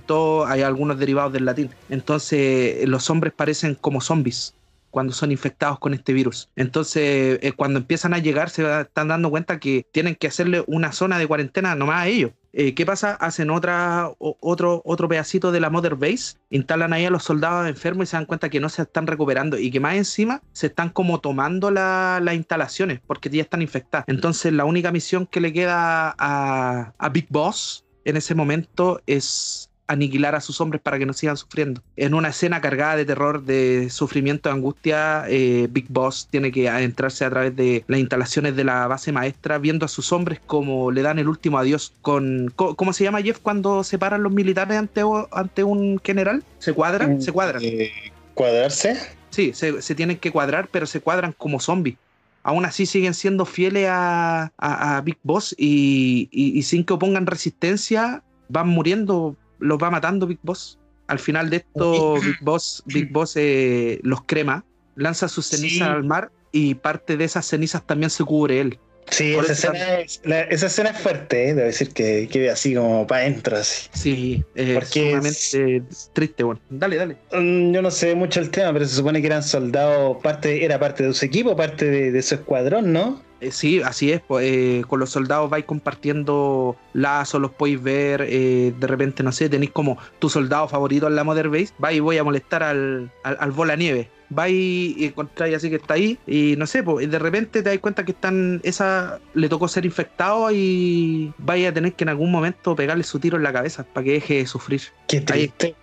todo, 0.06 0.46
hay 0.46 0.62
algunos 0.62 1.00
derivados 1.00 1.34
del 1.34 1.46
latín. 1.46 1.72
Entonces, 1.90 2.88
los 2.88 3.10
hombres 3.10 3.34
parecen 3.34 3.74
como 3.74 4.00
zombies 4.00 4.54
cuando 4.92 5.12
son 5.14 5.32
infectados 5.32 5.80
con 5.80 5.96
este 5.96 6.14
virus. 6.14 6.50
Entonces, 6.56 7.40
cuando 7.56 7.80
empiezan 7.80 8.14
a 8.14 8.20
llegar, 8.20 8.52
se 8.52 8.82
están 8.82 9.08
dando 9.08 9.32
cuenta 9.32 9.60
que 9.60 9.88
tienen 9.92 10.14
que 10.14 10.28
hacerle 10.28 10.64
una 10.68 10.92
zona 10.92 11.18
de 11.18 11.26
cuarentena 11.26 11.74
nomás 11.74 12.04
a 12.04 12.08
ellos. 12.08 12.32
Eh, 12.56 12.76
¿Qué 12.76 12.86
pasa? 12.86 13.16
Hacen 13.16 13.50
otra, 13.50 14.12
otro, 14.20 14.84
otro 14.86 15.10
pedacito 15.10 15.52
de 15.52 15.60
la 15.60 15.72
Mother 15.72 15.96
Base, 15.96 16.38
instalan 16.52 16.94
ahí 16.94 17.04
a 17.04 17.10
los 17.10 17.24
soldados 17.24 17.68
enfermos 17.68 18.08
y 18.08 18.12
se 18.12 18.18
dan 18.18 18.28
cuenta 18.28 18.50
que 18.50 18.60
no 18.60 18.70
se 18.70 18.84
están 18.84 19.08
recuperando 19.08 19.58
y 19.58 19.72
que 19.72 19.80
más 19.80 19.96
encima 19.96 20.44
se 20.52 20.68
están 20.68 20.92
como 20.92 21.20
tomando 21.20 21.72
las 21.72 22.36
instalaciones 22.36 23.02
porque 23.08 23.32
ya 23.32 23.42
están 23.42 23.64
infectadas. 23.64 24.06
Entonces 24.08 24.54
la 24.54 24.66
única 24.66 24.92
misión 24.92 25.26
que 25.26 25.42
le 25.42 25.52
queda 25.52 26.14
a, 26.18 26.94
a 26.96 27.10
Big 27.10 27.26
Boss 27.30 27.86
en 28.06 28.18
ese 28.18 28.36
momento 28.36 29.02
es 29.08 29.72
aniquilar 29.88 30.36
a 30.36 30.42
sus 30.42 30.62
hombres 30.62 30.82
para 30.82 30.98
que 30.98 31.06
no 31.06 31.14
sigan 31.14 31.38
sufriendo. 31.38 31.82
En 31.96 32.14
una 32.14 32.30
escena 32.30 32.62
cargada 32.62 32.96
de 32.96 33.06
terror, 33.06 33.44
de 33.44 33.90
sufrimiento, 33.90 34.50
de 34.50 34.56
angustia, 34.56 35.26
eh, 35.28 35.68
Big 35.70 35.86
Boss 35.90 36.28
tiene 36.30 36.52
que 36.52 36.70
adentrarse 36.70 37.26
a 37.26 37.30
través 37.30 37.56
de 37.56 37.84
las 37.88 38.00
instalaciones 38.00 38.56
de 38.56 38.64
la 38.64 38.88
base 38.88 39.12
maestra, 39.12 39.58
viendo 39.58 39.86
a 39.86 39.90
sus 39.90 40.12
hombres 40.12 40.40
como 40.46 40.92
le 40.92 41.02
dan 41.02 41.20
el 41.20 41.28
último 41.28 41.58
adiós. 41.58 41.94
Con, 42.02 42.54
¿Cómo 42.56 42.94
se 42.94 43.04
llama 43.04 43.22
Jeff 43.22 43.40
cuando 43.40 43.84
se 43.84 43.98
paran 43.98 44.24
los 44.24 44.32
militares 44.32 44.78
ante, 44.78 45.02
ante 45.32 45.64
un 45.64 46.00
general? 46.04 46.44
¿Se 46.60 46.74
cuadran? 46.74 47.22
¿Se 47.22 47.32
cuadran? 47.32 47.62
Eh, 47.64 47.92
¿Cuadrarse? 48.34 48.98
Sí, 49.30 49.52
se, 49.54 49.96
tienen 49.96 50.18
que 50.18 50.32
cuadrar, 50.32 50.68
pero 50.72 50.86
se 50.86 51.02
cuadran 51.02 51.34
como 51.34 51.60
zombies 51.60 51.98
aún 52.46 52.66
así 52.66 52.86
siguen 52.86 53.14
siendo 53.14 53.46
fieles 53.46 53.88
a, 53.90 55.02
Big 55.06 55.18
Boss 55.24 55.56
y, 55.58 56.28
y, 56.30 56.62
sin 56.64 56.84
que 56.84 56.92
opongan 56.92 57.26
resistencia, 57.26 58.22
van 58.50 58.68
muriendo 58.68 59.38
los 59.64 59.78
va 59.78 59.90
matando 59.90 60.28
Big 60.28 60.40
Boss. 60.44 60.80
Al 61.08 61.20
final 61.20 61.50
de 61.50 61.58
esto, 61.58 62.16
Big 62.16 62.38
Boss, 62.42 62.84
Big 62.86 63.12
Boss 63.12 63.34
eh, 63.36 64.00
los 64.04 64.24
crema, 64.24 64.64
lanza 64.96 65.28
sus 65.28 65.48
cenizas 65.48 65.90
al 65.90 66.04
mar 66.04 66.32
y 66.52 66.76
parte 66.76 67.18
de 67.18 67.26
esas 67.26 67.46
cenizas 67.46 67.86
también 67.86 68.10
se 68.10 68.24
cubre 68.24 68.62
él. 68.62 68.80
Sí, 69.10 69.34
esa 69.36 69.52
escena, 69.52 70.00
es, 70.00 70.22
esa 70.24 70.68
escena, 70.68 70.90
es, 70.92 70.98
fuerte, 70.98 71.50
¿eh? 71.50 71.54
debo 71.54 71.68
decir 71.68 71.90
que 71.90 72.28
quede 72.32 72.50
así 72.50 72.74
como 72.74 73.06
para 73.06 73.22
adentro. 73.22 73.58
Así. 73.58 73.90
Sí, 73.94 74.44
es 74.56 74.76
Porque 74.76 75.84
triste. 76.14 76.44
Bueno, 76.44 76.62
dale, 76.70 76.96
dale. 76.96 77.18
Mm, 77.32 77.74
yo 77.74 77.82
no 77.82 77.92
sé 77.92 78.16
mucho 78.16 78.40
el 78.40 78.50
tema, 78.50 78.72
pero 78.74 78.86
se 78.86 78.96
supone 78.96 79.22
que 79.22 79.28
eran 79.28 79.44
soldados, 79.44 80.18
parte, 80.24 80.64
era 80.64 80.80
parte 80.80 81.04
de 81.04 81.14
su 81.14 81.26
equipo, 81.26 81.56
parte 81.56 82.12
de, 82.12 82.22
su 82.22 82.36
escuadrón, 82.36 82.94
¿no? 82.94 83.22
Eh, 83.44 83.52
sí, 83.52 83.82
así 83.82 84.12
es. 84.12 84.22
Eh, 84.40 84.84
con 84.88 85.00
los 85.00 85.10
soldados 85.10 85.50
vais 85.50 85.66
compartiendo 85.66 86.76
lazos, 86.94 87.42
los 87.42 87.52
podéis 87.52 87.82
ver. 87.82 88.28
de 88.28 88.88
repente, 88.88 89.24
no 89.24 89.32
sé, 89.32 89.50
tenéis 89.50 89.72
como 89.72 89.98
tu 90.20 90.30
soldado 90.30 90.68
favorito 90.68 91.08
en 91.08 91.16
la 91.16 91.24
Mother 91.24 91.50
Base. 91.50 91.74
Va 91.84 91.92
y 91.92 92.00
voy 92.00 92.18
a 92.18 92.24
molestar 92.24 92.64
al, 92.64 93.12
al, 93.24 93.38
al 93.40 93.52
bola 93.52 93.76
nieve 93.76 94.10
vais 94.34 94.54
y 94.54 95.06
encontráis 95.06 95.56
así 95.56 95.70
que 95.70 95.78
está 95.78 95.96
ahí 95.96 96.18
y 96.26 96.56
no 96.58 96.68
sé, 96.68 96.84
pues 96.84 97.10
de 97.10 97.20
repente 97.20 97.62
te 97.62 97.70
das 97.70 97.80
cuenta 97.80 98.06
que 98.06 98.12
están, 98.12 98.62
esa 98.64 99.20
le 99.34 99.50
tocó 99.50 99.68
ser 99.68 99.86
infectado 99.86 100.52
y 100.52 101.34
vais 101.38 101.68
a 101.68 101.74
tener 101.74 101.94
que 101.94 102.04
en 102.04 102.10
algún 102.10 102.32
momento 102.32 102.76
pegarle 102.76 103.04
su 103.04 103.20
tiro 103.20 103.38
en 103.38 103.44
la 103.44 103.54
cabeza 103.54 103.84
para 103.84 104.04
que 104.04 104.12
deje 104.14 104.36
de 104.36 104.48
sufrir. 104.48 104.82
Qué 105.08 105.22
triste. 105.22 105.76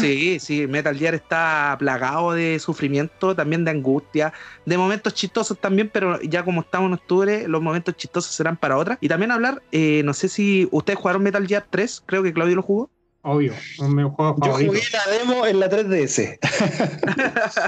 sí, 0.00 0.38
sí, 0.40 0.66
Metal 0.66 0.96
Gear 0.96 1.14
está 1.14 1.76
plagado 1.78 2.32
de 2.32 2.58
sufrimiento, 2.58 3.34
también 3.34 3.64
de 3.64 3.70
angustia, 3.70 4.32
de 4.66 4.78
momentos 4.78 5.14
chistosos 5.14 5.58
también, 5.58 5.90
pero 5.92 6.20
ya 6.22 6.44
como 6.44 6.60
estamos 6.60 6.88
en 6.88 6.94
octubre, 6.94 7.48
los 7.48 7.62
momentos 7.62 7.96
chistosos 7.96 8.34
serán 8.34 8.56
para 8.56 8.76
otra. 8.76 8.98
Y 9.00 9.08
también 9.08 9.30
hablar, 9.30 9.62
eh, 9.72 10.02
no 10.04 10.14
sé 10.14 10.28
si 10.28 10.68
ustedes 10.70 10.98
jugaron 10.98 11.22
Metal 11.22 11.46
Gear 11.46 11.66
3, 11.68 12.04
creo 12.06 12.22
que 12.22 12.32
Claudio 12.32 12.56
lo 12.56 12.62
jugó. 12.62 12.90
Obvio, 13.22 13.52
un 13.78 14.10
juego 14.10 14.36
Yo 14.42 14.52
jugué 14.54 14.80
la 14.92 15.12
demo 15.12 15.46
en 15.46 15.60
la 15.60 15.68
3DS. 15.68 16.38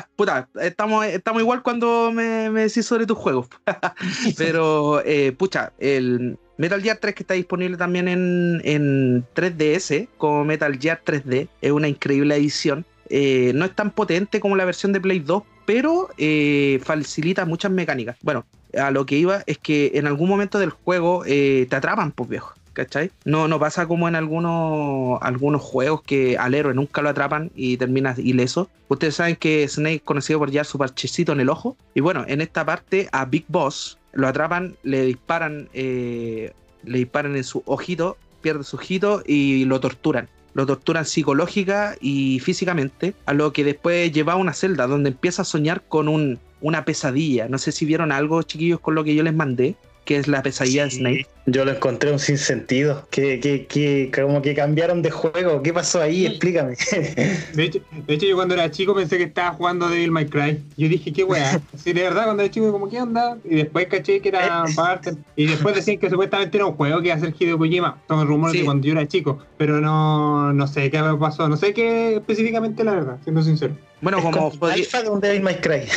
puta, 0.16 0.48
estamos, 0.60 1.04
estamos 1.04 1.42
igual 1.42 1.62
cuando 1.62 2.10
me, 2.10 2.48
me 2.48 2.62
decís 2.62 2.86
sobre 2.86 3.04
tus 3.04 3.18
juegos. 3.18 3.48
Pero, 4.38 5.02
eh, 5.04 5.32
pucha, 5.32 5.74
el 5.78 6.38
Metal 6.56 6.80
Gear 6.80 6.96
3 6.96 7.14
que 7.14 7.22
está 7.22 7.34
disponible 7.34 7.76
también 7.76 8.08
en, 8.08 8.62
en 8.64 9.26
3DS, 9.34 10.08
como 10.16 10.42
Metal 10.44 10.78
Gear 10.78 11.02
3D, 11.04 11.48
es 11.60 11.70
una 11.70 11.88
increíble 11.88 12.34
edición. 12.34 12.86
Eh, 13.10 13.52
no 13.54 13.66
es 13.66 13.76
tan 13.76 13.90
potente 13.90 14.40
como 14.40 14.56
la 14.56 14.64
versión 14.64 14.94
de 14.94 15.02
Play 15.02 15.18
2, 15.18 15.42
pero 15.66 16.08
eh, 16.16 16.80
facilita 16.82 17.44
muchas 17.44 17.70
mecánicas. 17.70 18.16
Bueno, 18.22 18.46
a 18.78 18.90
lo 18.90 19.04
que 19.04 19.16
iba 19.16 19.42
es 19.44 19.58
que 19.58 19.92
en 19.96 20.06
algún 20.06 20.30
momento 20.30 20.58
del 20.58 20.70
juego 20.70 21.24
te 21.24 21.68
atrapan, 21.76 22.10
pues 22.10 22.30
viejo. 22.30 22.54
¿Cachai? 22.72 23.10
No, 23.24 23.48
no 23.48 23.58
pasa 23.58 23.86
como 23.86 24.08
en 24.08 24.14
algunos, 24.14 25.18
algunos 25.22 25.62
juegos 25.62 26.02
que 26.02 26.36
al 26.38 26.54
héroe 26.54 26.74
nunca 26.74 27.02
lo 27.02 27.08
atrapan 27.08 27.50
y 27.54 27.76
termina 27.76 28.14
ileso. 28.18 28.68
Ustedes 28.88 29.16
saben 29.16 29.36
que 29.36 29.66
Snake 29.68 29.96
es 29.96 30.02
conocido 30.02 30.38
por 30.38 30.50
llevar 30.50 30.66
su 30.66 30.78
parchecito 30.78 31.32
en 31.32 31.40
el 31.40 31.48
ojo. 31.48 31.76
Y 31.94 32.00
bueno, 32.00 32.24
en 32.26 32.40
esta 32.40 32.64
parte 32.64 33.08
a 33.12 33.24
Big 33.24 33.44
Boss 33.48 33.98
lo 34.12 34.28
atrapan, 34.28 34.76
le 34.82 35.04
disparan, 35.04 35.68
eh, 35.72 36.52
le 36.84 36.98
disparan 36.98 37.36
en 37.36 37.44
su 37.44 37.62
ojito, 37.66 38.16
pierde 38.40 38.64
su 38.64 38.76
ojito 38.76 39.22
y 39.26 39.64
lo 39.64 39.80
torturan. 39.80 40.28
Lo 40.54 40.66
torturan 40.66 41.06
psicológica 41.06 41.96
y 42.00 42.38
físicamente, 42.40 43.14
a 43.24 43.32
lo 43.32 43.54
que 43.54 43.64
después 43.64 44.12
lleva 44.12 44.34
a 44.34 44.36
una 44.36 44.52
celda 44.52 44.86
donde 44.86 45.08
empieza 45.10 45.42
a 45.42 45.44
soñar 45.46 45.82
con 45.88 46.08
un, 46.08 46.38
una 46.60 46.84
pesadilla. 46.84 47.48
No 47.48 47.56
sé 47.56 47.72
si 47.72 47.86
vieron 47.86 48.12
algo, 48.12 48.42
chiquillos, 48.42 48.80
con 48.80 48.94
lo 48.94 49.02
que 49.02 49.14
yo 49.14 49.22
les 49.22 49.34
mandé 49.34 49.76
que 50.04 50.16
es 50.16 50.28
la 50.28 50.42
pesadilla 50.42 50.84
de 50.84 50.90
Snake. 50.90 51.26
Yo 51.46 51.64
lo 51.64 51.72
encontré 51.72 52.12
un 52.12 52.20
sinsentido, 52.20 53.06
que, 53.10 53.40
que, 53.40 53.66
que 53.66 54.12
como 54.14 54.42
que 54.42 54.54
cambiaron 54.54 55.02
de 55.02 55.10
juego. 55.10 55.60
¿Qué 55.62 55.72
pasó 55.72 56.00
ahí? 56.00 56.24
Explícame. 56.26 56.76
De 57.54 57.64
hecho, 57.64 57.80
de 58.06 58.14
hecho, 58.14 58.26
yo 58.26 58.36
cuando 58.36 58.54
era 58.54 58.70
chico 58.70 58.94
pensé 58.94 59.18
que 59.18 59.24
estaba 59.24 59.52
jugando 59.52 59.88
Devil 59.88 60.12
May 60.12 60.26
Cry. 60.26 60.62
Yo 60.76 60.88
dije, 60.88 61.12
qué 61.12 61.24
weá. 61.24 61.60
Sí, 61.76 61.92
de 61.92 62.02
verdad, 62.02 62.24
cuando 62.24 62.44
era 62.44 62.52
chico, 62.52 62.70
como, 62.70 62.88
¿qué 62.88 63.00
onda? 63.00 63.36
Y 63.44 63.56
después 63.56 63.86
caché 63.88 64.20
que 64.20 64.28
era 64.28 64.64
eh. 64.68 64.72
parte. 64.76 65.14
Y 65.34 65.46
después 65.46 65.74
decían 65.74 65.98
que 65.98 66.08
supuestamente 66.08 66.56
era 66.56 66.66
un 66.66 66.74
juego 66.74 67.00
que 67.00 67.08
iba 67.08 67.16
a 67.16 67.20
ser 67.20 67.34
Hideo 67.36 67.58
Kojima. 67.58 67.98
Son 68.06 68.26
rumores 68.26 68.58
de 68.58 68.64
cuando 68.64 68.86
yo 68.86 68.92
era 68.92 69.06
chico. 69.08 69.38
Pero 69.58 69.80
no, 69.80 70.52
no 70.52 70.66
sé 70.68 70.90
qué 70.90 71.02
pasó. 71.18 71.48
No 71.48 71.56
sé 71.56 71.74
qué 71.74 72.16
específicamente, 72.16 72.84
la 72.84 72.92
verdad, 72.92 73.18
siendo 73.24 73.42
sincero. 73.42 73.74
Bueno, 74.02 74.20
como 74.20 74.50
podría... 74.50 74.84
de 75.02 75.08
un 75.08 75.20
Devil 75.20 75.42
May 75.42 75.60
Cry. 75.60 75.88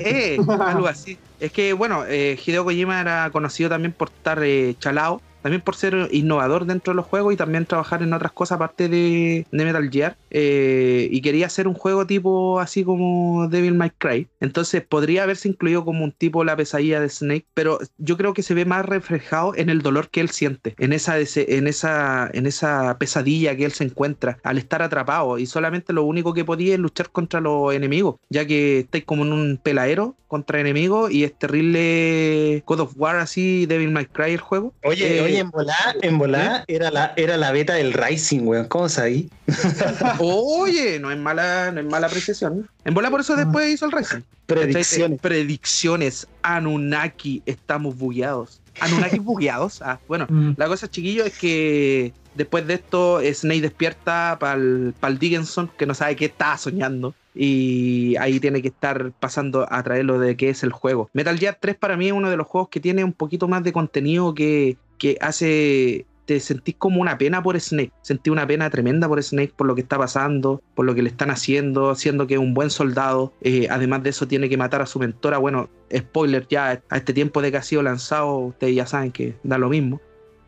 Eh, 0.00 0.38
algo 0.60 0.88
así. 0.88 1.18
Es 1.38 1.52
que, 1.52 1.74
bueno, 1.74 2.04
eh, 2.06 2.38
Hideo 2.44 2.64
Kojima 2.64 3.00
era 3.00 3.30
conocido 3.30 3.70
también 3.70 3.92
por 3.92 4.08
estar 4.08 4.42
eh, 4.42 4.74
chalado 4.78 5.20
también 5.42 5.62
por 5.62 5.76
ser 5.76 6.08
innovador 6.12 6.66
dentro 6.66 6.92
de 6.92 6.96
los 6.96 7.06
juegos 7.06 7.34
y 7.34 7.36
también 7.36 7.66
trabajar 7.66 8.02
en 8.02 8.12
otras 8.12 8.32
cosas 8.32 8.56
aparte 8.56 8.88
de, 8.88 9.46
Metal 9.50 9.90
Gear. 9.90 10.16
Eh, 10.30 11.08
y 11.10 11.20
quería 11.20 11.46
hacer 11.46 11.68
un 11.68 11.74
juego 11.74 12.06
tipo 12.06 12.60
así 12.60 12.84
como 12.84 13.48
Devil 13.48 13.74
May 13.74 13.90
Cry. 13.96 14.28
Entonces 14.40 14.82
podría 14.82 15.24
haberse 15.24 15.48
incluido 15.48 15.84
como 15.84 16.04
un 16.04 16.12
tipo 16.12 16.44
la 16.44 16.56
pesadilla 16.56 17.00
de 17.00 17.08
Snake, 17.08 17.46
pero 17.54 17.78
yo 17.98 18.16
creo 18.16 18.34
que 18.34 18.42
se 18.42 18.54
ve 18.54 18.64
más 18.64 18.84
reflejado 18.86 19.54
en 19.56 19.70
el 19.70 19.82
dolor 19.82 20.08
que 20.10 20.20
él 20.20 20.30
siente, 20.30 20.74
en 20.78 20.92
esa, 20.92 21.16
en 21.18 21.66
esa, 21.66 22.30
en 22.32 22.46
esa 22.46 22.96
pesadilla 22.98 23.56
que 23.56 23.64
él 23.64 23.72
se 23.72 23.84
encuentra 23.84 24.38
al 24.42 24.58
estar 24.58 24.82
atrapado 24.82 25.38
y 25.38 25.46
solamente 25.46 25.92
lo 25.92 26.04
único 26.04 26.34
que 26.34 26.44
podía 26.44 26.74
es 26.74 26.80
luchar 26.80 27.10
contra 27.10 27.40
los 27.40 27.74
enemigos, 27.74 28.16
ya 28.28 28.46
que 28.46 28.80
estáis 28.80 29.04
como 29.04 29.24
en 29.24 29.32
un 29.32 29.60
peladero 29.62 30.16
contra 30.26 30.60
enemigos 30.60 31.10
y 31.10 31.24
es 31.24 31.36
terrible 31.36 32.62
God 32.64 32.80
of 32.80 32.92
War 32.96 33.16
así, 33.16 33.66
Devil 33.66 33.90
May 33.90 34.06
Cry 34.06 34.32
el 34.32 34.40
juego. 34.40 34.72
Oye, 34.84 35.18
eh, 35.18 35.22
en 35.36 35.50
volá, 35.50 35.96
en 36.02 36.18
volá 36.18 36.64
era 36.66 36.90
la, 36.90 37.12
era 37.16 37.36
la 37.36 37.52
beta 37.52 37.74
del 37.74 37.92
Rising, 37.92 38.40
weón. 38.46 38.66
¿Cómo 38.66 38.88
sabí? 38.88 39.30
Oye, 40.18 40.98
no 40.98 41.10
es 41.10 41.18
mala, 41.18 41.70
no 41.72 41.80
es 41.80 41.86
mala 41.86 42.06
apreciación. 42.06 42.68
En 42.84 42.94
volá 42.94 43.10
por 43.10 43.20
eso 43.20 43.36
después 43.36 43.68
hizo 43.70 43.86
el 43.86 43.92
Rising. 43.92 44.20
Predicciones. 44.46 45.20
Predicciones. 45.20 46.26
Anunnaki, 46.42 47.42
estamos 47.46 47.96
bugueados. 47.96 48.60
Anunnaki 48.80 49.18
bugueados. 49.20 49.82
Ah, 49.82 49.98
bueno, 50.08 50.26
mm. 50.28 50.54
la 50.56 50.66
cosa, 50.66 50.90
chiquillo, 50.90 51.24
es 51.24 51.38
que 51.38 52.12
después 52.34 52.66
de 52.66 52.74
esto, 52.74 53.20
Snake 53.32 53.60
despierta 53.60 54.36
para 54.40 54.54
el 54.54 55.18
Dickinson, 55.18 55.70
que 55.76 55.86
no 55.86 55.94
sabe 55.94 56.16
qué 56.16 56.26
está 56.26 56.56
soñando 56.56 57.14
y 57.34 58.16
ahí 58.16 58.40
tiene 58.40 58.60
que 58.60 58.68
estar 58.68 59.12
pasando 59.20 59.66
a 59.70 59.82
traerlo 59.82 60.18
de 60.18 60.36
qué 60.36 60.50
es 60.50 60.62
el 60.62 60.72
juego. 60.72 61.10
Metal 61.12 61.38
Gear 61.38 61.58
3 61.60 61.76
para 61.76 61.96
mí 61.96 62.08
es 62.08 62.12
uno 62.12 62.30
de 62.30 62.36
los 62.36 62.46
juegos 62.46 62.70
que 62.70 62.80
tiene 62.80 63.04
un 63.04 63.12
poquito 63.12 63.48
más 63.48 63.62
de 63.62 63.72
contenido 63.72 64.34
que, 64.34 64.76
que 65.00 65.16
hace 65.20 66.06
te 66.26 66.38
sentís 66.38 66.76
como 66.78 67.00
una 67.00 67.18
pena 67.18 67.42
por 67.42 67.58
Snake. 67.58 67.90
Sentí 68.02 68.30
una 68.30 68.46
pena 68.46 68.70
tremenda 68.70 69.08
por 69.08 69.20
Snake, 69.20 69.52
por 69.56 69.66
lo 69.66 69.74
que 69.74 69.80
está 69.80 69.98
pasando, 69.98 70.62
por 70.76 70.86
lo 70.86 70.94
que 70.94 71.02
le 71.02 71.08
están 71.08 71.30
haciendo, 71.30 71.96
siendo 71.96 72.28
que 72.28 72.34
es 72.34 72.40
un 72.40 72.54
buen 72.54 72.70
soldado. 72.70 73.32
Eh, 73.40 73.66
además 73.68 74.04
de 74.04 74.10
eso, 74.10 74.28
tiene 74.28 74.48
que 74.48 74.56
matar 74.56 74.80
a 74.80 74.86
su 74.86 75.00
mentora. 75.00 75.38
Bueno, 75.38 75.68
spoiler 75.92 76.46
ya, 76.48 76.80
a 76.88 76.96
este 76.96 77.12
tiempo 77.12 77.42
de 77.42 77.50
que 77.50 77.56
ha 77.56 77.62
sido 77.62 77.82
lanzado, 77.82 78.36
ustedes 78.36 78.76
ya 78.76 78.86
saben 78.86 79.10
que 79.10 79.34
da 79.42 79.58
lo 79.58 79.68
mismo. 79.68 80.00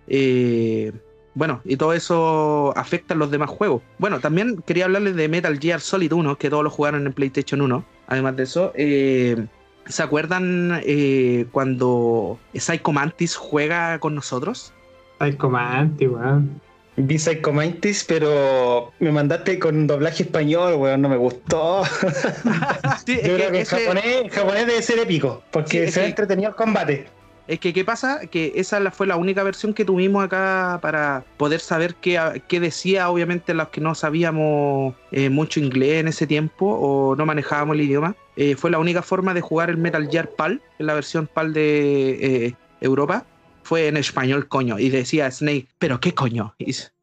Eh, 0.07 0.93
bueno, 1.35 1.63
y 1.65 1.77
todo 1.77 1.95
eso 1.95 2.73
afecta 2.77 3.15
a 3.15 3.17
los 3.17 3.33
demás 3.33 3.51
juegos. 3.51 3.83
Bueno, 3.99 4.21
también 4.21 4.63
quería 4.65 4.85
hablarles 4.85 5.17
de 5.17 5.29
Metal 5.29 5.59
Gear 5.59 5.81
Solid 5.81 6.13
1, 6.13 6.39
que 6.39 6.49
todos 6.49 6.63
lo 6.63 6.71
jugaron 6.71 7.07
en 7.09 7.13
PlayStation 7.13 7.61
1. 7.61 7.85
Además 8.07 8.37
de 8.37 8.43
eso, 8.45 8.73
eh, 8.77 9.49
¿se 9.87 10.03
acuerdan 10.03 10.81
eh, 10.85 11.47
cuando 11.53 12.39
Psycho 12.55 12.93
Mantis 12.93 13.37
juega 13.37 13.99
con 13.99 14.15
nosotros? 14.15 14.73
Psycho 15.21 15.51
Mantis, 15.51 16.09
weón. 16.09 16.61
Vi 16.97 17.19
Psycho 17.19 17.53
Mantis, 17.53 18.05
pero 18.05 18.93
me 18.99 19.11
mandaste 19.13 19.59
con 19.59 19.77
un 19.77 19.87
doblaje 19.87 20.25
español, 20.25 20.75
weón, 20.75 21.01
no 21.01 21.09
me 21.09 21.17
gustó. 21.17 21.83
Yo 23.07 23.21
creo 23.23 23.51
que, 23.51 23.61
en 23.61 23.65
japonés, 23.65 24.33
japonés, 24.33 24.67
debe 24.67 24.83
ser 24.83 24.99
épico, 24.99 25.43
porque 25.51 25.91
se 25.91 26.03
ha 26.03 26.07
entretenido 26.07 26.51
el 26.51 26.57
combate. 26.57 27.07
Es 27.49 27.59
que, 27.59 27.73
¿qué 27.73 27.85
pasa? 27.85 28.27
Que 28.27 28.53
esa 28.57 28.91
fue 28.93 29.07
la 29.07 29.17
única 29.17 29.43
versión 29.43 29.75
que 29.75 29.85
tuvimos 29.85 30.25
acá 30.25 30.79
para 30.81 31.25
poder 31.37 31.61
saber 31.61 31.97
qué, 31.97 32.43
qué 32.47 32.61
decía, 32.61 33.11
obviamente, 33.11 33.53
los 33.53 33.69
que 33.69 33.81
no 33.81 33.95
sabíamos 33.95 34.95
eh, 35.11 35.29
mucho 35.29 35.59
inglés 35.59 36.01
en 36.01 36.09
ese 36.09 36.27
tiempo 36.27 36.67
o 36.67 37.17
no 37.17 37.27
manejábamos 37.27 37.75
el 37.75 37.83
idioma. 37.83 38.17
Eh, 38.37 38.55
fue 38.55 38.71
la 38.71 38.79
única 38.79 39.03
forma 39.03 39.35
de 39.35 39.41
jugar 39.41 39.71
el 39.71 39.77
Metal 39.77 40.09
Gear 40.09 40.31
PAL, 40.31 40.63
en 40.79 40.87
la 40.87 40.95
versión 40.95 41.27
PAL 41.27 41.53
de 41.53 42.47
eh, 42.47 42.55
Europa. 42.81 43.27
Fue 43.65 43.89
en 43.89 43.97
español, 43.97 44.49
coño. 44.49 44.79
Y 44.79 44.91
decía 44.91 45.31
Snake, 45.31 45.69
¿pero 45.79 46.01
qué 46.01 46.15
coño? 46.15 46.55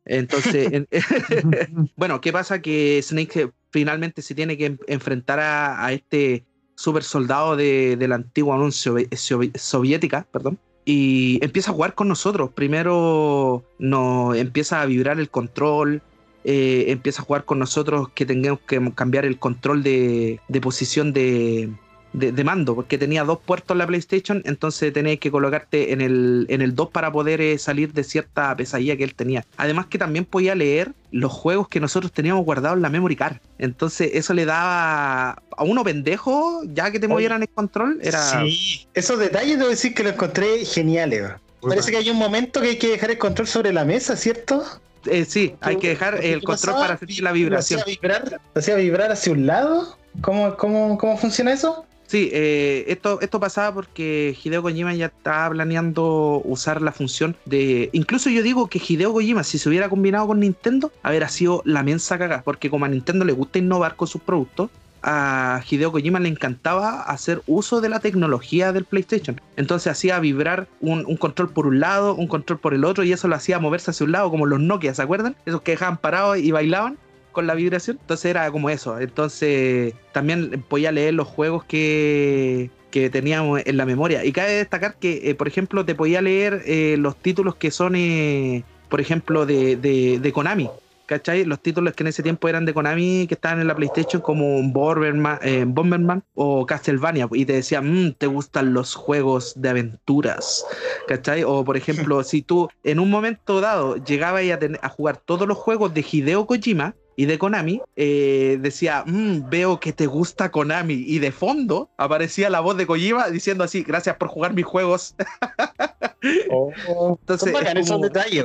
entonces, 0.06 0.88
bueno, 1.96 2.22
¿qué 2.22 2.32
pasa? 2.32 2.62
Que 2.62 3.02
Snake 3.04 3.52
finalmente 3.72 4.22
se 4.22 4.36
tiene 4.36 4.58
que 4.58 4.78
enfrentar 4.88 5.40
a 5.42 5.92
este 5.92 6.46
super 6.80 7.04
soldado 7.04 7.58
de, 7.58 7.98
la 8.08 8.16
antigua 8.16 8.56
Unión 8.56 8.72
Soviética, 8.72 10.26
perdón, 10.32 10.58
y 10.86 11.44
empieza 11.44 11.72
a 11.72 11.74
jugar 11.74 11.94
con 11.94 12.08
nosotros. 12.08 12.52
Primero 12.56 13.66
nos 13.80 14.38
empieza 14.38 14.82
a 14.82 14.86
vibrar 14.86 15.20
el 15.20 15.30
control, 15.30 16.02
eh, 16.46 16.86
empieza 16.88 17.22
a 17.22 17.26
jugar 17.26 17.44
con 17.44 17.60
nosotros 17.60 18.08
que 18.16 18.26
tengamos 18.26 18.62
que 18.62 18.94
cambiar 18.96 19.26
el 19.26 19.38
control 19.38 19.84
de, 19.84 20.40
posición 20.62 21.12
de, 21.12 21.70
de, 22.14 22.44
mando, 22.44 22.76
porque 22.76 22.98
tenía 22.98 23.24
dos 23.24 23.40
puertos 23.40 23.76
en 23.76 23.80
la 23.80 23.88
PlayStation, 23.88 24.42
entonces 24.46 24.92
tenías 24.94 25.20
que 25.20 25.30
colocarte 25.32 25.94
en 25.94 26.02
el, 26.02 26.46
en 26.50 26.62
el 26.62 26.76
2 26.76 26.90
para 26.90 27.12
poder 27.12 27.42
eh, 27.42 27.58
salir 27.58 27.94
de 27.94 28.04
cierta 28.04 28.56
pesadilla 28.56 28.98
que 28.98 29.04
él 29.04 29.14
tenía. 29.14 29.46
Además 29.58 29.88
que 29.88 29.98
también 29.98 30.26
podía 30.26 30.56
leer 30.56 30.92
los 31.12 31.32
juegos 31.32 31.68
que 31.68 31.80
nosotros 31.80 32.12
teníamos 32.12 32.46
guardados 32.46 32.78
en 32.78 32.82
la 32.82 32.90
memory 32.90 33.16
card. 33.16 33.38
Entonces 33.58 34.12
eso 34.14 34.34
le 34.34 34.46
daba 34.46 35.32
a 35.32 35.64
uno 35.64 35.84
pendejo, 35.84 36.64
ya 36.66 36.92
que 36.92 37.00
te 37.00 37.08
movieran 37.08 37.42
el 37.42 37.50
control, 37.50 38.00
era... 38.02 38.42
Sí, 38.42 38.88
esos 38.94 39.20
detalles 39.20 39.58
debo 39.58 39.70
decir 39.70 39.94
que 39.94 40.04
los 40.04 40.14
encontré 40.14 40.66
geniales. 40.66 41.32
Parece 41.62 41.92
que 41.92 41.98
hay 41.98 42.10
un 42.10 42.18
momento 42.18 42.62
que 42.62 42.70
hay 42.70 42.78
que 42.78 42.90
dejar 42.90 43.12
el 43.12 43.18
control 43.18 43.48
sobre 43.48 43.74
la 43.74 43.84
mesa, 43.84 44.16
¿cierto? 44.16 44.64
Eh, 45.06 45.26
sí, 45.26 45.56
hay 45.62 45.78
que 45.78 45.90
dejar 45.90 46.24
el 46.24 46.42
control 46.44 46.76
para 46.76 46.98
sentir 46.98 47.24
la 47.24 47.32
vibración. 47.32 47.82
¿Hacía 47.82 47.94
vibrar, 47.94 48.42
hacía 48.56 48.76
vibrar 48.76 49.12
hacia 49.12 49.32
un 49.34 49.46
lado? 49.46 49.98
¿Cómo, 50.22 50.56
cómo, 50.58 50.98
cómo 50.98 51.18
funciona 51.18 51.54
eso? 51.54 51.86
Sí, 52.10 52.32
eh, 52.34 52.86
esto, 52.88 53.22
esto 53.22 53.40
pasaba 53.40 53.72
porque 53.72 54.36
Hideo 54.44 54.64
Kojima 54.64 54.96
ya 54.96 55.06
estaba 55.06 55.52
planeando 55.52 56.42
usar 56.44 56.82
la 56.82 56.92
función 56.92 57.36
de. 57.46 57.92
Incluso 57.94 58.32
yo 58.32 58.42
digo 58.42 58.68
que 58.68 58.82
Hideo 58.86 59.14
Kojima, 59.14 59.44
si 59.44 59.60
se 59.60 59.70
hubiera 59.70 59.90
combinado 59.90 60.26
con 60.26 60.40
Nintendo, 60.40 60.92
habría 61.04 61.30
sido 61.30 61.62
la 61.66 61.84
mensa 61.84 62.18
cagada. 62.18 62.42
Porque 62.42 62.72
como 62.72 62.86
a 62.86 62.88
Nintendo 62.88 63.26
le 63.26 63.34
gusta 63.34 63.60
innovar 63.60 63.96
con 63.96 64.08
sus 64.08 64.24
productos, 64.24 64.72
a 65.04 65.62
Hideo 65.70 65.92
Kojima 65.92 66.20
le 66.20 66.30
encantaba 66.30 67.04
hacer 67.04 67.44
uso 67.46 67.80
de 67.80 67.90
la 67.90 68.00
tecnología 68.00 68.74
del 68.74 68.86
PlayStation. 68.86 69.40
Entonces 69.56 69.92
hacía 69.92 70.20
vibrar 70.20 70.68
un, 70.82 71.06
un, 71.06 71.16
control 71.16 71.50
por 71.50 71.68
un 71.68 71.80
lado, 71.80 72.16
un 72.16 72.26
control 72.26 72.58
por 72.58 72.74
el 72.74 72.86
otro, 72.86 73.04
y 73.04 73.14
eso 73.14 73.28
lo 73.28 73.36
hacía 73.36 73.60
moverse 73.60 73.92
hacia 73.92 74.08
un 74.08 74.14
lado, 74.14 74.32
como 74.32 74.48
los 74.48 74.60
Nokia, 74.60 74.96
¿se 74.96 75.04
acuerdan? 75.04 75.36
Esos 75.46 75.62
que 75.62 75.74
dejaban 75.74 75.98
parados 75.98 76.40
y 76.40 76.50
bailaban 76.50 76.98
con 77.32 77.48
la 77.48 77.56
vibración. 77.56 77.98
Entonces 78.02 78.26
era 78.26 78.50
como 78.52 78.70
eso. 78.70 79.00
Entonces 79.00 79.94
también 80.12 80.64
podía 80.68 80.92
leer 80.92 81.14
los 81.14 81.28
juegos 81.28 81.64
que, 81.66 82.70
que 82.90 83.10
teníamos 83.10 83.62
en 83.66 83.78
la 83.78 83.86
memoria. 83.86 84.26
Y 84.26 84.32
cabe 84.32 84.54
destacar 84.54 84.96
que, 84.96 85.30
eh, 85.30 85.36
por 85.36 85.48
ejemplo, 85.48 85.86
te 85.86 85.96
podía 85.96 86.22
leer 86.22 86.64
eh, 86.66 86.96
los 86.98 87.16
títulos 87.18 87.56
que 87.56 87.72
son, 87.72 87.96
eh, 87.96 88.64
por 88.90 89.02
ejemplo, 89.02 89.46
de, 89.46 89.76
de, 89.76 90.20
de, 90.20 90.32
Konami. 90.32 90.70
¿Cachai? 91.06 91.44
Los 91.44 91.60
títulos 91.60 91.96
que 91.96 92.04
en 92.04 92.08
ese 92.08 92.22
tiempo 92.22 92.48
eran 92.48 92.66
de 92.66 92.74
Konami, 92.74 93.26
que 93.28 93.34
estaban 93.34 93.60
en 93.60 93.66
la 93.66 93.76
PlayStation, 93.76 94.22
como 94.22 94.62
Bomberman, 94.62 95.40
Bomberman 95.74 96.24
o 96.36 96.68
Castlevania, 96.68 97.28
y 97.32 97.46
te 97.46 97.54
decían, 97.54 97.92
mmm, 97.92 98.14
te 98.14 98.28
gustan 98.28 98.76
los 98.76 98.94
juegos 98.94 99.60
de 99.60 99.70
aventuras, 99.70 100.68
¿cachai? 101.08 101.44
O 101.44 101.66
por 101.66 101.78
ejemplo, 101.78 102.24
si 102.24 102.44
tú 102.44 102.70
en 102.84 103.00
un 103.00 103.10
momento 103.10 103.60
dado 103.60 103.96
llegabas 103.96 104.44
a, 104.52 104.86
a 104.86 104.90
jugar 104.90 105.18
todos 105.18 105.48
los 105.48 105.58
juegos 105.58 105.96
de 105.96 106.06
Hideo 106.08 106.46
Kojima, 106.46 106.94
y 107.20 107.26
de 107.26 107.38
Konami, 107.38 107.82
eh, 107.98 108.58
decía, 108.62 109.04
mm, 109.06 109.50
veo 109.50 109.82
que 109.82 109.92
te 109.92 110.08
gusta 110.08 110.52
Konami. 110.52 110.94
Y 111.06 111.20
de 111.20 111.34
fondo 111.34 111.90
aparecía 111.98 112.50
la 112.50 112.62
voz 112.62 112.78
de 112.78 112.88
Kojima 112.88 113.28
diciendo 113.28 113.66
así, 113.66 113.84
gracias 113.84 114.16
por 114.16 114.30
jugar 114.30 114.54
mis 114.54 114.64
juegos. 114.64 115.16
Oh, 116.52 117.18
Entonces, 117.22 117.54
esos 117.78 118.02
detalles, 118.02 118.44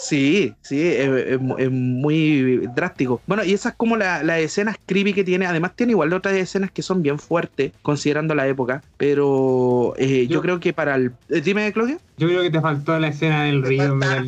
Sí, 0.00 0.54
sí, 0.62 0.80
es, 0.82 1.38
muy 1.70 2.66
drástico. 2.74 3.20
Bueno, 3.26 3.44
y 3.44 3.52
esas 3.52 3.74
como 3.74 3.96
las 3.96 4.38
escenas 4.38 4.76
creepy 4.86 5.12
que 5.12 5.24
tiene. 5.24 5.46
Además, 5.46 5.72
tiene 5.76 5.92
igual 5.92 6.12
otras 6.12 6.34
escenas 6.34 6.70
que 6.70 6.82
son 6.82 7.02
bien 7.02 7.18
fuertes, 7.18 7.72
considerando 7.82 8.34
la 8.34 8.48
época. 8.48 8.82
Pero 8.96 9.94
eh, 9.98 10.26
yo, 10.26 10.40
creo 10.40 10.58
que 10.58 10.72
para 10.72 10.94
el. 10.94 11.12
Eh, 11.28 11.40
dime, 11.42 11.72
Claudio. 11.72 11.98
Yo 12.20 12.28
creo 12.28 12.42
que 12.42 12.50
te 12.50 12.60
faltó 12.60 12.98
la 12.98 13.08
escena 13.08 13.44
del 13.44 13.62
río 13.62 13.94
Metal 13.94 14.26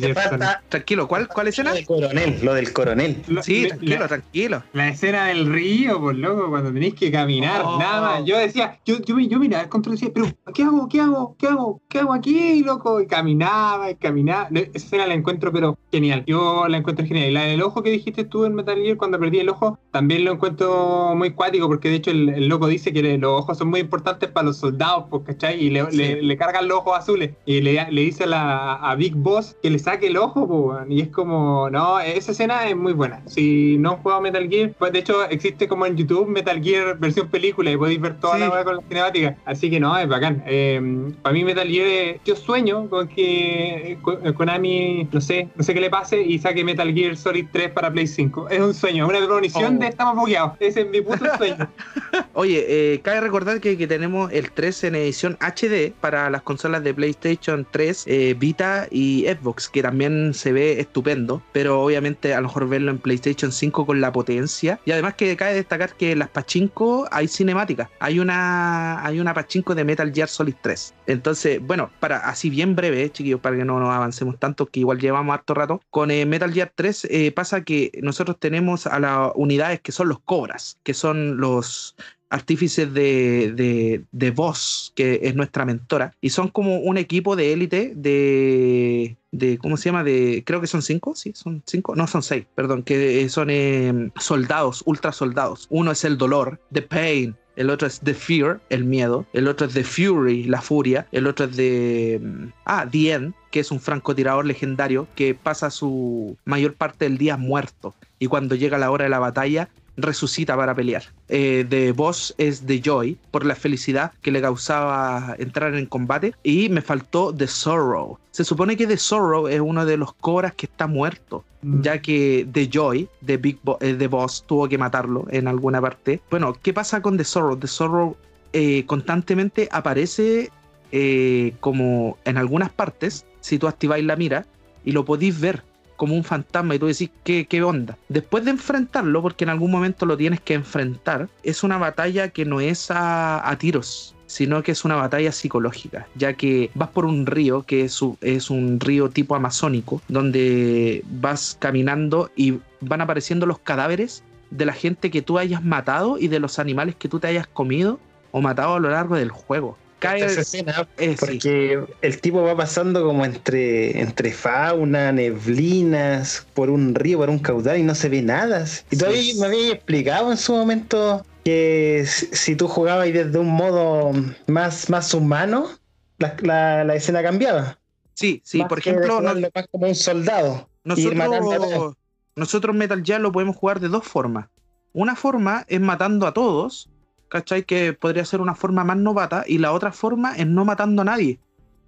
Tranquilo, 0.67 1.07
¿cuál, 1.07 1.27
cuál 1.27 1.49
escena? 1.49 1.69
Lo 1.69 1.75
del 1.75 1.85
coronel, 1.85 2.39
lo 2.41 2.53
del 2.55 2.73
coronel. 2.73 3.21
Sí, 3.43 3.67
tranquilo, 3.67 4.07
tranquilo. 4.07 4.63
La 4.73 4.89
escena 4.89 5.27
del 5.27 5.45
río, 5.45 5.99
por 5.99 6.15
loco, 6.15 6.49
cuando 6.49 6.73
tenéis 6.73 6.95
que 6.95 7.11
caminar, 7.11 7.61
oh. 7.63 7.77
nada 7.77 8.01
más. 8.01 8.25
Yo 8.25 8.39
decía, 8.39 8.79
yo, 8.83 8.97
yo, 9.01 9.19
yo 9.19 9.37
miraba 9.37 9.61
el 9.61 9.69
control 9.69 9.93
y 9.93 9.97
decía, 9.99 10.11
pero 10.11 10.25
¿qué 10.55 10.63
hago? 10.63 10.89
¿Qué 10.89 11.01
hago? 11.01 11.35
¿Qué 11.37 11.45
hago? 11.45 11.81
¿Qué 11.87 11.99
hago 11.99 12.13
aquí, 12.13 12.63
loco? 12.63 12.99
Y 12.99 13.05
caminaba, 13.05 13.91
y 13.91 13.95
caminaba. 13.95 14.49
Esa 14.51 14.71
escena 14.73 15.05
la 15.05 15.13
encuentro, 15.13 15.51
pero 15.51 15.62
genial. 15.91 16.23
Yo 16.25 16.67
la 16.67 16.77
encuentro 16.77 17.05
genial. 17.05 17.29
Y 17.29 17.31
la 17.31 17.43
del 17.43 17.61
ojo 17.61 17.83
que 17.83 17.91
dijiste 17.91 18.23
tú 18.23 18.45
en 18.45 18.55
Metal 18.55 18.77
Gear, 18.77 18.97
cuando 18.97 19.19
perdí 19.19 19.39
el 19.39 19.49
ojo, 19.49 19.79
también 19.91 20.25
lo 20.25 20.31
encuentro 20.31 21.13
muy 21.15 21.31
cuático, 21.31 21.67
porque 21.67 21.89
de 21.89 21.95
hecho 21.95 22.11
el, 22.11 22.47
loco 22.47 22.67
dice 22.67 22.93
que 22.93 23.17
los 23.17 23.41
ojos 23.41 23.57
son 23.57 23.69
muy 23.69 23.79
importantes 23.79 24.29
para 24.29 24.45
los 24.47 24.57
soldados, 24.57 25.05
pues, 25.09 25.23
¿cachai? 25.25 25.63
Y 25.63 25.69
le, 25.69 25.83
le, 26.21 26.37
cargan 26.37 26.67
los 26.67 26.79
ojos 26.79 26.97
azules. 26.97 27.31
Y 27.45 27.61
le, 27.61 27.85
le 27.91 28.01
dice 28.01 28.23
a 28.23 28.27
la 28.27 28.73
a, 28.75 28.95
Big 28.95 29.15
Boss 29.15 29.55
que 29.61 29.69
le 29.69 29.79
saque 29.79 30.07
el 30.07 30.17
ojo, 30.17 30.77
y 30.87 31.01
es 31.01 31.09
como, 31.09 31.69
no, 31.69 31.99
esa 31.99 32.31
escena 32.31 32.67
es 32.67 32.75
muy 32.75 32.93
buena. 32.93 33.21
Si 33.27 33.77
no 33.79 33.91
han 33.91 33.97
jugado 33.97 34.21
Metal 34.21 34.47
Gear, 34.49 34.71
pues 34.77 34.91
de 34.91 34.99
hecho 34.99 35.23
existe 35.29 35.67
como 35.67 35.85
en 35.85 35.97
YouTube 35.97 36.27
Metal 36.27 36.61
Gear 36.61 36.97
versión 36.97 37.27
película 37.29 37.71
y 37.71 37.77
podéis 37.77 38.01
ver 38.01 38.19
toda 38.19 38.37
la 38.37 38.49
la 38.49 38.63
con 38.63 38.77
la 38.77 38.83
cinemática. 38.83 39.37
Así 39.45 39.69
que 39.69 39.79
no, 39.79 39.97
es 39.97 40.07
bacán. 40.07 40.43
Em, 40.45 41.11
para 41.21 41.33
mí 41.33 41.43
Metal 41.43 41.67
Gear, 41.67 42.19
yo 42.25 42.35
sueño 42.35 42.89
con 42.89 43.07
que 43.07 43.97
Konami, 44.35 45.07
no 45.11 45.21
sé, 45.21 45.49
no 45.55 45.63
sé 45.63 45.73
qué 45.73 45.81
le 45.81 45.89
pase 45.89 46.21
y 46.21 46.39
saque 46.39 46.63
Metal 46.63 46.91
Gear 46.93 47.15
Solid 47.15 47.47
3 47.51 47.71
para 47.71 47.91
Play 47.91 48.07
5. 48.07 48.49
Es 48.49 48.59
un 48.59 48.73
sueño, 48.73 49.07
una 49.07 49.19
premonición 49.19 49.79
de 49.79 49.85
oh. 49.85 49.89
estamos 49.89 50.15
bugueados. 50.15 50.53
Ese 50.59 50.81
es 50.81 50.89
mi 50.89 51.01
puto 51.01 51.25
sueño. 51.37 51.69
Oye, 52.33 52.65
eh, 52.67 53.01
cabe 53.01 53.21
recordar 53.21 53.59
que, 53.59 53.77
que, 53.77 53.87
tenemos 53.87 54.31
el 54.31 54.51
3 54.51 54.85
en 54.85 54.95
edición 54.95 55.37
HD 55.39 55.93
para 55.99 56.29
las 56.29 56.41
consolas 56.41 56.83
de 56.83 56.93
PlayStation 56.93 57.67
3, 57.69 58.05
eh, 58.07 58.35
Vita 58.37 58.87
y 58.89 59.25
Xbox, 59.25 59.69
que 59.69 59.83
también 59.83 60.33
se 60.33 60.51
ve 60.51 60.79
estupendo, 60.79 61.41
pero 61.51 61.81
obviamente 61.81 62.33
a 62.33 62.41
lo 62.41 62.47
mejor 62.47 62.69
verlo 62.69 62.91
en 62.91 62.97
PlayStation 62.97 63.51
5 63.51 63.85
con 63.85 64.01
la 64.01 64.11
potencia. 64.11 64.79
Y 64.85 64.91
además 64.91 65.13
que 65.15 65.35
cabe 65.37 65.53
destacar 65.53 65.93
que 65.95 66.11
en 66.11 66.19
las 66.19 66.29
Pachinko 66.29 67.07
hay 67.11 67.27
cinemática. 67.27 67.89
Hay 67.99 68.19
una, 68.19 69.05
hay 69.05 69.19
una 69.19 69.33
Pachinko 69.33 69.75
de 69.75 69.83
Metal 69.83 70.11
Gear 70.13 70.27
Solid 70.27 70.55
3. 70.61 70.93
Entonces, 71.07 71.61
bueno, 71.61 71.91
para 71.99 72.17
así 72.17 72.49
bien 72.49 72.75
breve, 72.75 73.11
chiquillos, 73.11 73.39
para 73.39 73.57
que 73.57 73.65
no 73.65 73.79
nos 73.79 73.89
avancemos 73.89 74.39
tanto, 74.39 74.65
que 74.65 74.79
igual 74.79 74.99
llevamos 74.99 75.32
harto 75.33 75.53
rato, 75.53 75.81
con 75.89 76.11
eh, 76.11 76.25
Metal 76.25 76.53
Gear 76.53 76.71
3 76.73 77.07
eh, 77.09 77.31
pasa 77.31 77.63
que 77.63 77.91
nosotros 78.01 78.37
tenemos 78.39 78.87
a 78.87 78.99
las 78.99 79.31
unidades 79.35 79.81
que 79.81 79.91
son 79.91 80.09
los 80.09 80.19
cobras, 80.19 80.79
que 80.83 80.93
son 80.93 81.37
los 81.37 81.95
artífices 82.33 82.91
de, 82.93 83.53
de, 83.55 84.03
de 84.11 84.31
Voss, 84.31 84.91
que 84.95 85.19
es 85.21 85.35
nuestra 85.35 85.65
mentora, 85.65 86.15
y 86.19 86.31
son 86.31 86.47
como 86.47 86.79
un 86.79 86.97
equipo 86.97 87.35
de 87.35 87.53
élite 87.53 87.93
de, 87.95 89.17
de, 89.31 89.59
¿cómo 89.59 89.77
se 89.77 89.89
llama? 89.89 90.03
De, 90.03 90.43
creo 90.43 90.59
que 90.59 90.65
son 90.65 90.81
cinco, 90.81 91.13
sí, 91.15 91.33
son 91.35 91.61
cinco, 91.67 91.95
no, 91.95 92.07
son 92.07 92.23
seis, 92.23 92.47
perdón, 92.55 92.81
que 92.81 93.29
son 93.29 93.49
eh, 93.51 94.11
soldados, 94.19 94.81
ultra 94.87 95.11
soldados. 95.11 95.67
Uno 95.69 95.91
es 95.91 96.03
el 96.05 96.17
dolor, 96.17 96.59
The 96.71 96.81
Pain, 96.81 97.35
el 97.55 97.69
otro 97.69 97.87
es 97.87 97.99
The 97.99 98.13
Fear, 98.13 98.59
el 98.69 98.83
miedo, 98.83 99.25
el 99.33 99.47
otro 99.47 99.67
es 99.67 99.73
The 99.73 99.83
Fury, 99.83 100.43
la 100.45 100.61
furia, 100.61 101.07
el 101.11 101.27
otro 101.27 101.45
es 101.45 101.55
de... 101.55 102.19
Mm, 102.21 102.47
ah, 102.65 102.87
The 102.89 103.11
End, 103.11 103.33
que 103.51 103.59
es 103.59 103.71
un 103.71 103.79
francotirador 103.79 104.45
legendario 104.45 105.07
que 105.15 105.35
pasa 105.35 105.69
su 105.69 106.37
mayor 106.45 106.73
parte 106.73 107.05
del 107.05 107.17
día 107.17 107.37
muerto. 107.37 107.93
Y 108.19 108.27
cuando 108.27 108.55
llega 108.55 108.77
la 108.77 108.91
hora 108.91 109.03
de 109.03 109.09
la 109.09 109.19
batalla 109.19 109.69
resucita 109.97 110.55
para 110.55 110.73
pelear. 110.73 111.03
Eh, 111.29 111.65
The 111.69 111.91
Boss 111.91 112.33
es 112.37 112.65
The 112.65 112.81
Joy 112.81 113.17
por 113.31 113.45
la 113.45 113.55
felicidad 113.55 114.11
que 114.21 114.31
le 114.31 114.41
causaba 114.41 115.35
entrar 115.39 115.75
en 115.75 115.85
combate 115.85 116.33
y 116.43 116.69
me 116.69 116.81
faltó 116.81 117.33
The 117.33 117.47
Sorrow. 117.47 118.17
Se 118.31 118.43
supone 118.43 118.75
que 118.75 118.87
The 118.87 118.97
Sorrow 118.97 119.47
es 119.47 119.59
uno 119.59 119.85
de 119.85 119.97
los 119.97 120.13
cobras 120.13 120.53
que 120.55 120.65
está 120.65 120.87
muerto, 120.87 121.43
mm. 121.61 121.81
ya 121.81 122.01
que 122.01 122.47
The 122.51 122.69
Joy, 122.71 123.07
The, 123.25 123.37
Big 123.37 123.59
The 123.79 124.07
Boss, 124.07 124.43
tuvo 124.47 124.67
que 124.67 124.77
matarlo 124.77 125.25
en 125.29 125.47
alguna 125.47 125.81
parte. 125.81 126.21
Bueno, 126.29 126.57
¿qué 126.61 126.73
pasa 126.73 127.01
con 127.01 127.17
The 127.17 127.23
Sorrow? 127.23 127.57
The 127.57 127.67
Sorrow 127.67 128.17
eh, 128.53 128.85
constantemente 128.85 129.67
aparece 129.71 130.49
eh, 130.91 131.53
como 131.59 132.17
en 132.25 132.37
algunas 132.37 132.71
partes, 132.71 133.25
si 133.41 133.57
tú 133.57 133.67
activáis 133.67 134.05
la 134.05 134.15
mira, 134.15 134.45
y 134.85 134.91
lo 134.91 135.05
podéis 135.05 135.39
ver 135.39 135.63
como 135.95 136.15
un 136.15 136.23
fantasma 136.23 136.75
y 136.75 136.79
tú 136.79 136.87
decís, 136.87 137.09
¿qué, 137.23 137.45
¿qué 137.45 137.63
onda? 137.63 137.97
Después 138.09 138.45
de 138.45 138.51
enfrentarlo, 138.51 139.21
porque 139.21 139.43
en 139.43 139.49
algún 139.49 139.71
momento 139.71 140.05
lo 140.05 140.17
tienes 140.17 140.41
que 140.41 140.53
enfrentar, 140.53 141.29
es 141.43 141.63
una 141.63 141.77
batalla 141.77 142.29
que 142.29 142.45
no 142.45 142.61
es 142.61 142.91
a, 142.91 143.47
a 143.47 143.57
tiros, 143.57 144.15
sino 144.27 144.63
que 144.63 144.71
es 144.71 144.83
una 144.83 144.95
batalla 144.95 145.31
psicológica, 145.31 146.07
ya 146.15 146.33
que 146.33 146.71
vas 146.73 146.89
por 146.89 147.05
un 147.05 147.25
río 147.25 147.63
que 147.63 147.83
es, 147.83 147.99
es, 148.21 148.49
un 148.49 148.79
río 148.79 149.09
tipo 149.09 149.35
amazónico, 149.35 150.01
donde 150.07 151.03
vas 151.05 151.57
caminando 151.59 152.31
y 152.35 152.59
van 152.81 153.01
apareciendo 153.01 153.45
los 153.45 153.59
cadáveres 153.59 154.23
de 154.49 154.65
la 154.65 154.73
gente 154.73 155.11
que 155.11 155.21
tú 155.21 155.37
hayas 155.37 155.63
matado 155.63 156.17
y 156.17 156.27
de 156.27 156.39
los 156.39 156.59
animales 156.59 156.95
que 156.95 157.09
tú 157.09 157.19
te 157.19 157.27
hayas 157.27 157.47
comido 157.47 157.99
o 158.31 158.41
matado 158.41 158.75
a 158.75 158.79
lo 158.79 158.89
largo 158.89 159.15
del 159.15 159.29
juego 159.29 159.77
escena 160.11 160.87
eh, 160.97 161.15
porque 161.19 161.79
el 162.01 162.21
tipo 162.21 162.43
va 162.43 162.55
pasando 162.55 163.03
como 163.03 163.25
entre, 163.25 163.99
entre 163.99 164.31
fauna, 164.31 165.11
neblinas, 165.11 166.45
por 166.53 166.69
un 166.69 166.95
río, 166.95 167.19
por 167.19 167.29
un 167.29 167.39
caudal 167.39 167.77
y 167.77 167.83
no 167.83 167.95
se 167.95 168.09
ve 168.09 168.21
nada. 168.21 168.65
Y 168.91 168.97
todavía 168.97 169.33
me 169.39 169.45
había 169.47 169.73
explicado 169.73 170.31
en 170.31 170.37
su 170.37 170.53
momento 170.53 171.25
que 171.43 172.05
si 172.05 172.55
tú 172.55 172.67
jugabas 172.67 173.11
desde 173.11 173.37
un 173.37 173.49
modo 173.49 174.11
más, 174.47 174.89
más 174.89 175.13
humano, 175.13 175.69
la, 176.17 176.83
la, 176.83 176.95
escena 176.95 177.21
cambiaba. 177.21 177.77
Sí, 178.13 178.41
sí, 178.45 178.63
por 178.65 178.79
ejemplo. 178.79 179.21
No, 179.21 179.33
más 179.33 179.67
como 179.71 179.87
un 179.87 179.95
soldado. 179.95 180.69
Nosotros, 180.83 181.95
nosotros 182.35 182.75
Metal 182.75 183.01
Gear 183.03 183.21
lo 183.21 183.31
podemos 183.31 183.55
jugar 183.55 183.79
de 183.79 183.89
dos 183.89 184.05
formas. 184.05 184.47
Una 184.93 185.15
forma 185.15 185.65
es 185.67 185.81
matando 185.81 186.27
a 186.27 186.33
todos 186.33 186.89
¿cachai? 187.33 187.63
Que 187.63 187.93
podría 187.93 188.23
ser 188.25 188.41
una 188.41 188.53
forma 188.53 188.83
más 188.83 188.97
novata 188.97 189.43
y 189.47 189.57
la 189.57 189.71
otra 189.71 189.91
forma 189.91 190.35
es 190.35 190.45
no 190.45 190.65
matando 190.65 191.01
a 191.01 191.05
nadie. 191.05 191.39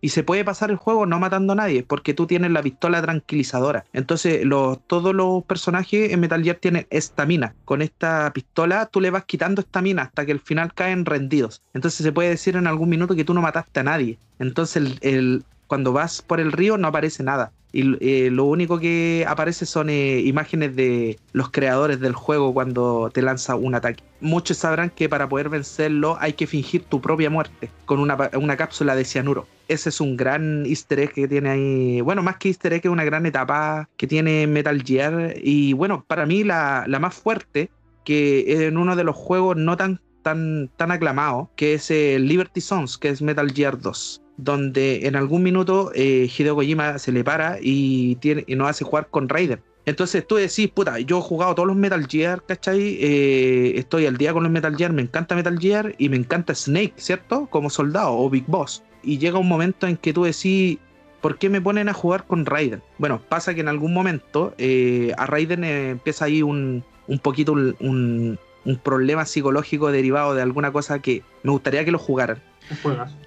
Y 0.02 0.10
se 0.10 0.24
puede 0.24 0.44
pasar 0.44 0.72
el 0.72 0.76
juego 0.76 1.06
no 1.06 1.20
matando 1.20 1.54
a 1.54 1.56
nadie, 1.56 1.84
porque 1.84 2.16
tú 2.16 2.26
tienes 2.26 2.50
la 2.50 2.64
pistola 2.64 3.02
tranquilizadora. 3.02 3.86
Entonces, 3.94 4.42
todos 4.88 5.16
los 5.16 5.44
personajes 5.44 6.12
en 6.12 6.20
Metal 6.20 6.44
Gear 6.44 6.58
tienen 6.58 6.88
estamina. 6.90 7.54
Con 7.64 7.84
esta 7.84 8.32
pistola 8.34 8.88
tú 8.88 9.02
le 9.02 9.12
vas 9.12 9.26
quitando 9.26 9.62
estamina 9.62 10.04
hasta 10.04 10.26
que 10.26 10.32
al 10.32 10.40
final 10.40 10.74
caen 10.74 11.06
rendidos. 11.06 11.62
Entonces 11.74 12.04
se 12.04 12.12
puede 12.12 12.30
decir 12.30 12.56
en 12.56 12.66
algún 12.66 12.90
minuto 12.90 13.16
que 13.16 13.24
tú 13.24 13.36
no 13.36 13.42
mataste 13.42 13.82
a 13.82 13.84
nadie. 13.84 14.18
Entonces 14.40 14.98
el, 15.02 15.44
cuando 15.68 15.94
vas 15.94 16.24
por 16.24 16.40
el 16.40 16.52
río 16.52 16.78
no 16.78 16.88
aparece 16.88 17.24
nada. 17.24 17.52
Y 17.76 17.98
eh, 18.00 18.30
lo 18.32 18.46
único 18.46 18.80
que 18.80 19.26
aparece 19.28 19.66
son 19.66 19.90
eh, 19.90 20.22
imágenes 20.22 20.78
de 20.78 21.20
los 21.34 21.50
creadores 21.50 22.00
del 22.00 22.14
juego 22.14 22.54
cuando 22.54 23.12
te 23.14 23.22
lanza 23.22 23.56
un 23.56 23.76
ataque. 23.76 24.02
Muchos 24.22 24.60
sabrán 24.60 24.90
que 24.90 25.10
para 25.10 25.28
poder 25.28 25.50
vencerlo 25.50 26.16
hay 26.22 26.32
que 26.32 26.48
fingir 26.48 26.86
tu 26.86 27.02
propia 27.02 27.30
muerte 27.30 27.70
con 27.84 28.00
una, 28.00 28.30
una 28.40 28.56
cápsula 28.56 28.96
de 28.96 29.04
cianuro. 29.04 29.46
Ese 29.68 29.90
es 29.90 30.00
un 30.00 30.16
gran 30.16 30.66
easter 30.66 31.02
egg 31.02 31.12
que 31.12 31.28
tiene 31.28 31.50
ahí. 31.50 32.00
Bueno, 32.00 32.24
más 32.24 32.38
que 32.38 32.48
easter 32.48 32.72
egg, 32.72 32.86
es 32.86 32.92
una 32.92 33.04
gran 33.04 33.26
etapa 33.26 33.90
que 33.98 34.08
tiene 34.08 34.48
Metal 34.48 34.82
Gear. 34.82 35.34
Y 35.44 35.74
bueno, 35.74 36.06
para 36.08 36.26
mí 36.26 36.46
la, 36.46 36.86
la 36.88 37.00
más 37.00 37.14
fuerte, 37.14 37.70
que 38.06 38.68
en 38.68 38.78
uno 38.78 38.96
de 38.96 39.04
los 39.04 39.18
juegos 39.18 39.58
no 39.58 39.76
tan, 39.76 40.00
tan, 40.22 40.70
tan 40.78 40.92
aclamados, 40.92 41.50
que 41.58 41.74
es 41.74 41.92
el 41.92 42.26
Liberty 42.26 42.62
Sons, 42.62 42.98
que 42.98 43.10
es 43.10 43.22
Metal 43.22 43.52
Gear 43.52 43.78
2 43.78 44.22
donde 44.38 45.08
en 45.08 45.16
algún 45.16 45.44
minuto 45.44 45.92
eh, 45.96 46.30
Hideo 46.36 46.56
Kojima 46.56 47.00
se 47.00 47.12
le 47.12 47.24
para 47.24 47.58
y, 47.62 48.16
tiene, 48.16 48.44
y 48.48 48.56
nos 48.56 48.70
hace 48.70 48.84
jugar 48.84 49.08
con 49.10 49.30
Raiden. 49.30 49.62
Entonces 49.86 50.26
tú 50.26 50.36
decís, 50.36 50.70
puta, 50.70 51.00
yo 51.00 51.20
he 51.20 51.22
jugado 51.22 51.54
todos 51.54 51.68
los 51.68 51.76
Metal 51.76 52.08
Gear, 52.08 52.44
¿cachai? 52.44 52.98
Eh, 53.00 53.74
estoy 53.78 54.08
al 54.08 54.18
día 54.18 54.34
con 54.34 54.44
los 54.44 54.52
Metal 54.52 54.76
Gear, 54.76 54.92
me 54.92 55.04
encanta 55.04 55.36
Metal 55.36 55.58
Gear 55.60 55.94
y 55.98 56.10
me 56.10 56.18
encanta 56.18 56.56
Snake, 56.56 56.94
¿cierto? 56.98 57.48
Como 57.52 57.70
soldado 57.70 58.14
o 58.14 58.30
Big 58.30 58.46
Boss. 58.48 58.84
Y 59.04 59.20
llega 59.20 59.38
un 59.38 59.48
momento 59.48 59.86
en 59.86 59.98
que 59.98 60.12
tú 60.12 60.24
decís, 60.24 60.80
¿por 61.22 61.38
qué 61.38 61.50
me 61.50 61.62
ponen 61.62 61.88
a 61.88 61.94
jugar 61.94 62.26
con 62.26 62.48
Raiden? 62.48 62.82
Bueno, 62.98 63.22
pasa 63.30 63.54
que 63.54 63.62
en 63.62 63.68
algún 63.68 63.94
momento 63.94 64.56
eh, 64.58 65.14
a 65.18 65.28
Raiden 65.28 65.64
empieza 65.64 66.26
ahí 66.26 66.42
un, 66.42 66.84
un 67.08 67.20
poquito 67.20 67.52
un, 67.52 68.40
un 68.66 68.78
problema 68.78 69.26
psicológico 69.26 69.92
derivado 69.92 70.34
de 70.34 70.42
alguna 70.42 70.72
cosa 70.72 71.00
que 71.00 71.22
me 71.44 71.52
gustaría 71.52 71.86
que 71.86 71.92
lo 71.92 72.00
jugaran 72.00 72.42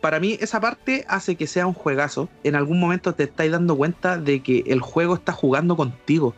para 0.01 0.20
mí 0.20 0.36
esa 0.41 0.61
parte 0.61 1.05
hace 1.09 1.36
que 1.36 1.47
sea 1.47 1.66
un 1.66 1.74
juegazo. 1.74 2.28
En 2.45 2.55
algún 2.55 2.80
momento 2.80 3.14
te 3.14 3.24
estáis 3.24 3.53
dando 3.53 3.76
cuenta 3.76 4.18
de 4.18 4.41
que 4.41 4.64
el 4.66 4.80
juego 4.80 5.14
está 5.14 5.32
jugando 5.32 5.76
contigo 5.76 6.34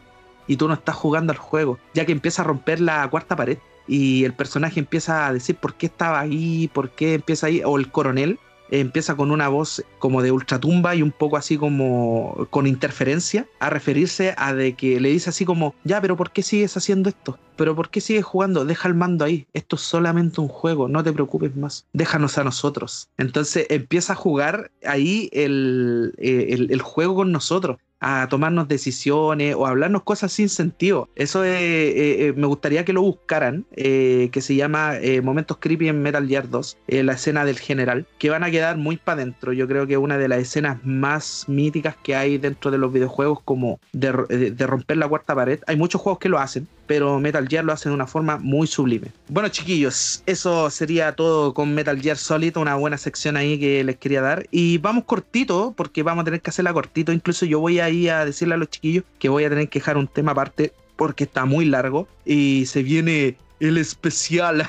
y 0.46 0.56
tú 0.56 0.68
no 0.68 0.74
estás 0.74 0.96
jugando 0.96 1.32
al 1.32 1.38
juego, 1.38 1.78
ya 1.94 2.04
que 2.04 2.12
empieza 2.12 2.42
a 2.42 2.44
romper 2.44 2.80
la 2.80 3.08
cuarta 3.08 3.36
pared 3.36 3.58
y 3.86 4.24
el 4.24 4.32
personaje 4.32 4.80
empieza 4.80 5.26
a 5.26 5.32
decir 5.32 5.56
por 5.56 5.74
qué 5.74 5.86
estaba 5.86 6.20
ahí, 6.20 6.68
por 6.72 6.90
qué 6.90 7.14
empieza 7.14 7.46
ahí, 7.46 7.62
o 7.64 7.76
el 7.76 7.90
coronel 7.90 8.38
empieza 8.70 9.16
con 9.16 9.30
una 9.30 9.48
voz 9.48 9.84
como 9.98 10.22
de 10.22 10.32
ultratumba 10.32 10.94
y 10.94 11.02
un 11.02 11.12
poco 11.12 11.36
así 11.36 11.56
como 11.56 12.46
con 12.50 12.66
interferencia 12.66 13.46
a 13.58 13.70
referirse 13.70 14.34
a 14.36 14.54
de 14.54 14.74
que 14.74 15.00
le 15.00 15.10
dice 15.10 15.30
así 15.30 15.44
como, 15.44 15.74
ya, 15.84 16.00
pero 16.00 16.16
¿por 16.16 16.30
qué 16.30 16.42
sigues 16.42 16.76
haciendo 16.76 17.08
esto? 17.08 17.38
pero 17.60 17.76
¿por 17.76 17.90
qué 17.90 18.00
sigues 18.00 18.24
jugando? 18.24 18.64
Deja 18.64 18.88
el 18.88 18.94
mando 18.94 19.22
ahí. 19.22 19.46
Esto 19.52 19.76
es 19.76 19.82
solamente 19.82 20.40
un 20.40 20.48
juego, 20.48 20.88
no 20.88 21.04
te 21.04 21.12
preocupes 21.12 21.54
más. 21.54 21.84
Déjanos 21.92 22.38
a 22.38 22.44
nosotros. 22.44 23.10
Entonces 23.18 23.66
empieza 23.68 24.14
a 24.14 24.16
jugar 24.16 24.70
ahí 24.82 25.28
el, 25.34 26.14
eh, 26.16 26.78
juego 26.78 27.16
con 27.16 27.32
nosotros 27.32 27.76
a 28.00 28.26
tomarnos 28.28 28.68
decisiones 28.68 29.54
o 29.54 29.66
a 29.66 29.70
hablarnos 29.70 30.02
cosas 30.02 30.32
sin 30.32 30.48
sentido. 30.48 31.08
Eso 31.14 31.44
eh, 31.44 32.28
eh, 32.28 32.32
me 32.34 32.46
gustaría 32.46 32.84
que 32.84 32.92
lo 32.92 33.02
buscaran, 33.02 33.64
que 33.74 34.40
se 34.40 34.54
llama 34.54 34.94
Momentos 35.22 35.58
Creepy 35.58 35.88
en 35.88 36.02
Metal 36.02 36.26
Gear 36.26 36.48
2, 36.48 36.78
la 36.88 37.12
escena 37.12 37.44
del 37.44 37.58
general, 37.58 38.06
que 38.18 38.30
van 38.30 38.42
a 38.44 38.50
quedar 38.50 38.76
muy 38.76 38.96
para 38.96 39.22
adentro. 39.22 39.52
Yo 39.52 39.66
creo 39.66 39.86
que 39.86 39.96
una 39.96 40.18
de 40.18 40.28
las 40.28 40.38
escenas 40.38 40.78
más 40.84 41.44
míticas 41.48 41.96
que 42.02 42.14
hay 42.14 42.38
dentro 42.38 42.70
de 42.70 42.78
los 42.78 42.92
videojuegos, 42.92 43.40
como 43.44 43.80
de, 43.92 44.12
de 44.50 44.66
romper 44.66 44.96
la 44.96 45.08
cuarta 45.08 45.34
pared. 45.34 45.60
Hay 45.66 45.76
muchos 45.76 46.00
juegos 46.00 46.18
que 46.18 46.28
lo 46.28 46.38
hacen, 46.38 46.68
pero 46.90 47.20
Metal 47.20 47.46
Gear 47.46 47.64
lo 47.64 47.72
hace 47.72 47.88
de 47.88 47.94
una 47.94 48.08
forma 48.08 48.36
muy 48.38 48.66
sublime. 48.66 49.12
Bueno, 49.28 49.48
chiquillos, 49.48 50.24
eso 50.26 50.68
sería 50.70 51.12
todo 51.12 51.54
con 51.54 51.72
Metal 51.72 52.00
Gear 52.02 52.16
Solid, 52.16 52.56
una 52.56 52.74
buena 52.74 52.98
sección 52.98 53.36
ahí 53.36 53.60
que 53.60 53.84
les 53.84 53.94
quería 53.94 54.20
dar. 54.20 54.48
Y 54.50 54.78
vamos 54.78 55.04
cortito, 55.04 55.72
porque 55.76 56.02
vamos 56.02 56.22
a 56.22 56.24
tener 56.24 56.40
que 56.40 56.50
hacerla 56.50 56.72
cortito. 56.72 57.12
Incluso 57.12 57.46
yo 57.46 57.60
voy 57.60 57.78
ahí 57.78 58.08
a 58.08 58.24
decirle 58.24 58.54
a 58.54 58.56
los 58.56 58.70
chiquillos 58.70 59.04
que 59.20 59.28
voy 59.28 59.44
a 59.44 59.48
tener 59.48 59.68
que 59.68 59.78
dejar 59.78 59.98
un 59.98 60.08
tema 60.08 60.32
aparte 60.32 60.72
porque 60.96 61.22
está 61.22 61.44
muy 61.44 61.64
largo 61.64 62.08
y 62.24 62.66
se 62.66 62.82
viene 62.82 63.36
el 63.60 63.78
especial 63.78 64.66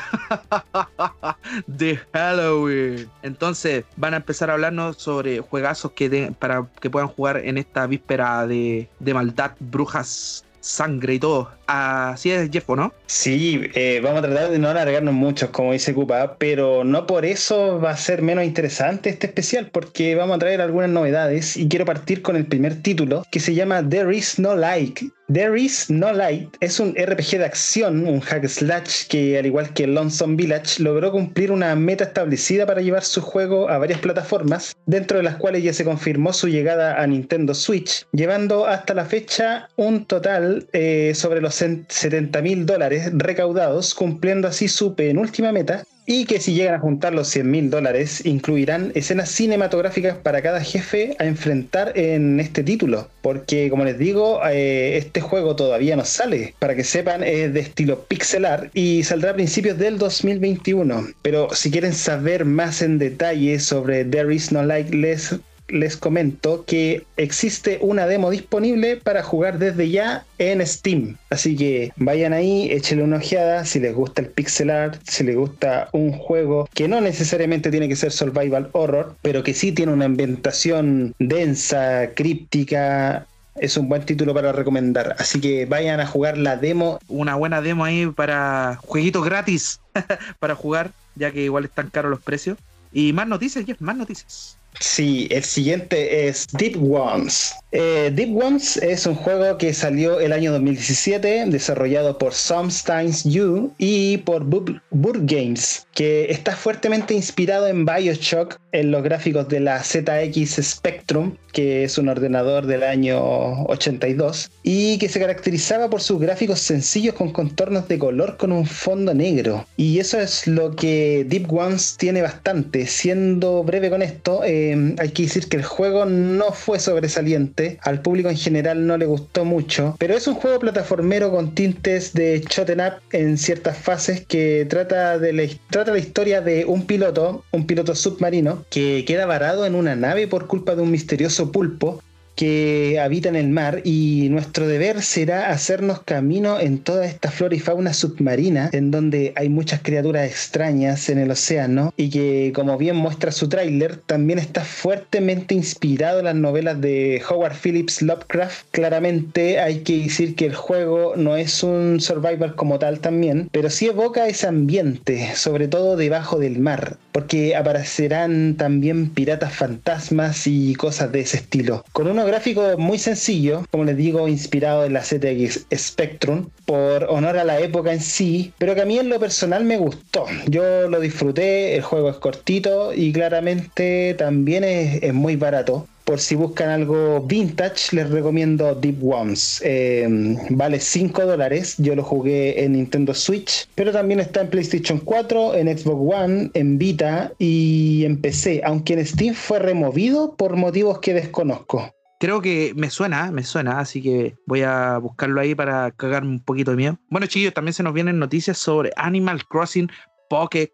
de 1.65 1.99
Halloween. 2.13 3.09
Entonces 3.23 3.83
van 3.97 4.13
a 4.13 4.17
empezar 4.17 4.51
a 4.51 4.53
hablarnos 4.53 4.97
sobre 4.97 5.39
juegazos 5.39 5.93
que 5.93 6.31
para 6.37 6.67
que 6.79 6.91
puedan 6.91 7.07
jugar 7.07 7.37
en 7.37 7.57
esta 7.57 7.87
víspera 7.87 8.45
de, 8.45 8.87
de 8.99 9.13
maldad, 9.15 9.53
brujas 9.59 10.45
sangre 10.61 11.15
y 11.15 11.19
todo. 11.19 11.51
Así 11.67 12.31
es, 12.31 12.49
Jeff, 12.51 12.69
¿no? 12.69 12.93
Sí, 13.07 13.61
eh, 13.73 13.99
vamos 14.03 14.19
a 14.19 14.27
tratar 14.27 14.51
de 14.51 14.59
no 14.59 14.69
alargarnos 14.69 15.13
mucho, 15.13 15.51
como 15.51 15.73
dice 15.73 15.93
Cupa, 15.93 16.37
pero 16.37 16.83
no 16.83 17.05
por 17.05 17.25
eso 17.25 17.79
va 17.79 17.91
a 17.91 17.97
ser 17.97 18.21
menos 18.21 18.45
interesante 18.45 19.09
este 19.09 19.27
especial, 19.27 19.69
porque 19.71 20.15
vamos 20.15 20.37
a 20.37 20.39
traer 20.39 20.61
algunas 20.61 20.89
novedades 20.89 21.57
y 21.57 21.67
quiero 21.67 21.85
partir 21.85 22.21
con 22.21 22.35
el 22.35 22.45
primer 22.45 22.81
título 22.81 23.25
que 23.31 23.39
se 23.39 23.53
llama 23.53 23.87
There 23.87 24.15
Is 24.15 24.39
No 24.39 24.55
Like 24.55 25.09
There 25.31 25.57
is 25.57 25.89
No 25.89 26.11
Light. 26.11 26.57
Es 26.59 26.81
un 26.81 26.93
RPG 26.93 27.37
de 27.37 27.45
acción, 27.45 28.05
un 28.05 28.19
hack 28.19 28.45
slash 28.49 29.07
que, 29.07 29.39
al 29.39 29.45
igual 29.45 29.73
que 29.73 29.87
Lonesome 29.87 30.35
Village, 30.35 30.83
logró 30.83 31.09
cumplir 31.13 31.53
una 31.53 31.73
meta 31.73 32.03
establecida 32.03 32.65
para 32.65 32.81
llevar 32.81 33.05
su 33.05 33.21
juego 33.21 33.69
a 33.69 33.77
varias 33.77 34.01
plataformas, 34.01 34.75
dentro 34.85 35.17
de 35.19 35.23
las 35.23 35.37
cuales 35.37 35.63
ya 35.63 35.71
se 35.71 35.85
confirmó 35.85 36.33
su 36.33 36.49
llegada 36.49 37.01
a 37.01 37.07
Nintendo 37.07 37.53
Switch, 37.53 38.05
llevando 38.11 38.65
hasta 38.65 38.93
la 38.93 39.05
fecha 39.05 39.69
un 39.77 40.05
total 40.05 40.67
eh, 40.73 41.13
sobre 41.15 41.39
los 41.39 41.55
70 41.55 42.41
mil 42.41 42.65
dólares 42.65 43.09
recaudados, 43.13 43.93
cumpliendo 43.93 44.49
así 44.49 44.67
su 44.67 44.95
penúltima 44.95 45.53
meta 45.53 45.85
y 46.05 46.25
que 46.25 46.39
si 46.39 46.53
llegan 46.53 46.75
a 46.75 46.79
juntar 46.79 47.13
los 47.13 47.27
100 47.29 47.49
mil 47.49 47.69
dólares 47.69 48.25
incluirán 48.25 48.91
escenas 48.95 49.29
cinematográficas 49.29 50.17
para 50.17 50.41
cada 50.41 50.61
jefe 50.61 51.15
a 51.19 51.25
enfrentar 51.25 51.97
en 51.97 52.39
este 52.39 52.63
título. 52.63 53.07
Porque 53.21 53.69
como 53.69 53.85
les 53.85 53.97
digo, 53.97 54.41
eh, 54.45 54.97
este 54.97 55.21
juego 55.21 55.55
todavía 55.55 55.95
no 55.95 56.05
sale. 56.05 56.55
Para 56.59 56.75
que 56.75 56.83
sepan, 56.83 57.23
es 57.23 57.53
de 57.53 57.59
estilo 57.59 58.03
pixelar 58.05 58.71
y 58.73 59.03
saldrá 59.03 59.31
a 59.31 59.35
principios 59.35 59.77
del 59.77 59.97
2021. 59.97 61.07
Pero 61.21 61.53
si 61.53 61.69
quieren 61.71 61.93
saber 61.93 62.45
más 62.45 62.81
en 62.81 62.97
detalle 62.97 63.59
sobre 63.59 64.03
There 64.05 64.33
Is 64.33 64.51
No 64.51 64.63
Like 64.63 64.95
Less 64.95 65.35
les 65.71 65.97
comento 65.97 66.65
que 66.65 67.05
existe 67.17 67.79
una 67.81 68.07
demo 68.07 68.29
disponible 68.29 68.97
para 68.97 69.23
jugar 69.23 69.57
desde 69.57 69.89
ya 69.89 70.25
en 70.37 70.65
Steam. 70.65 71.17
Así 71.29 71.55
que 71.55 71.91
vayan 71.95 72.33
ahí, 72.33 72.71
échenle 72.71 73.03
una 73.03 73.17
ojeada 73.17 73.65
si 73.65 73.79
les 73.79 73.95
gusta 73.95 74.21
el 74.21 74.27
pixel 74.27 74.69
art, 74.69 75.01
si 75.07 75.23
les 75.23 75.35
gusta 75.35 75.89
un 75.93 76.11
juego 76.11 76.69
que 76.73 76.87
no 76.87 77.01
necesariamente 77.01 77.71
tiene 77.71 77.87
que 77.87 77.95
ser 77.95 78.11
survival 78.11 78.69
horror, 78.73 79.15
pero 79.21 79.43
que 79.43 79.53
sí 79.53 79.71
tiene 79.71 79.93
una 79.93 80.05
ambientación 80.05 81.15
densa, 81.19 82.11
críptica, 82.15 83.25
es 83.55 83.77
un 83.77 83.89
buen 83.89 84.05
título 84.05 84.33
para 84.33 84.51
recomendar. 84.51 85.15
Así 85.19 85.39
que 85.39 85.65
vayan 85.65 85.99
a 85.99 86.07
jugar 86.07 86.37
la 86.37 86.57
demo. 86.57 86.99
Una 87.07 87.35
buena 87.35 87.61
demo 87.61 87.83
ahí 87.83 88.07
para 88.07 88.79
jueguitos 88.81 89.23
gratis 89.25 89.79
para 90.39 90.55
jugar, 90.55 90.91
ya 91.15 91.31
que 91.31 91.43
igual 91.43 91.65
están 91.65 91.89
caros 91.89 92.11
los 92.11 92.21
precios. 92.21 92.57
Y 92.91 93.13
más 93.13 93.27
noticias, 93.27 93.65
Jeff, 93.65 93.79
más 93.79 93.95
noticias. 93.95 94.57
Sí, 94.79 95.27
el 95.29 95.43
siguiente 95.43 96.27
es 96.27 96.47
Deep 96.53 96.81
Ones. 96.81 97.53
Eh, 97.73 98.11
Deep 98.13 98.35
Ones 98.35 98.77
es 98.77 99.05
un 99.05 99.15
juego 99.15 99.57
que 99.57 99.73
salió 99.73 100.19
el 100.19 100.33
año 100.33 100.51
2017, 100.51 101.45
desarrollado 101.47 102.17
por 102.17 102.33
Sometimes 102.33 103.23
You 103.23 103.71
y 103.77 104.17
por 104.17 104.43
Burg 104.43 105.25
Games, 105.25 105.87
que 105.93 106.29
está 106.29 106.55
fuertemente 106.55 107.13
inspirado 107.13 107.67
en 107.67 107.85
Bioshock, 107.85 108.59
en 108.73 108.91
los 108.91 109.03
gráficos 109.03 109.47
de 109.47 109.61
la 109.61 109.83
ZX 109.83 110.59
Spectrum, 110.61 111.35
que 111.53 111.83
es 111.83 111.97
un 111.97 112.09
ordenador 112.09 112.65
del 112.65 112.83
año 112.83 113.63
82, 113.65 114.51
y 114.63 114.97
que 114.97 115.09
se 115.09 115.19
caracterizaba 115.19 115.89
por 115.89 116.01
sus 116.01 116.19
gráficos 116.19 116.59
sencillos 116.59 117.15
con 117.15 117.31
contornos 117.31 117.87
de 117.87 117.99
color 117.99 118.37
con 118.37 118.51
un 118.51 118.65
fondo 118.65 119.13
negro. 119.13 119.65
Y 119.77 119.99
eso 119.99 120.19
es 120.19 120.47
lo 120.47 120.75
que 120.75 121.25
Deep 121.27 121.51
Ones 121.51 121.95
tiene 121.97 122.21
bastante. 122.21 122.85
Siendo 122.85 123.63
breve 123.63 123.89
con 123.89 124.01
esto, 124.01 124.43
eh, 124.43 124.60
hay 124.99 125.09
que 125.09 125.23
decir 125.23 125.47
que 125.47 125.57
el 125.57 125.63
juego 125.63 126.05
no 126.05 126.51
fue 126.51 126.79
sobresaliente, 126.79 127.79
al 127.81 128.01
público 128.01 128.29
en 128.29 128.37
general 128.37 128.85
no 128.85 128.97
le 128.97 129.05
gustó 129.05 129.45
mucho, 129.45 129.95
pero 129.99 130.15
es 130.15 130.27
un 130.27 130.35
juego 130.35 130.59
plataformero 130.59 131.31
con 131.31 131.55
tintes 131.55 132.13
de 132.13 132.43
shoten 132.49 132.81
up 132.81 132.93
en 133.11 133.37
ciertas 133.37 133.77
fases 133.77 134.25
que 134.25 134.65
trata, 134.69 135.17
de 135.19 135.33
la, 135.33 135.43
trata 135.69 135.91
la 135.91 135.99
historia 135.99 136.41
de 136.41 136.65
un 136.65 136.85
piloto, 136.85 137.43
un 137.51 137.65
piloto 137.65 137.95
submarino, 137.95 138.65
que 138.69 139.03
queda 139.05 139.25
varado 139.25 139.65
en 139.65 139.75
una 139.75 139.95
nave 139.95 140.27
por 140.27 140.47
culpa 140.47 140.75
de 140.75 140.81
un 140.81 140.91
misterioso 140.91 141.51
pulpo 141.51 142.01
que 142.41 142.99
habitan 142.99 143.35
el 143.35 143.49
mar 143.49 143.81
y 143.83 144.29
nuestro 144.31 144.67
deber 144.67 145.03
será 145.03 145.51
hacernos 145.51 146.01
camino 146.01 146.59
en 146.59 146.79
toda 146.79 147.05
esta 147.05 147.29
flora 147.29 147.53
y 147.53 147.59
fauna 147.59 147.93
submarina 147.93 148.71
en 148.73 148.89
donde 148.89 149.31
hay 149.35 149.47
muchas 149.47 149.81
criaturas 149.83 150.27
extrañas 150.27 151.07
en 151.09 151.19
el 151.19 151.29
océano 151.29 151.93
y 151.97 152.09
que 152.09 152.51
como 152.55 152.79
bien 152.79 152.95
muestra 152.95 153.31
su 153.31 153.47
tráiler 153.47 153.97
también 153.97 154.39
está 154.39 154.65
fuertemente 154.65 155.53
inspirado 155.53 156.17
en 156.17 156.25
las 156.25 156.33
novelas 156.33 156.81
de 156.81 157.21
Howard 157.29 157.53
Phillips 157.61 158.01
Lovecraft. 158.01 158.65
Claramente 158.71 159.59
hay 159.59 159.81
que 159.81 159.99
decir 159.99 160.33
que 160.33 160.47
el 160.47 160.55
juego 160.55 161.13
no 161.15 161.35
es 161.35 161.61
un 161.61 161.99
survival 162.01 162.55
como 162.55 162.79
tal 162.79 163.01
también, 163.01 163.49
pero 163.51 163.69
sí 163.69 163.85
evoca 163.85 164.27
ese 164.27 164.47
ambiente, 164.47 165.35
sobre 165.35 165.67
todo 165.67 165.95
debajo 165.95 166.39
del 166.39 166.57
mar, 166.57 166.97
porque 167.11 167.55
aparecerán 167.55 168.55
también 168.55 169.11
piratas 169.11 169.53
fantasmas 169.53 170.47
y 170.47 170.73
cosas 170.73 171.11
de 171.11 171.19
ese 171.19 171.37
estilo. 171.37 171.85
Con 171.91 172.07
unos 172.07 172.30
gráficos 172.31 172.77
muy 172.77 172.97
sencillos, 172.97 173.65
como 173.71 173.83
les 173.83 173.97
digo, 173.97 174.25
inspirado 174.29 174.85
en 174.85 174.93
la 174.93 175.03
ZX 175.03 175.65
Spectrum, 175.75 176.47
por 176.63 177.03
honor 177.09 177.37
a 177.37 177.43
la 177.43 177.59
época 177.59 177.91
en 177.91 177.99
sí, 177.99 178.53
pero 178.57 178.73
que 178.73 178.81
a 178.81 178.85
mí 178.85 178.97
en 178.97 179.09
lo 179.09 179.19
personal 179.19 179.65
me 179.65 179.77
gustó. 179.77 180.25
Yo 180.47 180.87
lo 180.87 181.01
disfruté, 181.01 181.75
el 181.75 181.81
juego 181.81 182.09
es 182.09 182.15
cortito 182.15 182.93
y 182.93 183.11
claramente 183.11 184.15
también 184.17 184.63
es, 184.63 185.13
muy 185.13 185.35
barato. 185.35 185.87
Por 186.05 186.21
si 186.21 186.35
buscan 186.35 186.69
algo 186.69 187.21
vintage, 187.21 187.93
les 187.95 188.09
recomiendo 188.09 188.75
Deep 188.75 189.03
Worms. 189.03 189.61
Eh, 189.65 190.07
vale 190.51 190.79
5 190.79 191.25
dólares. 191.25 191.75
Yo 191.79 191.95
lo 191.95 192.03
jugué 192.03 192.63
en 192.63 192.73
Nintendo 192.73 193.13
Switch, 193.13 193.67
pero 193.75 193.91
también 193.91 194.21
está 194.21 194.41
en 194.41 194.49
PlayStation 194.49 194.99
4, 194.99 195.55
en 195.55 195.77
Xbox 195.77 196.15
One, 196.15 196.51
en 196.53 196.77
Vita 196.77 197.33
y 197.39 198.05
en 198.05 198.21
PC, 198.21 198.61
aunque 198.63 198.93
en 198.93 199.05
Steam 199.05 199.35
fue 199.35 199.59
removido 199.59 200.33
por 200.35 200.55
motivos 200.55 200.99
que 200.99 201.13
desconozco. 201.13 201.93
Creo 202.21 202.39
que 202.39 202.73
me 202.75 202.91
suena, 202.91 203.31
me 203.31 203.43
suena, 203.43 203.79
así 203.79 203.99
que 203.99 204.35
voy 204.45 204.61
a 204.61 204.99
buscarlo 204.99 205.41
ahí 205.41 205.55
para 205.55 205.89
cagarme 205.89 206.29
un 206.29 206.39
poquito 206.39 206.69
de 206.69 206.77
miedo. 206.77 206.99
Bueno, 207.09 207.25
chicos, 207.25 207.51
también 207.51 207.73
se 207.73 207.81
nos 207.81 207.95
vienen 207.95 208.19
noticias 208.19 208.59
sobre 208.59 208.91
Animal 208.95 209.43
Crossing 209.47 209.89
Pocket 210.29 210.71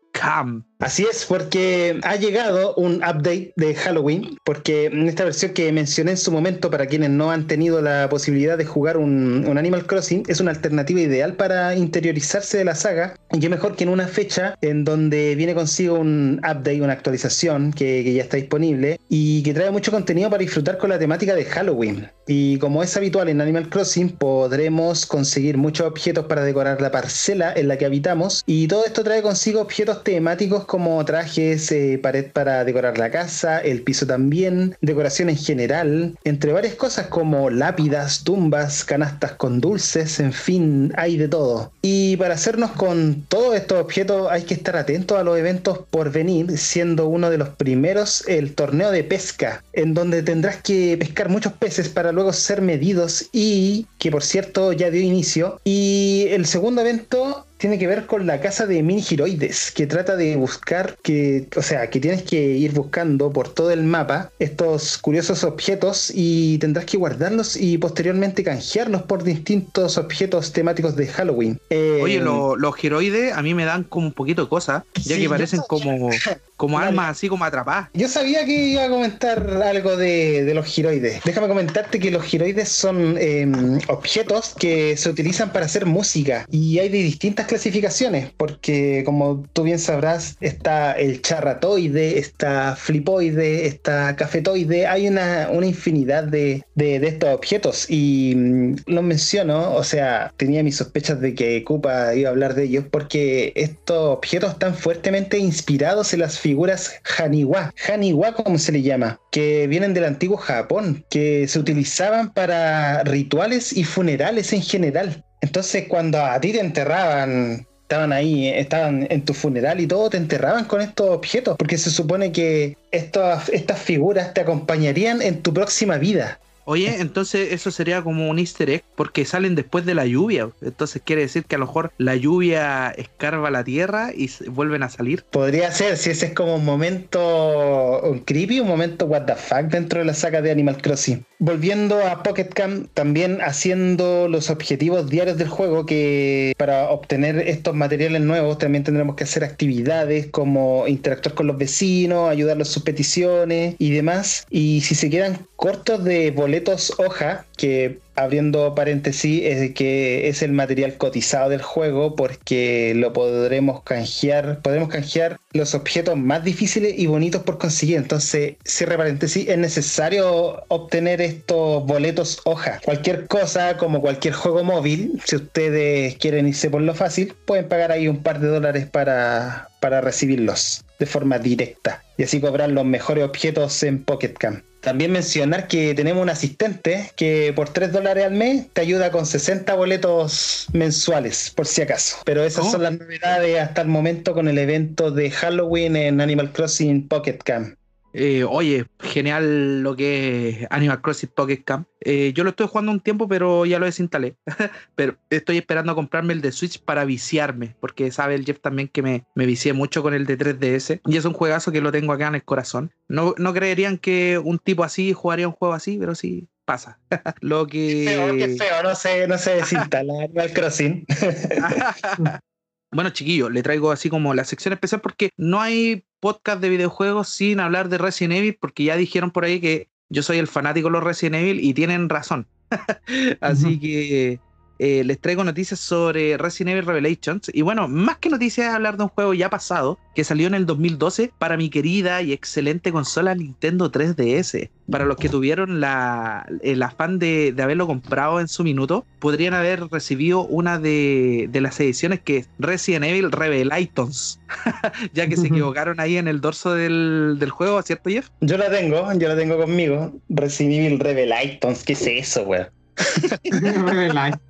Así 0.80 1.08
es, 1.10 1.26
porque 1.26 2.00
ha 2.04 2.18
llegado 2.18 2.76
un 2.76 2.98
update 2.98 3.52
de 3.56 3.74
Halloween, 3.74 4.38
porque 4.44 4.86
en 4.86 5.08
esta 5.08 5.24
versión 5.24 5.54
que 5.54 5.72
mencioné 5.72 6.12
en 6.12 6.18
su 6.18 6.32
momento, 6.32 6.70
para 6.70 6.86
quienes 6.86 7.10
no 7.10 7.32
han 7.32 7.48
tenido 7.48 7.82
la 7.82 8.08
posibilidad 8.10 8.60
de 8.60 8.66
jugar 8.66 8.98
un, 8.98 9.46
un, 9.48 9.58
Animal 9.58 9.88
Crossing, 9.88 10.24
es 10.28 10.40
una 10.40 10.52
alternativa 10.52 11.00
ideal 11.00 11.34
para 11.34 11.76
interiorizarse 11.76 12.60
de 12.60 12.66
la 12.66 12.76
saga, 12.76 13.16
y 13.32 13.40
qué 13.40 13.50
mejor 13.50 13.76
que 13.76 13.86
en 13.86 13.90
una 13.90 14.08
fecha 14.08 14.56
en 14.62 14.84
donde 14.84 15.34
viene 15.34 15.56
consigo 15.56 15.98
un 15.98 16.40
update, 16.44 16.82
una 16.82 16.94
actualización 16.94 17.74
que, 17.74 18.04
que 18.04 18.14
ya 18.14 18.22
está 18.22 18.38
disponible, 18.38 19.00
y 19.10 19.42
que 19.42 19.56
trae 19.56 19.72
mucho 19.72 19.92
contenido 19.92 20.30
para 20.30 20.42
disfrutar 20.42 20.78
con 20.78 20.92
la 20.92 21.00
temática 21.00 21.34
de 21.34 21.46
Halloween. 21.46 22.08
Y 22.28 22.60
como 22.60 22.84
es 22.84 22.96
habitual 22.96 23.30
en 23.30 23.42
Animal 23.42 23.70
Crossing, 23.70 24.10
podremos 24.10 25.08
conseguir 25.08 25.58
muchos 25.58 25.88
objetos 25.88 26.26
para 26.28 26.44
decorar 26.44 26.82
la 26.82 26.92
parcela 26.92 27.52
en 27.56 27.68
la 27.68 27.78
que 27.80 27.86
habitamos, 27.86 28.44
y 28.46 28.68
todo 28.68 28.86
esto 28.86 29.04
trae 29.04 29.24
consigo 29.24 29.62
objetos 29.62 30.04
temáticos 30.08 30.64
como 30.64 31.04
trajes, 31.04 31.70
eh, 31.70 32.00
pared 32.02 32.32
para 32.32 32.64
decorar 32.64 32.98
la 32.98 33.12
casa, 33.12 33.60
el 33.60 33.82
piso 33.82 34.08
también, 34.08 34.74
decoración 34.80 35.30
en 35.30 35.36
general, 35.36 36.18
entre 36.24 36.54
varias 36.54 36.76
cosas 36.76 37.08
como 37.08 37.50
lápidas, 37.50 38.24
tumbas, 38.24 38.86
canastas 38.86 39.34
con 39.34 39.60
dulces, 39.60 40.22
en 40.22 40.32
fin, 40.32 40.94
hay 40.96 41.18
de 41.18 41.28
todo. 41.28 41.74
Y 41.82 42.16
para 42.16 42.36
hacernos 42.36 42.72
con 42.72 43.26
todos 43.28 43.54
estos 43.58 43.82
objetos 43.82 44.32
hay 44.32 44.44
que 44.44 44.54
estar 44.54 44.78
atentos 44.78 45.18
a 45.18 45.26
los 45.26 45.38
eventos 45.38 45.80
por 45.90 46.10
venir, 46.10 46.58
siendo 46.58 47.10
uno 47.10 47.30
de 47.30 47.40
los 47.40 47.50
primeros 47.50 48.24
el 48.30 48.56
torneo 48.56 48.92
de 48.92 49.04
pesca, 49.04 49.62
en 49.74 49.94
donde 49.94 50.24
tendrás 50.24 50.62
que 50.62 50.96
pescar 50.98 51.28
muchos 51.28 51.52
peces 51.52 51.90
para 51.90 52.14
luego 52.14 52.32
ser 52.32 52.62
medidos 52.62 53.28
y 53.34 53.88
que 53.98 54.10
por 54.10 54.24
cierto 54.24 54.72
ya 54.72 54.90
dio 54.90 55.02
inicio. 55.02 55.60
Y 55.66 56.28
el 56.30 56.46
segundo 56.46 56.80
evento 56.80 57.47
tiene 57.58 57.80
que 57.80 57.88
ver 57.88 58.06
con 58.06 58.26
la 58.28 58.40
casa 58.40 58.66
de 58.66 58.84
mini 58.84 59.02
giroides, 59.02 59.72
que 59.72 59.88
trata 59.88 60.16
de 60.16 60.36
buscar 60.36 60.98
que, 61.02 61.48
o 61.56 61.62
sea, 61.62 61.90
que 61.90 62.00
tienes 62.00 62.24
que 62.24 62.38
ir 62.38 62.72
buscando 62.72 63.32
por 63.32 63.50
todo 63.50 63.72
el 63.72 63.84
mapa 63.84 64.32
estos 64.40 64.98
curiosos 64.98 65.44
objetos 65.44 66.12
y 66.14 66.58
tendrás 66.60 66.86
que 66.86 66.98
guardarlos 66.98 67.56
y 67.56 67.78
posteriormente 67.78 68.44
canjearlos 68.44 69.04
por 69.04 69.24
distintos 69.24 69.98
objetos 69.98 70.52
temáticos 70.54 70.96
de 70.96 71.08
Halloween. 71.08 71.60
Eh, 71.70 72.00
Oye, 72.04 72.20
lo, 72.20 72.56
los 72.56 72.76
giroides 72.76 73.34
a 73.34 73.42
mí 73.42 73.54
me 73.54 73.66
dan 73.66 73.84
como 73.84 74.08
un 74.08 74.14
poquito 74.14 74.44
de 74.44 74.50
cosas, 74.50 74.84
ya 74.96 75.16
sí, 75.16 75.24
que 75.24 75.30
parecen 75.30 75.62
como, 75.68 76.10
como 76.56 76.80
almas 76.80 77.12
así 77.12 77.28
como 77.28 77.44
atrapadas. 77.46 77.90
Yo 77.94 78.08
sabía 78.08 78.46
que 78.46 78.68
iba 78.68 78.86
a 78.86 78.90
comentar 78.90 79.62
algo 79.64 79.98
de, 79.98 80.44
de 80.44 80.54
los 80.54 80.66
giroides. 80.66 81.22
Déjame 81.24 81.48
comentarte 81.48 82.00
que 82.00 82.12
los 82.12 82.24
giroides 82.24 82.70
son 82.70 83.16
eh, 83.18 83.48
objetos 83.88 84.54
que 84.60 84.96
se 84.98 85.10
utilizan 85.10 85.52
para 85.52 85.66
hacer 85.66 85.86
música 85.86 86.46
y 86.52 86.80
hay 86.80 86.90
de 86.90 87.00
distintas 87.00 87.47
clasificaciones, 87.48 88.32
porque 88.38 89.04
como 89.06 89.44
tú 89.54 89.64
bien 89.64 89.80
sabrás, 89.80 90.38
está 90.42 90.94
el 90.94 91.22
charratoide, 91.22 92.20
está 92.20 92.76
flipoide, 92.76 93.66
está 93.66 94.16
cafetoide, 94.16 94.88
hay 94.88 95.08
una, 95.08 95.50
una 95.52 95.66
infinidad 95.66 96.24
de, 96.24 96.64
de, 96.76 96.96
estos 97.08 97.30
objetos 97.30 97.86
y 97.90 98.34
mmm, 98.36 98.76
los 98.86 99.04
menciono, 99.04 99.74
o 99.74 99.84
sea, 99.84 100.34
tenía 100.38 100.64
mis 100.64 100.78
sospechas 100.78 101.20
de 101.22 101.34
que 101.36 101.64
Koopa 101.64 102.16
iba 102.16 102.30
a 102.30 102.32
hablar 102.32 102.56
de 102.56 102.66
ellos, 102.66 102.86
porque 102.92 103.54
estos 103.56 104.18
objetos 104.18 104.52
están 104.52 104.76
fuertemente 104.76 105.38
inspirados 105.38 106.14
en 106.14 106.20
las 106.20 106.40
figuras 106.40 106.94
Haniwa, 107.18 107.74
Haniwa 107.88 108.34
como 108.34 108.58
se 108.58 108.72
le 108.72 108.82
llama, 108.82 109.20
que 109.32 109.68
vienen 109.68 109.94
del 109.94 110.06
antiguo 110.06 110.38
Japón, 110.38 111.06
que 111.10 111.48
se 111.48 111.60
utilizaban 111.60 112.34
para 112.34 113.04
rituales 113.04 113.76
y 113.76 113.84
funerales 113.84 114.54
en 114.54 114.62
general. 114.62 115.24
Entonces, 115.42 115.86
cuando 115.88 116.24
a 116.24 116.40
ti 116.40 116.52
te 116.52 116.60
enterraban, 116.60 117.66
estaban 117.84 118.12
ahí, 118.12 118.50
estaban 118.50 119.08
en 119.10 119.24
tu 119.24 119.34
funeral 119.34 119.80
y 119.80 119.88
todo, 119.88 120.10
te 120.10 120.18
enterraban 120.18 120.66
con 120.66 120.82
estos 120.82 121.10
objetos, 121.10 121.56
porque 121.58 121.78
se 121.78 121.90
supone 121.90 122.32
que 122.32 122.78
estas, 122.92 123.48
estas 123.50 123.80
figuras 123.80 124.34
te 124.34 124.42
acompañarían 124.42 125.22
en 125.22 125.42
tu 125.42 125.54
próxima 125.54 125.98
vida. 125.98 126.40
Oye, 126.70 126.98
entonces 127.00 127.54
eso 127.54 127.72
sería 127.72 128.02
como 128.02 128.30
un 128.30 128.40
easter 128.40 128.70
egg 128.70 128.84
porque 128.98 129.24
salen 129.24 129.56
después 129.56 129.86
de 129.86 129.96
la 129.96 130.06
lluvia. 130.06 130.50
Entonces 130.62 131.02
quiere 131.04 131.22
decir 131.22 131.46
que 131.46 131.56
a 131.56 131.60
lo 131.60 131.66
mejor 131.66 131.94
la 131.98 132.18
lluvia 132.18 132.90
escarba 132.90 133.50
la 133.50 133.64
tierra 133.64 134.12
y 134.14 134.30
vuelven 134.50 134.84
a 134.84 134.90
salir. 134.90 135.24
Podría 135.32 135.72
ser, 135.72 135.96
si 135.96 136.10
ese 136.10 136.26
es 136.26 136.34
como 136.34 136.56
un 136.56 136.66
momento 136.66 138.02
creepy, 138.26 138.60
un 138.60 138.68
momento 138.68 139.06
what 139.06 139.24
the 139.24 139.36
fuck 139.36 139.72
dentro 139.72 140.00
de 140.00 140.06
la 140.08 140.14
saga 140.14 140.42
de 140.42 140.52
Animal 140.52 140.82
Crossing. 140.82 141.26
Volviendo 141.40 142.06
a 142.06 142.22
Pocket 142.22 142.50
Camp, 142.50 142.90
también 142.94 143.40
haciendo 143.42 144.28
los 144.28 144.50
objetivos 144.50 145.10
diarios 145.10 145.38
del 145.38 145.48
juego 145.48 145.86
que 145.86 146.54
para 146.58 146.90
obtener 146.90 147.38
estos 147.48 147.76
materiales 147.76 148.22
nuevos 148.24 148.58
también 148.58 148.84
tendremos 148.84 149.16
que 149.16 149.24
hacer 149.24 149.46
actividades 149.46 150.28
como 150.28 150.86
interactuar 150.88 151.36
con 151.36 151.48
los 151.48 151.58
vecinos, 151.58 152.30
ayudarlos 152.30 152.68
en 152.68 152.74
sus 152.74 152.84
peticiones 152.84 153.76
y 153.80 153.92
demás. 153.92 154.46
Y 154.50 154.82
si 154.82 154.96
se 154.96 155.10
quedan 155.10 155.48
cortos 155.56 156.04
de 156.04 156.32
boletos 156.32 156.57
hoja, 156.98 157.46
que 157.58 158.00
abriendo 158.16 158.74
paréntesis, 158.74 159.44
es 159.44 159.74
que 159.74 160.28
es 160.28 160.42
el 160.42 160.52
material 160.52 160.98
cotizado 160.98 161.50
del 161.50 161.62
juego 161.62 162.16
porque 162.16 162.94
lo 162.96 163.14
podremos 163.14 163.84
canjear, 163.84 164.60
podremos 164.62 164.90
canjear 164.90 165.38
los 165.54 165.76
objetos 165.76 166.18
más 166.18 166.44
difíciles 166.44 166.94
y 166.98 167.06
bonitos 167.06 167.44
por 167.44 167.58
conseguir. 167.58 167.98
Entonces, 167.98 168.56
cierre 168.66 168.98
paréntesis, 168.98 169.48
es 169.48 169.58
necesario 169.58 170.64
obtener 170.68 171.22
estos 171.22 171.86
boletos 171.86 172.40
hoja. 172.44 172.80
Cualquier 172.84 173.28
cosa, 173.28 173.78
como 173.78 174.02
cualquier 174.02 174.34
juego 174.34 174.64
móvil, 174.64 175.22
si 175.26 175.36
ustedes 175.36 176.16
quieren 176.18 176.48
irse 176.48 176.70
por 176.70 176.82
lo 176.82 176.96
fácil, 176.96 177.34
pueden 177.46 177.68
pagar 177.68 177.92
ahí 177.92 178.08
un 178.08 178.24
par 178.24 178.40
de 178.40 178.48
dólares 178.48 178.88
para, 178.88 179.70
para 179.80 180.02
recibirlos 180.02 180.84
de 181.00 181.06
forma 181.06 181.40
directa 181.40 182.04
y 182.18 182.24
así 182.24 182.42
cobrar 182.42 182.70
los 182.70 182.86
mejores 182.86 183.24
objetos 183.24 183.84
en 183.84 184.04
Pocket 184.04 184.34
Camp. 184.34 184.64
También 184.82 185.12
mencionar 185.12 185.68
que 185.68 185.94
tenemos 185.96 186.24
un 186.24 186.30
asistente 186.30 187.12
que 187.16 187.52
por 187.56 187.70
3 187.70 187.92
dólares 187.92 188.26
al 188.26 188.34
mes 188.34 188.68
te 188.72 188.82
ayuda 188.82 189.12
con 189.12 189.26
60 189.26 189.74
boletos 189.74 190.68
mensuales, 190.72 191.52
por 191.56 191.66
si 191.66 191.82
acaso. 191.82 192.18
Pero 192.26 192.44
esas 192.44 192.62
¿Cómo? 192.62 192.72
son 192.72 192.84
las 192.84 192.98
novedades 192.98 193.60
hasta 193.60 193.82
el 193.82 193.88
momento 193.88 194.34
con 194.34 194.48
el 194.48 194.58
evento 194.58 195.12
de 195.12 195.32
Halloween 195.32 195.96
en 195.96 196.22
Animal 196.22 196.54
Crossing 196.54 197.08
Pocket 197.08 197.40
Camp. 197.44 197.76
Eh, 198.20 198.44
oye, 198.44 198.88
genial 199.00 199.84
lo 199.84 199.96
que 199.96 200.50
es 200.50 200.68
Animal 200.72 201.02
Crossing 201.04 201.30
Pocket 201.36 201.64
Camp. 201.64 201.88
Eh, 202.02 202.34
yo 202.34 202.44
lo 202.44 202.50
estoy 202.50 202.68
jugando 202.68 202.92
un 202.92 203.00
tiempo, 203.00 203.28
pero 203.28 203.68
ya 203.68 203.78
lo 203.78 203.86
desinstalé. 203.86 204.36
pero 204.96 205.18
estoy 205.30 205.58
esperando 205.58 205.92
a 205.92 205.96
comprarme 205.96 206.34
el 206.34 206.42
de 206.42 206.52
Switch 206.52 206.82
para 206.82 207.06
viciarme, 207.06 207.76
porque 207.80 208.10
sabe 208.12 208.34
el 208.34 208.44
Jeff 208.44 208.60
también 208.60 208.88
que 208.88 209.04
me, 209.04 209.26
me 209.36 209.46
vicié 209.46 209.74
mucho 209.74 210.02
con 210.02 210.16
el 210.16 210.26
de 210.26 210.36
3DS. 210.36 211.02
Y 211.06 211.18
es 211.18 211.26
un 211.26 211.34
juegazo 211.34 211.72
que 211.72 211.80
lo 211.80 211.92
tengo 211.92 212.12
acá 212.12 212.28
en 212.28 212.36
el 212.36 212.44
corazón. 212.44 212.92
No, 213.08 213.36
no 213.38 213.54
creerían 213.54 214.00
que 214.00 214.42
un 214.44 214.58
tipo 214.58 214.84
así 214.84 215.14
jugaría 215.14 215.48
un 215.48 215.54
juego 215.54 215.76
así, 215.76 216.00
pero 216.00 216.16
sí 216.16 216.48
pasa. 216.66 217.00
lo 217.42 217.68
que. 217.68 218.06
Qué 218.08 218.16
feo, 218.16 218.36
qué 218.36 218.56
feo, 218.58 218.84
no 218.84 218.96
se, 218.96 219.28
no 219.28 219.38
se 219.38 219.56
desinstala 219.58 220.24
Animal 220.24 220.54
Crossing. 220.54 221.06
Bueno, 222.92 223.10
chiquillos, 223.10 223.52
le 223.52 223.64
traigo 223.64 223.92
así 223.92 224.10
como 224.10 224.34
la 224.34 224.46
sección 224.46 224.74
especial 224.74 225.02
porque 225.02 225.32
no 225.36 225.60
hay 225.60 226.06
podcast 226.20 226.62
de 226.62 226.70
videojuegos 226.70 227.30
sin 227.30 227.60
hablar 227.60 227.90
de 227.90 227.98
Resident 227.98 228.36
Evil, 228.36 228.58
porque 228.60 228.86
ya 228.86 228.96
dijeron 228.96 229.32
por 229.32 229.46
ahí 229.46 229.60
que 229.60 229.90
yo 230.10 230.24
soy 230.24 230.38
el 230.38 230.48
fanático 230.48 230.88
de 230.88 230.94
los 230.94 231.04
Resident 231.04 231.36
Evil 231.36 231.64
y 231.64 231.74
tienen 231.74 232.10
razón. 232.10 232.48
Así 233.42 233.80
que 233.80 234.40
eh, 234.80 235.04
les 235.04 235.20
traigo 235.20 235.44
noticias 235.44 235.80
sobre 235.80 236.38
Resident 236.38 236.74
Evil 236.74 236.86
Revelations. 236.86 237.50
Y 237.54 237.62
bueno, 237.62 237.88
más 237.88 238.18
que 238.18 238.30
noticias, 238.30 238.74
hablar 238.74 238.98
de 238.98 239.04
un 239.04 239.10
juego 239.10 239.34
ya 239.34 239.50
pasado 239.50 239.98
que 240.16 240.24
salió 240.24 240.48
en 240.48 240.56
el 240.56 240.66
2012 240.66 241.32
para 241.38 241.58
mi 241.58 241.70
querida 241.70 242.22
y 242.22 242.34
excelente 242.34 242.92
consola 242.92 243.36
Nintendo 243.36 243.92
3DS. 243.92 244.70
Para 244.90 245.06
los 245.06 245.18
que 245.18 245.30
tuvieron 245.30 245.82
la, 245.82 246.48
el 246.62 246.82
afán 246.82 247.20
de, 247.20 247.54
haberlo 247.60 247.88
comprado 247.88 248.40
en 248.40 248.48
su 248.48 248.64
minuto, 248.64 249.06
podrían 249.20 249.54
haber 249.54 249.88
recibido 249.90 250.46
una 250.46 250.80
de, 250.80 251.50
las 251.54 251.80
ediciones 251.80 252.22
que 252.22 252.38
es 252.38 252.50
Resident 252.58 253.06
Evil 253.06 253.32
Revelations, 253.32 254.40
ya 255.14 255.28
que 255.28 255.36
se 255.36 255.48
equivocaron 255.48 256.00
ahí 256.00 256.18
en 256.18 256.28
el 256.28 256.40
dorso 256.40 256.74
del, 256.74 257.38
juego, 257.52 257.82
¿cierto, 257.82 258.10
Jeff? 258.10 258.30
Yo 258.42 258.58
la 258.58 258.70
tengo, 258.70 259.12
yo 259.14 259.28
la 259.28 259.36
tengo 259.36 259.58
conmigo. 259.58 260.14
Resident 260.30 260.74
Evil 260.74 261.00
Revelations, 261.00 261.84
¿qué 261.84 261.94
es 261.94 262.08
eso, 262.08 262.44
weón? 262.44 262.68
Es 263.44 264.47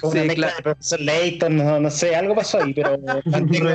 como 0.00 0.12
una 0.12 0.24
mezcla 0.24 0.54
de 0.56 0.62
profesor 0.62 1.00
Layton, 1.00 1.56
no, 1.56 1.90
sé, 1.90 2.16
algo 2.16 2.34
pasó 2.34 2.62
ahí, 2.62 2.74
pero 2.74 2.98
mantengo 3.26 3.70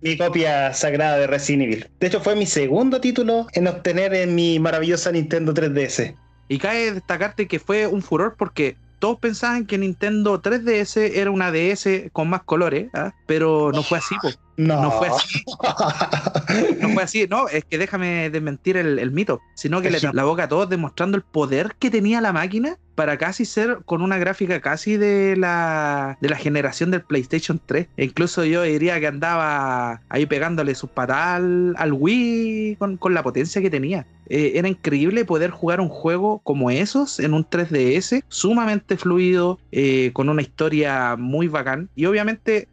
mi, 0.00 0.16
copia 0.16 0.72
sagrada 0.72 1.18
de 1.18 1.26
Resident 1.26 1.62
Evil. 1.62 1.88
De 1.98 2.06
hecho, 2.06 2.20
fue 2.20 2.36
mi 2.36 2.46
segundo 2.46 3.00
título 3.00 3.46
en 3.52 3.66
obtener 3.66 4.14
en 4.14 4.34
mi 4.34 4.58
maravillosa 4.58 5.12
Nintendo 5.12 5.54
3DS. 5.54 6.14
Y 6.48 6.58
cae 6.58 6.92
destacarte 6.92 7.46
que 7.46 7.58
fue 7.60 7.86
un 7.86 8.02
furor 8.02 8.34
porque 8.36 8.76
todos 8.98 9.18
pensaban 9.18 9.66
que 9.66 9.78
Nintendo 9.78 10.40
3DS 10.40 11.12
era 11.14 11.30
una 11.30 11.50
DS 11.50 12.10
con 12.12 12.28
más 12.28 12.42
colores, 12.42 12.90
¿ah? 12.92 13.14
pero 13.26 13.72
no 13.72 13.82
fue 13.82 13.98
así. 13.98 14.14
No. 14.60 14.82
no. 14.82 14.90
fue 14.90 15.08
así. 15.08 15.42
no 16.80 16.88
fue 16.90 17.02
así. 17.02 17.26
No, 17.28 17.48
es 17.48 17.64
que 17.64 17.78
déjame 17.78 18.30
desmentir 18.30 18.76
el, 18.76 18.98
el 18.98 19.10
mito, 19.10 19.40
sino 19.54 19.80
que 19.80 19.90
le 19.90 20.00
la 20.12 20.24
boca 20.24 20.44
a 20.44 20.48
todos 20.48 20.68
demostrando 20.68 21.16
el 21.16 21.22
poder 21.22 21.74
que 21.78 21.90
tenía 21.90 22.20
la 22.20 22.32
máquina 22.32 22.76
para 23.00 23.16
casi 23.16 23.46
ser 23.46 23.78
con 23.86 24.02
una 24.02 24.18
gráfica 24.18 24.60
casi 24.60 24.98
de 24.98 25.34
la, 25.34 26.18
de 26.20 26.28
la 26.28 26.36
generación 26.36 26.90
del 26.90 27.00
PlayStation 27.00 27.58
3. 27.64 27.88
E 27.96 28.04
incluso 28.04 28.44
yo 28.44 28.60
diría 28.62 29.00
que 29.00 29.06
andaba 29.06 30.02
ahí 30.10 30.26
pegándole 30.26 30.74
su 30.74 30.86
patadas 30.88 31.40
al, 31.76 31.92
Wii 31.92 32.76
con, 32.76 33.14
la 33.14 33.22
potencia 33.22 33.62
que 33.62 33.70
tenía. 33.70 34.06
Eh, 34.28 34.52
era 34.56 34.68
increíble 34.68 35.24
poder 35.24 35.50
jugar 35.50 35.80
un 35.80 35.88
juego 35.88 36.40
como 36.44 36.70
esos 36.70 37.20
en 37.20 37.32
un 37.32 37.48
3DS, 37.48 38.22
sumamente 38.28 38.98
fluido, 38.98 39.58
eh, 39.72 40.10
con 40.12 40.28
una 40.28 40.42
historia 40.42 41.16
muy 41.16 41.48
bacán. 41.48 41.88
Y 41.96 42.04
obviamente 42.04 42.68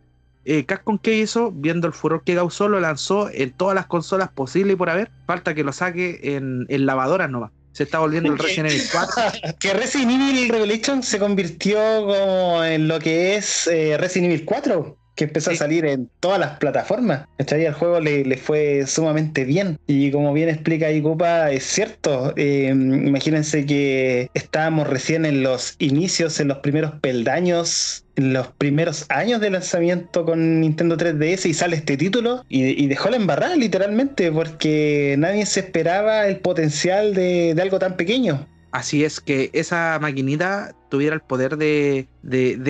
eh, 0.48 0.66
Capcom 0.66 0.98
que 0.98 1.18
hizo, 1.18 1.52
viendo 1.52 1.88
el 1.88 1.94
furor 1.94 2.24
que 2.24 2.36
causó, 2.36 2.70
lo 2.70 2.80
lanzó 2.80 3.30
en 3.30 3.52
todas 3.52 3.76
las 3.76 3.86
consolas 3.86 4.30
posibles 4.30 4.74
y 4.74 4.78
por 4.78 4.90
haber. 4.90 5.12
Falta 5.26 5.54
que 5.54 5.64
lo 5.64 5.74
saque 5.74 6.20
en, 6.24 6.66
en 6.70 6.86
lavadoras 6.86 7.30
nomás 7.30 7.52
se 7.74 7.84
está 7.84 8.00
volviendo 8.00 8.32
el 8.32 8.40
Resident 8.40 8.72
Evil 8.72 8.82
4. 8.92 9.24
que 9.60 9.74
Resident 9.74 10.10
Evil 10.10 10.50
Revelation 10.50 11.04
se 11.04 11.20
convirtió 11.20 11.78
como 12.08 12.64
en 12.64 12.88
lo 12.88 12.98
que 12.98 13.36
es 13.36 13.68
eh, 13.68 13.96
Resident 14.00 14.34
Evil 14.34 14.46
4 14.46 14.98
que 15.18 15.26
empezó 15.26 15.52
a 15.52 15.56
salir 15.56 15.84
en 15.86 16.10
todas 16.20 16.40
las 16.40 16.58
plataformas. 16.60 17.28
Ahí 17.52 17.66
el 17.66 17.74
juego 17.74 18.00
le, 18.00 18.38
fue 18.38 18.86
sumamente 18.86 19.46
bien. 19.46 19.80
Y 19.88 20.12
como 20.12 20.32
bien 20.32 20.48
explica 20.48 20.92
Ikupa, 20.92 21.52
es 21.52 21.64
cierto. 21.64 22.34
Eh, 22.38 22.70
imagínense 22.70 23.66
que 23.66 24.30
estábamos 24.36 24.88
recién 24.88 25.26
en 25.26 25.42
los 25.42 25.76
inicios, 25.80 26.40
en 26.40 26.50
los 26.50 26.60
primeros 26.60 26.94
peldaños 27.02 28.06
los 28.18 28.48
primeros 28.48 29.06
años 29.10 29.40
de 29.40 29.50
lanzamiento 29.50 30.26
con 30.26 30.60
Nintendo 30.60 30.98
3DS 30.98 31.46
y 31.46 31.54
sale 31.54 31.78
este 31.78 31.98
título 31.98 32.44
y, 32.50 32.88
dejó 32.88 33.10
la 33.10 33.18
embarrada 33.18 33.56
literalmente 33.56 34.32
porque 34.32 35.16
nadie 35.18 35.46
se 35.46 35.62
esperaba 35.62 36.28
el 36.28 36.38
potencial 36.38 37.14
de 37.14 37.56
algo 37.62 37.80
tan 37.80 37.96
pequeño. 37.96 38.46
Así 38.72 39.04
es 39.04 39.22
que 39.22 39.50
esa 39.54 39.98
maquinita 40.02 40.76
tuviera 40.90 41.16
el 41.16 41.22
poder 41.22 41.58
de, 41.58 42.08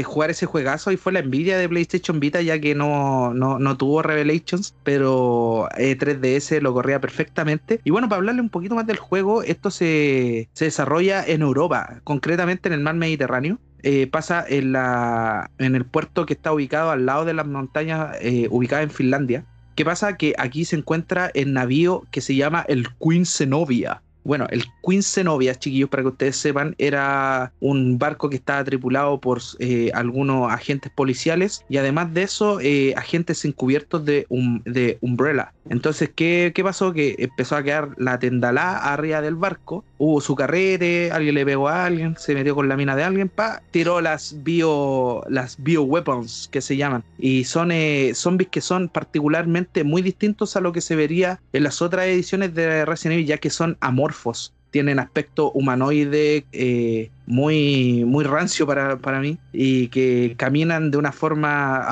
jugar 0.05 0.29
ese 0.29 0.45
juegazo 0.45 0.91
y 0.91 0.97
fue 0.97 1.11
la 1.11 1.19
envidia 1.19 1.57
de 1.57 1.67
PlayStation 1.67 2.19
Vita 2.19 2.41
ya 2.41 2.59
que 2.59 2.75
no, 2.75 3.33
no, 3.33 3.77
tuvo 3.77 4.01
Revelations, 4.01 4.75
pero 4.83 5.67
3DS 5.77 6.51
eh, 6.57 6.61
lo 6.61 6.73
corría 6.73 7.01
perfectamente. 7.01 7.81
Y 7.83 7.91
bueno, 7.91 8.07
para 8.07 8.17
hablarle 8.17 8.41
un 8.41 8.49
poquito 8.49 8.75
más 8.75 8.87
del 8.87 8.97
juego, 8.97 9.43
esto 9.43 9.71
se, 9.71 10.49
desarrolla 10.57 11.23
en 11.25 11.41
Europa, 11.41 12.01
concretamente 12.03 12.69
en 12.69 12.73
el 12.73 12.81
mar 12.81 12.95
Mediterráneo. 12.95 13.59
Eh, 13.83 14.07
pasa 14.07 14.43
en, 14.47 14.71
la, 14.71 15.51
en 15.59 15.75
el 15.75 15.85
puerto 15.85 16.25
que 16.25 16.33
está 16.33 16.51
ubicado 16.51 16.91
al 16.91 17.05
lado 17.05 17.25
de 17.25 17.33
las 17.33 17.47
montañas 17.47 18.17
eh, 18.21 18.47
ubicadas 18.49 18.83
en 18.83 18.91
Finlandia. 18.91 19.45
¿Qué 19.75 19.85
pasa? 19.85 20.17
Que 20.17 20.33
aquí 20.37 20.65
se 20.65 20.75
encuentra 20.75 21.29
el 21.33 21.53
navío 21.53 22.05
que 22.11 22.21
se 22.21 22.35
llama 22.35 22.65
el 22.67 22.87
Queen 22.99 23.25
Zenobia 23.25 24.01
bueno, 24.27 24.45
el 24.49 24.65
Queen 24.85 25.01
Zenobia, 25.03 25.55
chiquillos, 25.55 25.89
para 25.89 26.03
que 26.03 26.09
ustedes 26.09 26.35
sepan, 26.35 26.75
era 26.79 27.53
un 27.61 27.97
barco 27.97 28.29
que 28.29 28.35
estaba 28.35 28.61
tripulado 28.61 29.21
por 29.21 29.39
eh, 29.59 29.89
algunos 29.93 30.51
agentes 30.51 30.91
policiales 30.93 31.63
y 31.69 31.77
además 31.77 32.13
de 32.13 32.23
eso, 32.23 32.59
eh, 32.59 32.93
agentes 32.97 33.45
encubiertos 33.45 34.03
de, 34.03 34.27
de 34.65 34.97
Umbrella. 34.99 35.53
Entonces, 35.69 36.11
¿qué, 36.13 36.51
¿qué, 36.53 36.61
pasó? 36.61 36.91
Que 36.91 37.15
empezó 37.19 37.55
a 37.55 37.63
quedar 37.63 37.91
la 37.95 38.19
tendalá 38.19 38.75
arriba 38.91 39.21
del 39.21 39.35
barco, 39.35 39.85
hubo 39.97 40.21
su 40.21 40.35
carrete, 40.35 41.11
alguien 41.11 41.35
le 41.35 41.45
pegó 41.45 41.67
a 41.67 41.85
alguien, 41.85 42.15
se 42.17 42.33
metió 42.33 42.55
con 42.55 42.67
la 42.67 42.77
mina 42.77 42.95
de 42.95 43.03
alguien, 43.03 43.29
pa, 43.29 43.61
tiró 43.71 44.01
las 44.01 44.43
bio, 44.43 45.23
las 45.29 45.61
bio 45.61 45.83
weapons 45.83 46.49
que 46.51 46.61
se 46.61 46.77
llaman. 46.77 47.03
Y 47.17 47.43
son 47.43 47.71
eh, 47.71 48.11
zombies 48.13 48.49
que 48.49 48.61
son 48.61 48.89
particularmente 48.89 49.83
muy 49.83 50.01
distintos 50.01 50.55
a 50.55 50.61
lo 50.61 50.71
que 50.71 50.81
se 50.81 50.95
vería 50.95 51.39
en 51.53 51.63
las 51.63 51.81
otras 51.81 52.05
ediciones 52.05 52.53
de 52.53 52.85
Resident 52.85 53.15
Evil, 53.15 53.27
ya 53.27 53.37
que 53.37 53.49
son 53.49 53.77
amorfos. 53.79 54.53
Tienen 54.71 54.99
aspecto 54.99 55.51
humanoide 55.51 56.45
eh, 56.51 57.09
muy, 57.25 58.03
muy 58.05 58.25
rancio 58.25 58.67
para, 58.67 58.97
para 58.97 59.21
mí 59.21 59.37
y 59.53 59.87
que 59.87 60.35
caminan 60.37 60.91
de 60.91 60.97
una 60.97 61.11
forma. 61.11 61.87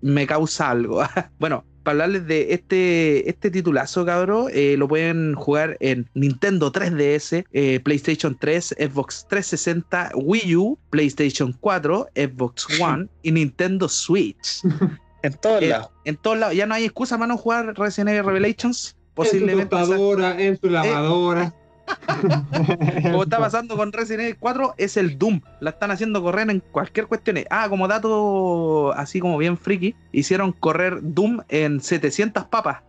Me 0.00 0.26
causa 0.26 0.70
algo. 0.70 1.02
bueno, 1.38 1.64
para 1.82 1.92
hablarles 1.92 2.26
de 2.26 2.52
este, 2.52 3.30
este 3.30 3.50
titulazo, 3.50 4.04
cabrón, 4.04 4.48
eh, 4.52 4.74
lo 4.76 4.88
pueden 4.88 5.34
jugar 5.34 5.76
en 5.78 6.08
Nintendo 6.14 6.72
3DS, 6.72 7.44
eh, 7.52 7.80
PlayStation 7.80 8.36
3, 8.36 8.74
Xbox 8.78 9.26
360, 9.28 10.10
Wii 10.16 10.56
U, 10.56 10.78
PlayStation 10.90 11.52
4, 11.60 12.08
Xbox 12.14 12.66
One 12.80 13.08
y 13.22 13.30
Nintendo 13.30 13.88
Switch. 13.88 14.62
en 15.22 15.32
todos 15.34 15.62
eh, 15.62 15.68
lados. 15.68 15.90
En 16.04 16.16
todos 16.16 16.38
lados. 16.38 16.56
Ya 16.56 16.66
no 16.66 16.74
hay 16.74 16.84
excusa 16.84 17.16
para 17.16 17.28
no 17.28 17.36
jugar 17.36 17.78
Resident 17.78 18.10
Evil 18.10 18.24
Revelations. 18.24 18.96
Posiblemente. 19.14 19.76
En 19.76 19.86
su 19.86 20.20
en 20.20 20.60
su 20.60 20.68
lavadora. 20.68 21.54
como 23.02 23.24
está 23.24 23.38
pasando 23.38 23.76
con 23.76 23.92
Resident 23.92 24.22
Evil 24.22 24.36
4, 24.38 24.74
es 24.78 24.96
el 24.96 25.18
Doom. 25.18 25.40
La 25.60 25.70
están 25.70 25.90
haciendo 25.90 26.22
correr 26.22 26.50
en 26.50 26.60
cualquier 26.60 27.06
cuestión. 27.06 27.38
Ah, 27.50 27.68
como 27.68 27.88
dato 27.88 28.92
así 28.94 29.20
como 29.20 29.38
bien 29.38 29.58
friki, 29.58 29.94
hicieron 30.12 30.52
correr 30.52 30.98
Doom 31.02 31.40
en 31.48 31.80
700 31.80 32.44
papas. 32.46 32.82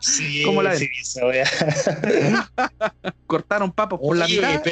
Sí, 0.00 0.42
¿Cómo 0.44 0.62
la 0.62 0.76
sí, 0.76 0.88
Cortaron 3.26 3.72
papas 3.72 4.00
por 4.00 4.16
la 4.16 4.26
mitad. 4.26 4.62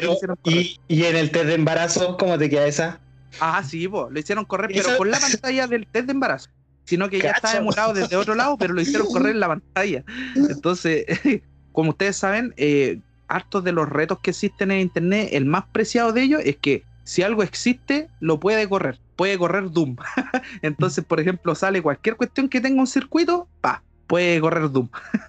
y, 0.44 0.78
y, 0.88 1.04
en 1.04 1.16
el 1.16 1.30
test 1.30 1.46
de 1.46 1.54
embarazo, 1.54 2.16
¿cómo 2.16 2.38
te 2.38 2.48
queda 2.48 2.66
esa? 2.66 3.00
Ah, 3.40 3.62
sí, 3.62 3.86
lo 3.86 4.18
hicieron 4.18 4.44
correr, 4.44 4.70
pero 4.72 4.96
con 4.96 5.10
la 5.10 5.18
pantalla 5.18 5.66
del 5.66 5.86
test 5.86 6.06
de 6.06 6.12
embarazo. 6.12 6.50
Sino 6.84 7.10
que 7.10 7.18
ya 7.18 7.32
está 7.32 7.56
emulado 7.56 7.92
desde 7.92 8.14
otro 8.14 8.36
lado, 8.36 8.56
pero 8.56 8.72
lo 8.72 8.80
hicieron 8.80 9.08
correr 9.08 9.32
en 9.32 9.40
la 9.40 9.48
pantalla. 9.48 10.04
Entonces, 10.36 11.04
como 11.72 11.90
ustedes 11.90 12.16
saben, 12.16 12.54
eh, 12.56 13.00
hartos 13.28 13.64
de 13.64 13.72
los 13.72 13.88
retos 13.88 14.18
que 14.20 14.30
existen 14.30 14.70
en 14.70 14.80
internet, 14.80 15.30
el 15.32 15.44
más 15.44 15.64
preciado 15.72 16.12
de 16.12 16.22
ellos 16.22 16.40
es 16.44 16.56
que 16.56 16.84
si 17.04 17.22
algo 17.22 17.42
existe, 17.42 18.08
lo 18.20 18.40
puede 18.40 18.68
correr. 18.68 18.98
Puede 19.14 19.38
correr 19.38 19.70
Doom. 19.70 19.96
Entonces, 20.62 21.04
por 21.04 21.20
ejemplo, 21.20 21.54
sale 21.54 21.80
cualquier 21.80 22.16
cuestión 22.16 22.48
que 22.48 22.60
tenga 22.60 22.80
un 22.80 22.86
circuito, 22.86 23.48
pa, 23.60 23.82
puede 24.06 24.40
correr 24.40 24.70
Doom. 24.70 24.88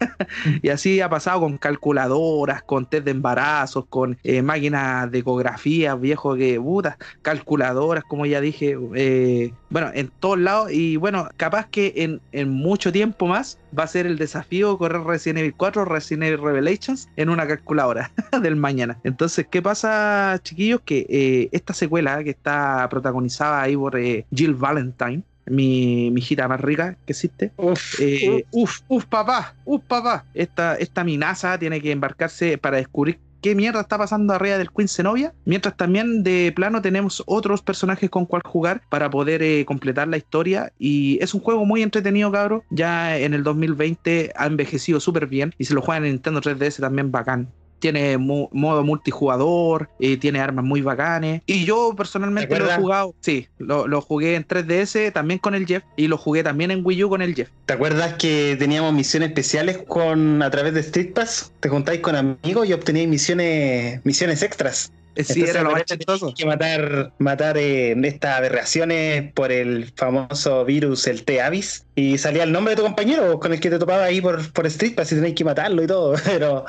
y 0.62 0.70
así 0.70 1.02
ha 1.02 1.10
pasado 1.10 1.42
con 1.42 1.58
calculadoras, 1.58 2.64
con 2.64 2.86
test 2.86 3.06
de 3.06 3.12
embarazos, 3.12 3.86
con 3.90 4.18
eh, 4.24 4.42
máquinas 4.42 5.12
de 5.12 5.20
ecografía, 5.20 5.96
viejo 5.96 6.36
que 6.36 6.60
puta, 6.60 6.98
calculadoras, 7.22 8.04
como 8.04 8.26
ya 8.26 8.42
dije, 8.42 8.78
eh, 8.96 9.54
bueno, 9.70 9.92
en 9.94 10.10
todos 10.20 10.40
lados. 10.40 10.72
Y 10.72 10.98
bueno, 10.98 11.30
capaz 11.38 11.68
que 11.68 11.94
en, 11.98 12.22
en, 12.32 12.50
mucho 12.50 12.92
tiempo 12.92 13.28
más 13.28 13.60
va 13.78 13.84
a 13.84 13.88
ser 13.88 14.06
el 14.06 14.18
desafío 14.18 14.78
correr 14.78 15.02
Resident 15.04 15.40
Evil 15.40 15.54
4, 15.56 15.86
Resident 15.86 16.24
Evil 16.24 16.42
Revelations 16.42 17.10
en 17.16 17.30
una 17.30 17.48
calculadora 17.48 18.12
del 18.42 18.56
mañana. 18.56 18.98
Entonces, 19.04 19.48
¿qué 19.50 19.62
pasa, 19.62 20.40
chiquillos? 20.44 20.82
Que 20.82 21.06
eh, 21.10 21.50
esta 21.52 21.74
secuela 21.74 22.24
que 22.24 22.32
está 22.32 22.88
protagonizada 22.90 23.62
ahí 23.62 23.76
por 23.76 23.98
Jill 23.98 24.56
Valentine, 24.56 25.24
mi, 25.50 26.12
mi 26.12 26.22
hijita 26.22 26.48
más 26.48 26.62
rica 26.62 26.98
que 27.06 27.14
existe. 27.14 27.52
Uf, 27.58 28.00
eh, 28.00 28.46
uf, 28.52 28.82
uf, 28.88 29.06
papá, 29.06 29.56
uf, 29.66 29.84
papá. 29.88 30.26
Esta, 30.34 30.76
esta 30.76 31.04
minaza 31.04 31.58
tiene 31.58 31.82
que 31.82 31.92
embarcarse 31.92 32.58
para 32.58 32.78
descubrir 32.78 33.20
qué 33.42 33.56
mierda 33.56 33.82
está 33.82 33.98
pasando 33.98 34.34
arriba 34.34 34.58
del 34.58 34.72
Queen 34.72 34.88
Zenobia, 34.88 35.34
mientras 35.46 35.78
también 35.78 36.24
de 36.24 36.52
plano 36.56 36.82
tenemos 36.82 37.24
otros 37.26 37.62
personajes 37.62 38.10
con 38.10 38.26
cual 38.26 38.42
jugar 38.46 38.82
para 38.90 39.10
poder 39.10 39.42
eh, 39.42 39.66
completar 39.66 40.08
la 40.08 40.18
historia 40.18 40.72
y 40.80 41.20
es 41.22 41.34
un 41.34 41.42
juego 41.42 41.66
muy 41.66 41.82
entretenido, 41.82 42.32
cabro, 42.32 42.64
ya 42.70 43.18
en 43.18 43.34
el 43.34 43.44
2020 43.44 44.34
ha 44.36 44.46
envejecido 44.46 45.00
súper 45.00 45.28
bien 45.28 45.54
y 45.58 45.66
se 45.66 45.74
lo 45.74 45.82
juegan 45.82 46.06
en 46.06 46.14
Nintendo 46.14 46.42
3DS 46.42 46.80
también 46.80 47.12
bacán. 47.12 47.48
Tiene 47.80 48.18
modo 48.18 48.84
multijugador, 48.84 49.90
eh, 50.00 50.18
tiene 50.18 50.40
armas 50.40 50.66
muy 50.66 50.82
bacanes. 50.82 51.42
Y 51.46 51.66
yo 51.66 51.94
personalmente 51.96 52.58
lo 52.60 52.70
he 52.70 52.76
jugado, 52.76 53.16
sí, 53.22 53.48
lo, 53.58 53.88
lo, 53.88 54.02
jugué 54.02 54.36
en 54.36 54.48
3DS 54.48 55.14
también 55.14 55.40
con 55.40 55.56
el 55.56 55.66
Jeff 55.66 55.84
y 55.96 56.08
lo 56.08 56.18
jugué 56.18 56.44
también 56.44 56.72
en 56.72 56.86
Wii 56.86 57.04
U 57.04 57.10
con 57.10 57.22
el 57.22 57.36
Jeff. 57.36 57.50
¿Te 57.66 57.74
acuerdas 57.74 58.14
que 58.16 58.56
teníamos 58.58 58.94
misiones 58.94 59.30
especiales 59.30 59.80
con 59.88 60.42
a 60.42 60.50
través 60.50 60.74
de 60.74 60.82
Street 60.82 61.14
Pass? 61.14 61.52
Te 61.60 61.70
juntáis 61.70 62.02
con 62.02 62.16
amigos 62.16 62.68
y 62.68 62.74
obteníais 62.74 63.10
misiones, 63.10 64.02
misiones 64.06 64.44
extras. 64.44 64.92
Sí, 65.24 65.44
era 65.44 65.64
lo 65.64 65.72
más 65.72 65.84
que 66.36 66.46
matar, 66.46 67.12
matar 67.18 67.58
eh, 67.58 67.96
estas 68.04 68.38
aberraciones 68.38 69.32
por 69.34 69.52
el 69.52 69.92
famoso 69.96 70.64
virus, 70.66 71.08
el 71.08 71.24
T-Avis, 71.24 71.86
y 71.96 72.18
salía 72.18 72.44
el 72.44 72.52
nombre 72.52 72.76
de 72.76 72.78
tu 72.78 72.84
compañero 72.84 73.40
con 73.40 73.54
el 73.54 73.60
que 73.60 73.70
te 73.70 73.80
topaba 73.80 74.04
ahí 74.04 74.22
por, 74.22 74.52
por 74.54 74.68
Street 74.68 74.96
Pass 74.96 75.12
y 75.12 75.16
tenéis 75.16 75.36
que 75.36 75.44
matarlo 75.44 75.84
y 75.84 75.88
todo. 75.88 76.16
Pero 76.26 76.66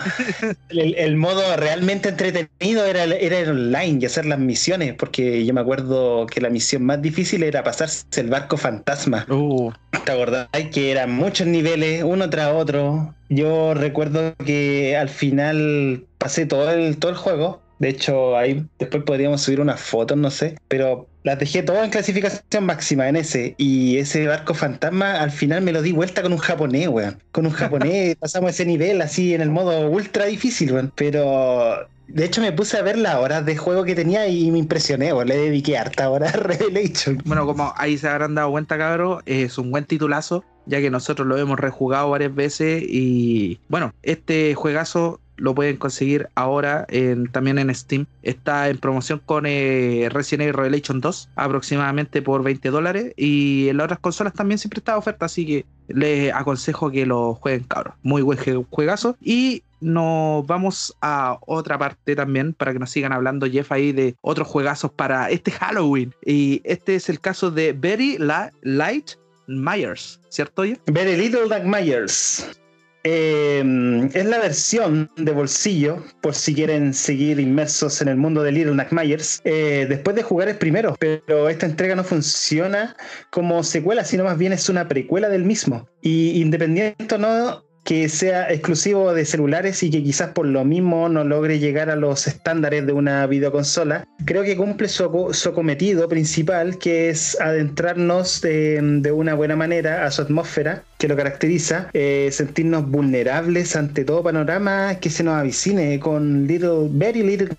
el, 0.70 1.16
modo 1.16 1.56
realmente 1.56 2.08
entretenido 2.08 2.84
era, 2.86 3.04
era 3.04 3.38
el 3.38 3.50
online 3.50 3.98
y 4.00 4.06
hacer 4.06 4.24
las 4.24 4.38
misiones, 4.38 4.94
porque 4.94 5.44
yo 5.44 5.52
me 5.52 5.60
acuerdo 5.60 6.26
que 6.26 6.40
la 6.40 6.48
misión 6.48 6.84
más 6.84 7.02
difícil 7.02 7.42
era 7.42 7.62
pasarse 7.62 8.04
el 8.16 8.28
barco 8.28 8.56
fantasma. 8.56 9.26
Uh. 9.28 9.70
¿Te 10.04 10.12
acordáis 10.12 10.68
que 10.72 10.90
eran 10.90 11.12
muchos 11.12 11.46
niveles, 11.46 12.02
uno 12.02 12.30
tras 12.30 12.52
otro? 12.54 13.14
Yo 13.28 13.74
recuerdo 13.74 14.34
que 14.44 14.96
al 14.96 15.10
final 15.10 16.04
pasé 16.16 16.46
todo 16.46 16.70
el, 16.70 16.96
todo 16.96 17.10
el 17.10 17.16
juego 17.16 17.60
de 17.78 17.88
hecho, 17.88 18.36
ahí 18.36 18.66
después 18.78 19.04
podríamos 19.04 19.40
subir 19.42 19.60
unas 19.60 19.80
fotos, 19.80 20.18
no 20.18 20.30
sé. 20.30 20.56
Pero 20.68 21.06
las 21.22 21.38
dejé 21.38 21.62
todas 21.62 21.84
en 21.84 21.90
clasificación 21.90 22.64
máxima 22.64 23.08
en 23.08 23.16
ese. 23.16 23.54
Y 23.56 23.98
ese 23.98 24.26
barco 24.26 24.54
fantasma 24.54 25.20
al 25.20 25.30
final 25.30 25.62
me 25.62 25.72
lo 25.72 25.82
di 25.82 25.92
vuelta 25.92 26.22
con 26.22 26.32
un 26.32 26.38
japonés, 26.38 26.88
weón. 26.88 27.22
Con 27.32 27.46
un 27.46 27.52
japonés 27.52 28.16
pasamos 28.20 28.50
ese 28.50 28.66
nivel 28.66 29.00
así 29.00 29.34
en 29.34 29.42
el 29.42 29.50
modo 29.50 29.88
ultra 29.88 30.26
difícil, 30.26 30.72
weón. 30.72 30.92
Pero 30.96 31.86
de 32.08 32.24
hecho, 32.24 32.40
me 32.40 32.52
puse 32.52 32.78
a 32.78 32.82
ver 32.82 32.98
las 32.98 33.16
horas 33.16 33.44
de 33.44 33.56
juego 33.56 33.84
que 33.84 33.94
tenía 33.94 34.26
y 34.26 34.50
me 34.50 34.58
impresioné, 34.58 35.12
weón. 35.12 35.28
le 35.28 35.36
dediqué 35.36 35.78
harta 35.78 36.10
hora 36.10 36.30
a 36.30 36.32
Revelation. 36.32 37.22
Bueno, 37.24 37.46
como 37.46 37.72
ahí 37.76 37.96
se 37.96 38.08
habrán 38.08 38.34
dado 38.34 38.50
cuenta, 38.50 38.76
cabrón, 38.76 39.22
es 39.26 39.56
un 39.56 39.70
buen 39.70 39.84
titulazo, 39.84 40.44
ya 40.66 40.80
que 40.80 40.90
nosotros 40.90 41.28
lo 41.28 41.38
hemos 41.38 41.60
rejugado 41.60 42.10
varias 42.10 42.34
veces. 42.34 42.82
Y 42.84 43.60
bueno, 43.68 43.94
este 44.02 44.56
juegazo 44.56 45.20
lo 45.38 45.54
pueden 45.54 45.76
conseguir 45.76 46.28
ahora 46.34 46.86
también 47.32 47.58
en 47.58 47.74
Steam. 47.74 48.06
Está 48.22 48.68
en 48.68 48.78
promoción 48.78 49.20
con 49.24 49.46
eh, 49.46 50.08
Resident 50.10 50.42
Evil 50.42 50.54
Revelation 50.54 51.00
2, 51.00 51.30
aproximadamente 51.36 52.22
por 52.22 52.42
20 52.42 52.70
dólares. 52.70 53.12
Y 53.16 53.68
en 53.68 53.78
las 53.78 53.84
otras 53.84 54.00
consolas 54.00 54.34
también 54.34 54.58
siempre 54.58 54.78
está 54.78 54.98
oferta, 54.98 55.26
así 55.26 55.46
que 55.46 55.64
les 55.88 56.32
aconsejo 56.32 56.90
que 56.90 57.06
lo 57.06 57.34
jueguen, 57.34 57.64
cabros. 57.64 57.94
Muy 58.02 58.22
buen 58.22 58.38
juegazo. 58.70 59.16
Y 59.20 59.62
nos 59.80 60.46
vamos 60.46 60.96
a 61.00 61.38
otra 61.46 61.78
parte 61.78 62.16
también 62.16 62.52
para 62.52 62.72
que 62.72 62.78
nos 62.78 62.90
sigan 62.90 63.12
hablando 63.12 63.46
Jeff 63.46 63.70
ahí 63.72 63.92
de 63.92 64.16
otros 64.20 64.48
juegazos 64.48 64.90
para 64.90 65.30
este 65.30 65.50
Halloween. 65.52 66.14
Y 66.24 66.60
este 66.64 66.96
es 66.96 67.08
el 67.08 67.20
caso 67.20 67.50
de 67.50 67.72
Very 67.72 68.18
Light 68.18 69.10
Myers, 69.46 70.20
¿cierto? 70.28 70.64
Jeff? 70.64 70.78
Very 70.86 71.16
Little 71.16 71.64
Myers. 71.64 72.60
Em, 73.10 74.10
es 74.12 74.26
la 74.26 74.38
versión 74.38 75.10
de 75.16 75.32
bolsillo, 75.32 76.04
por 76.20 76.34
si 76.34 76.54
quieren 76.54 76.92
seguir 76.92 77.40
inmersos 77.40 78.02
en 78.02 78.08
el 78.08 78.18
mundo 78.18 78.42
de 78.42 78.52
Little 78.52 78.86
Myers, 78.90 79.40
eh, 79.44 79.86
después 79.88 80.14
de 80.14 80.22
jugar 80.22 80.50
el 80.50 80.56
primero, 80.56 80.94
pero 80.98 81.48
esta 81.48 81.64
entrega 81.64 81.96
no 81.96 82.04
funciona 82.04 82.94
como 83.30 83.62
secuela, 83.62 84.04
sino 84.04 84.24
más 84.24 84.36
bien 84.36 84.52
es 84.52 84.68
una 84.68 84.88
precuela 84.88 85.30
del 85.30 85.46
mismo. 85.46 85.88
Y 86.02 86.38
independiente 86.42 87.14
o 87.14 87.18
no, 87.18 87.64
que 87.82 88.10
sea 88.10 88.52
exclusivo 88.52 89.14
de 89.14 89.24
celulares 89.24 89.82
y 89.82 89.90
que 89.90 90.02
quizás 90.02 90.32
por 90.32 90.44
lo 90.44 90.62
mismo 90.66 91.08
no 91.08 91.24
logre 91.24 91.58
llegar 91.58 91.88
a 91.88 91.96
los 91.96 92.26
estándares 92.26 92.86
de 92.86 92.92
una 92.92 93.26
videoconsola, 93.26 94.04
creo 94.26 94.42
que 94.42 94.58
cumple 94.58 94.88
su, 94.88 95.10
cometido 95.54 96.10
principal, 96.10 96.76
que 96.76 97.08
es 97.08 97.40
adentrarnos 97.40 98.42
de, 98.42 98.80
de, 99.00 99.12
una 99.12 99.32
buena 99.32 99.56
manera 99.56 100.04
a 100.04 100.10
su 100.10 100.20
atmósfera 100.20 100.84
que 100.98 101.08
lo 101.08 101.16
caracteriza, 101.16 101.88
eh, 101.94 102.28
sentirnos 102.32 102.88
vulnerables 102.90 103.76
ante 103.76 104.04
todo 104.04 104.22
panorama 104.22 104.96
que 105.00 105.10
se 105.10 105.22
nos 105.24 105.34
avicine 105.34 105.98
con 106.00 106.46
Little, 106.46 106.88
Very 106.90 107.22
Little 107.22 107.56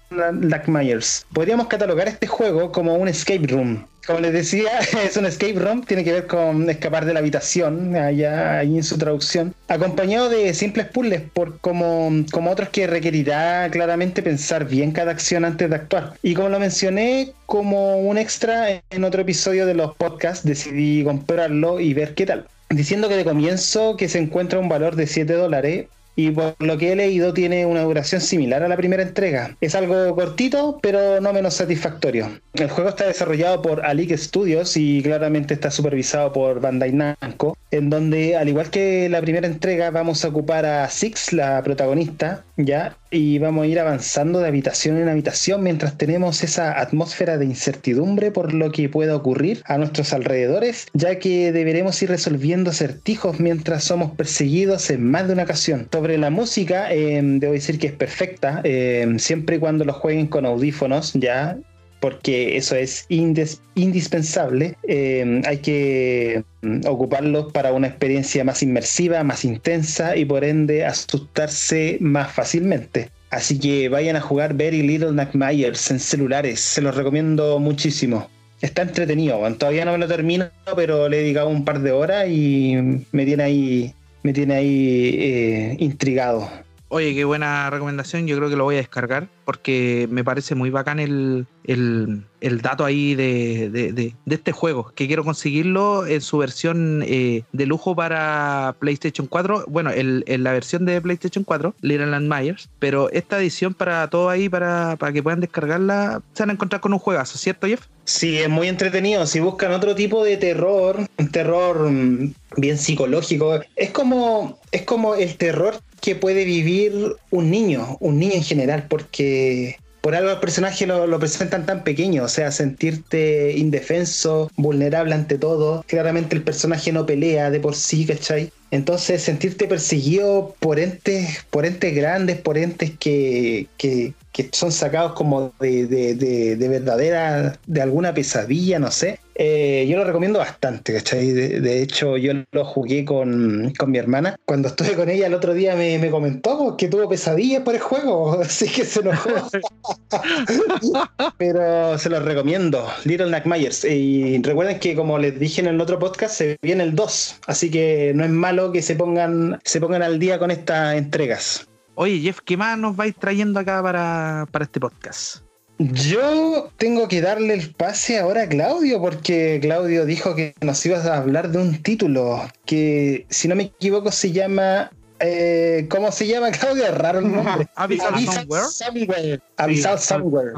Myers. 0.68 1.26
Podríamos 1.34 1.68
catalogar 1.68 2.08
este 2.08 2.28
juego 2.28 2.72
como 2.72 2.96
un 2.96 3.08
escape 3.08 3.48
room, 3.48 3.86
como 4.10 4.22
les 4.22 4.34
decía, 4.34 4.80
es 5.06 5.18
un 5.18 5.28
escape 5.28 5.54
room, 5.54 5.84
tiene 5.86 6.04
que 6.04 6.12
ver 6.12 6.26
con 6.26 6.68
escapar 6.68 7.06
de 7.06 7.14
la 7.14 7.20
habitación, 7.20 7.96
allá 7.96 8.58
ahí 8.58 8.76
en 8.76 8.84
su 8.84 8.98
traducción, 8.98 9.54
acompañado 9.68 10.30
de 10.30 10.52
simples 10.56 10.88
puzzles, 10.88 11.22
por 11.32 11.60
como, 11.60 12.10
como 12.32 12.50
otros 12.50 12.70
que 12.70 12.88
requerirá 12.88 13.70
claramente 13.70 14.24
pensar 14.24 14.66
bien 14.66 14.92
cada 14.94 15.12
acción 15.12 15.46
antes 15.46 15.70
de 15.70 15.76
actuar. 15.76 16.14
Y 16.24 16.34
como 16.34 16.50
lo 16.50 16.60
mencioné, 16.60 17.34
como 17.46 17.98
un 17.98 18.18
extra 18.18 18.82
en 18.90 19.04
otro 19.04 19.22
episodio 19.22 19.68
de 19.68 19.76
los 19.76 19.96
podcasts, 19.96 20.44
decidí 20.44 21.04
comprarlo 21.04 21.80
y 21.80 21.94
ver 21.94 22.16
qué 22.16 22.26
tal. 22.26 22.48
Diciendo 22.70 23.10
que 23.10 23.16
de 23.16 23.26
comienzo 23.26 23.98
que 23.98 24.10
se 24.10 24.20
encuentra 24.20 24.60
un 24.60 24.70
valor 24.70 24.96
de 24.96 25.08
7 25.08 25.34
dólares, 25.34 25.88
y 26.20 26.32
por 26.32 26.54
lo 26.60 26.78
que 26.78 26.92
he 26.92 26.96
leído 26.98 27.34
tiene 27.34 27.66
una 27.66 27.84
duración 27.84 28.20
similar 28.20 28.62
a 28.62 28.68
la 28.68 28.76
primera 28.76 29.04
entrega. 29.04 29.56
Es 29.62 29.74
algo 29.74 30.14
cortito, 30.16 30.78
pero 30.82 31.22
no 31.22 31.32
menos 31.32 31.54
satisfactorio. 31.54 32.30
El 32.56 32.70
juego 32.70 32.90
está 32.90 33.08
desarrollado 33.08 33.62
por 33.62 33.86
Alic 33.86 34.18
Studios 34.18 34.76
y 34.76 35.02
claramente 35.02 35.54
está 35.54 35.72
supervisado 35.72 36.34
por 36.34 36.60
Bandai 36.60 36.92
Namco, 36.92 37.58
en 37.72 37.90
donde 37.90 38.36
al 38.36 38.50
igual 38.50 38.70
que 38.70 39.08
la 39.08 39.22
primera 39.22 39.48
entrega 39.48 39.92
vamos 39.92 40.26
a 40.26 40.28
ocupar 40.28 40.66
a 40.66 40.90
Six, 40.90 41.32
la 41.32 41.64
protagonista, 41.64 42.44
ya, 42.60 42.98
y 43.10 43.40
vamos 43.40 43.64
a 43.64 43.68
ir 43.68 43.80
avanzando 43.80 44.40
de 44.40 44.48
habitación 44.48 44.98
en 44.98 45.10
habitación 45.10 45.64
mientras 45.64 45.98
tenemos 45.98 46.44
esa 46.44 46.80
atmósfera 46.80 47.38
de 47.38 47.46
incertidumbre 47.46 48.32
por 48.32 48.54
lo 48.54 48.72
que 48.72 48.90
pueda 48.90 49.16
ocurrir 49.16 49.62
a 49.66 49.78
nuestros 49.78 50.14
alrededores, 50.14 50.88
ya 50.94 51.18
que 51.20 51.52
deberemos 51.52 52.02
ir 52.04 52.10
resolviendo 52.10 52.70
acertijos 52.70 53.40
mientras 53.40 53.84
somos 53.84 54.12
perseguidos 54.12 54.90
en 54.90 55.10
más 55.10 55.28
de 55.28 55.34
una 55.34 55.44
ocasión. 55.44 55.88
Sobre 55.92 56.18
la 56.18 56.30
música, 56.30 56.92
em, 56.92 57.40
debo 57.40 57.54
decir 57.54 57.80
que 57.80 57.88
es 57.88 57.94
perfecta, 57.94 58.62
em, 58.64 59.18
siempre 59.20 59.56
y 59.56 59.60
cuando 59.60 59.86
lo 59.86 59.94
jueguen 59.94 60.28
con 60.28 60.46
audífonos, 60.46 61.14
ya 61.14 61.58
porque 62.00 62.58
eso 62.58 62.76
es 62.76 63.06
indispensable. 63.10 64.76
Em, 64.84 65.42
hay 65.46 65.58
que 65.58 66.44
mm, 66.62 66.82
ocuparlos 66.88 67.52
para 67.52 67.74
una 67.74 67.88
experiencia 67.88 68.44
más 68.44 68.64
inmersiva, 68.64 69.24
más 69.24 69.46
intensa 69.46 70.16
y 70.16 70.26
por 70.26 70.44
ende 70.44 70.86
asustarse 70.86 71.98
más 72.00 72.32
fácilmente. 72.32 73.10
Así 73.32 73.60
que 73.60 73.90
vayan 73.90 74.16
a 74.16 74.22
jugar 74.22 74.56
Very 74.56 74.82
Little 74.82 75.12
Nightmares 75.12 75.92
en 75.92 76.00
celulares, 76.00 76.60
se 76.60 76.82
los 76.82 76.96
recomiendo 76.96 77.60
muchísimo. 77.60 78.28
Está 78.62 78.82
entretenido, 78.82 79.40
todavía 79.56 79.86
no 79.86 79.94
me 79.94 80.00
lo 80.00 80.08
termino, 80.08 80.50
pero 80.76 81.08
le 81.08 81.20
he 81.20 81.22
dedicado 81.22 81.48
un 81.48 81.64
par 81.64 81.80
de 81.80 81.92
horas 81.92 82.28
y 82.28 82.76
me 83.12 83.26
tiene 83.26 83.44
ahí, 83.44 83.94
me 84.24 84.34
tiene 84.34 84.56
ahí 84.56 85.16
eh, 85.18 85.76
intrigado. 85.80 86.50
Oye, 86.92 87.14
qué 87.14 87.24
buena 87.24 87.70
recomendación. 87.70 88.26
Yo 88.26 88.36
creo 88.38 88.50
que 88.50 88.56
lo 88.56 88.64
voy 88.64 88.76
a 88.76 88.80
descargar 88.80 89.30
porque 89.46 90.08
me 90.10 90.24
parece 90.24 90.56
muy 90.56 90.72
bacán 90.72 91.00
el, 91.00 91.46
el, 91.64 92.62
dato 92.62 92.84
ahí 92.84 93.14
de, 93.14 93.70
de, 93.70 94.16
este 94.28 94.52
juego, 94.52 94.92
que 94.96 95.06
quiero 95.06 95.24
conseguirlo 95.24 96.08
en 96.08 96.22
su 96.22 96.40
versión 96.40 97.04
eh, 97.06 97.44
de 97.52 97.66
lujo 97.68 97.96
para 97.96 98.76
PlayStation 98.80 99.28
4. 99.28 99.66
Bueno, 99.68 99.92
en 99.94 100.44
la 100.44 100.52
versión 100.52 100.86
de 100.86 101.00
PlayStation 101.00 101.44
4, 101.44 101.76
Little 101.82 102.08
Land 102.08 102.32
Myers, 102.32 102.70
pero 102.80 103.12
esta 103.12 103.40
edición 103.40 103.76
para 103.76 104.08
todo 104.10 104.30
ahí, 104.30 104.50
para, 104.50 104.96
para 104.98 105.14
que 105.14 105.22
puedan 105.22 105.42
descargarla, 105.42 106.24
se 106.34 106.44
van 106.44 106.50
a 106.50 106.54
encontrar 106.54 106.82
con 106.82 106.94
un 106.94 107.00
juegazo, 107.00 107.38
¿cierto, 107.38 107.68
Jeff? 107.68 107.82
Sí, 108.06 108.40
es 108.40 108.50
muy 108.50 108.68
entretenido. 108.68 109.28
Si 109.28 109.40
buscan 109.40 109.72
otro 109.72 109.94
tipo 109.94 110.24
de 110.24 110.38
terror, 110.38 111.08
un 111.18 111.32
terror 111.32 111.92
mm, 111.92 112.34
bien 112.58 112.78
psicológico, 112.80 113.60
es 113.76 113.92
como, 113.92 114.60
es 114.72 114.82
como 114.82 115.14
el 115.14 115.38
terror 115.38 115.76
que 116.00 116.16
puede 116.16 116.46
vivir 116.46 117.16
un 117.32 117.52
niño, 117.52 117.98
un 118.00 118.20
niño 118.20 118.36
en 118.36 118.44
general, 118.44 118.86
porque 118.90 119.78
por 120.02 120.16
algo 120.16 120.32
el 120.32 120.40
personaje 120.40 120.88
lo, 120.88 121.20
presentan 121.20 121.66
tan 121.66 121.84
pequeño, 121.84 122.24
o 122.24 122.28
sea, 122.30 122.52
sentirte 122.52 123.54
indefenso, 123.58 124.50
vulnerable 124.56 125.14
ante 125.14 125.38
todo. 125.38 125.84
Claramente 125.88 126.36
el 126.36 126.44
personaje 126.44 126.92
no 126.92 127.06
pelea 127.06 127.52
de 127.52 127.60
por 127.60 127.76
sí, 127.76 128.06
¿cachai? 128.06 128.52
Entonces 128.72 129.22
sentirte 129.22 129.68
perseguido 129.68 130.56
por 130.60 130.80
entes, 130.80 131.46
por 131.50 131.66
entes 131.66 131.94
grandes, 131.96 132.38
por 132.38 132.58
entes 132.58 132.92
que, 132.98 133.68
que, 133.78 134.14
que 134.32 134.50
son 134.54 134.72
sacados 134.72 135.14
como 135.14 135.54
de, 135.60 135.88
de, 135.88 136.16
de, 136.56 136.68
verdadera, 136.68 137.60
de 137.66 137.82
alguna 137.82 138.14
pesadilla, 138.14 138.80
no 138.80 138.92
sé. 138.92 139.20
Eh, 139.42 139.88
yo 139.88 139.96
lo 139.96 140.04
recomiendo 140.04 140.38
bastante, 140.38 140.94
¿cachai? 140.94 141.32
De, 141.32 141.82
hecho, 141.82 142.18
yo 142.18 142.34
lo 142.52 142.66
jugué 142.66 143.06
con, 143.06 143.72
mi 143.88 143.98
hermana. 143.98 144.36
Cuando 144.44 144.68
estuve 144.68 144.96
con 144.96 145.10
ella 145.10 145.28
el 145.28 145.34
otro 145.34 145.54
día 145.54 145.78
me, 145.78 145.98
me 145.98 146.10
comentó 146.10 146.76
que 146.76 146.90
tuvo 146.90 147.08
pesadillas 147.08 147.64
por 147.64 147.74
el 147.74 147.80
juego, 147.80 148.34
así 148.42 148.68
que 148.68 148.84
se 148.84 149.00
enojó. 149.00 149.30
Pero 151.38 151.98
se 151.98 152.10
los 152.10 152.26
recomiendo, 152.26 152.86
Little 153.06 153.42
Myers 153.46 153.86
Y 153.86 154.42
recuerden 154.42 154.78
que, 154.78 154.94
como 154.94 155.18
les 155.18 155.40
dije 155.40 155.62
en 155.62 155.68
el 155.68 155.80
otro 155.80 156.00
podcast, 156.00 156.36
se 156.36 156.58
viene 156.62 156.84
el 156.84 156.94
2, 156.94 157.40
así 157.48 157.72
que 157.72 158.12
no 158.14 158.26
es 158.26 158.32
malo 158.32 158.74
que 158.74 158.82
se 158.82 158.98
pongan, 158.98 159.58
se 159.64 159.80
pongan 159.80 160.04
al 160.04 160.20
día 160.20 160.38
con 160.38 160.52
estas 160.52 160.96
entregas. 160.96 161.66
Oye, 161.96 162.20
Jeff, 162.20 162.40
¿qué 162.44 162.58
más 162.58 162.78
nos 162.78 162.98
vais 162.98 163.16
trayendo 163.16 163.62
acá 163.62 163.82
para, 163.82 164.48
para 164.52 164.66
este 164.66 164.82
podcast? 164.82 165.49
Yo 165.80 166.70
tengo 166.76 167.08
que 167.08 167.22
darle 167.22 167.54
el 167.54 167.74
pase 167.74 168.20
ahora 168.20 168.44
a 168.44 168.50
Claudio, 168.50 169.00
porque 169.00 169.60
Claudio 169.62 170.06
dijo 170.06 170.36
que 170.36 170.54
nos 170.60 170.86
ibas 170.86 171.06
a 171.06 171.20
hablar 171.20 171.52
de 171.52 171.58
un 171.58 171.82
título 171.82 172.42
que, 172.66 173.26
si 173.30 173.48
no 173.48 173.56
me 173.56 173.64
equivoco, 173.64 174.12
se 174.12 174.34
llama. 174.34 174.92
Eh, 175.22 175.88
¿Cómo 175.90 176.12
se 176.12 176.28
llama, 176.28 176.52
Claudio? 176.52 176.86
Es 176.86 176.98
raro 176.98 177.20
el 177.20 177.32
nombre. 177.32 177.66
Abyssal 177.76 178.20
Somewhere. 178.20 178.66
Somewhere. 178.66 179.40
Abyssal 179.56 180.00
Somewhere. 180.00 180.52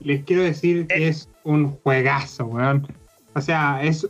Les 0.00 0.24
quiero 0.24 0.42
decir 0.42 0.88
que 0.88 1.06
es 1.06 1.28
un 1.44 1.70
juegazo, 1.70 2.46
weón. 2.46 2.84
O 3.34 3.40
sea, 3.40 3.80
es. 3.84 4.08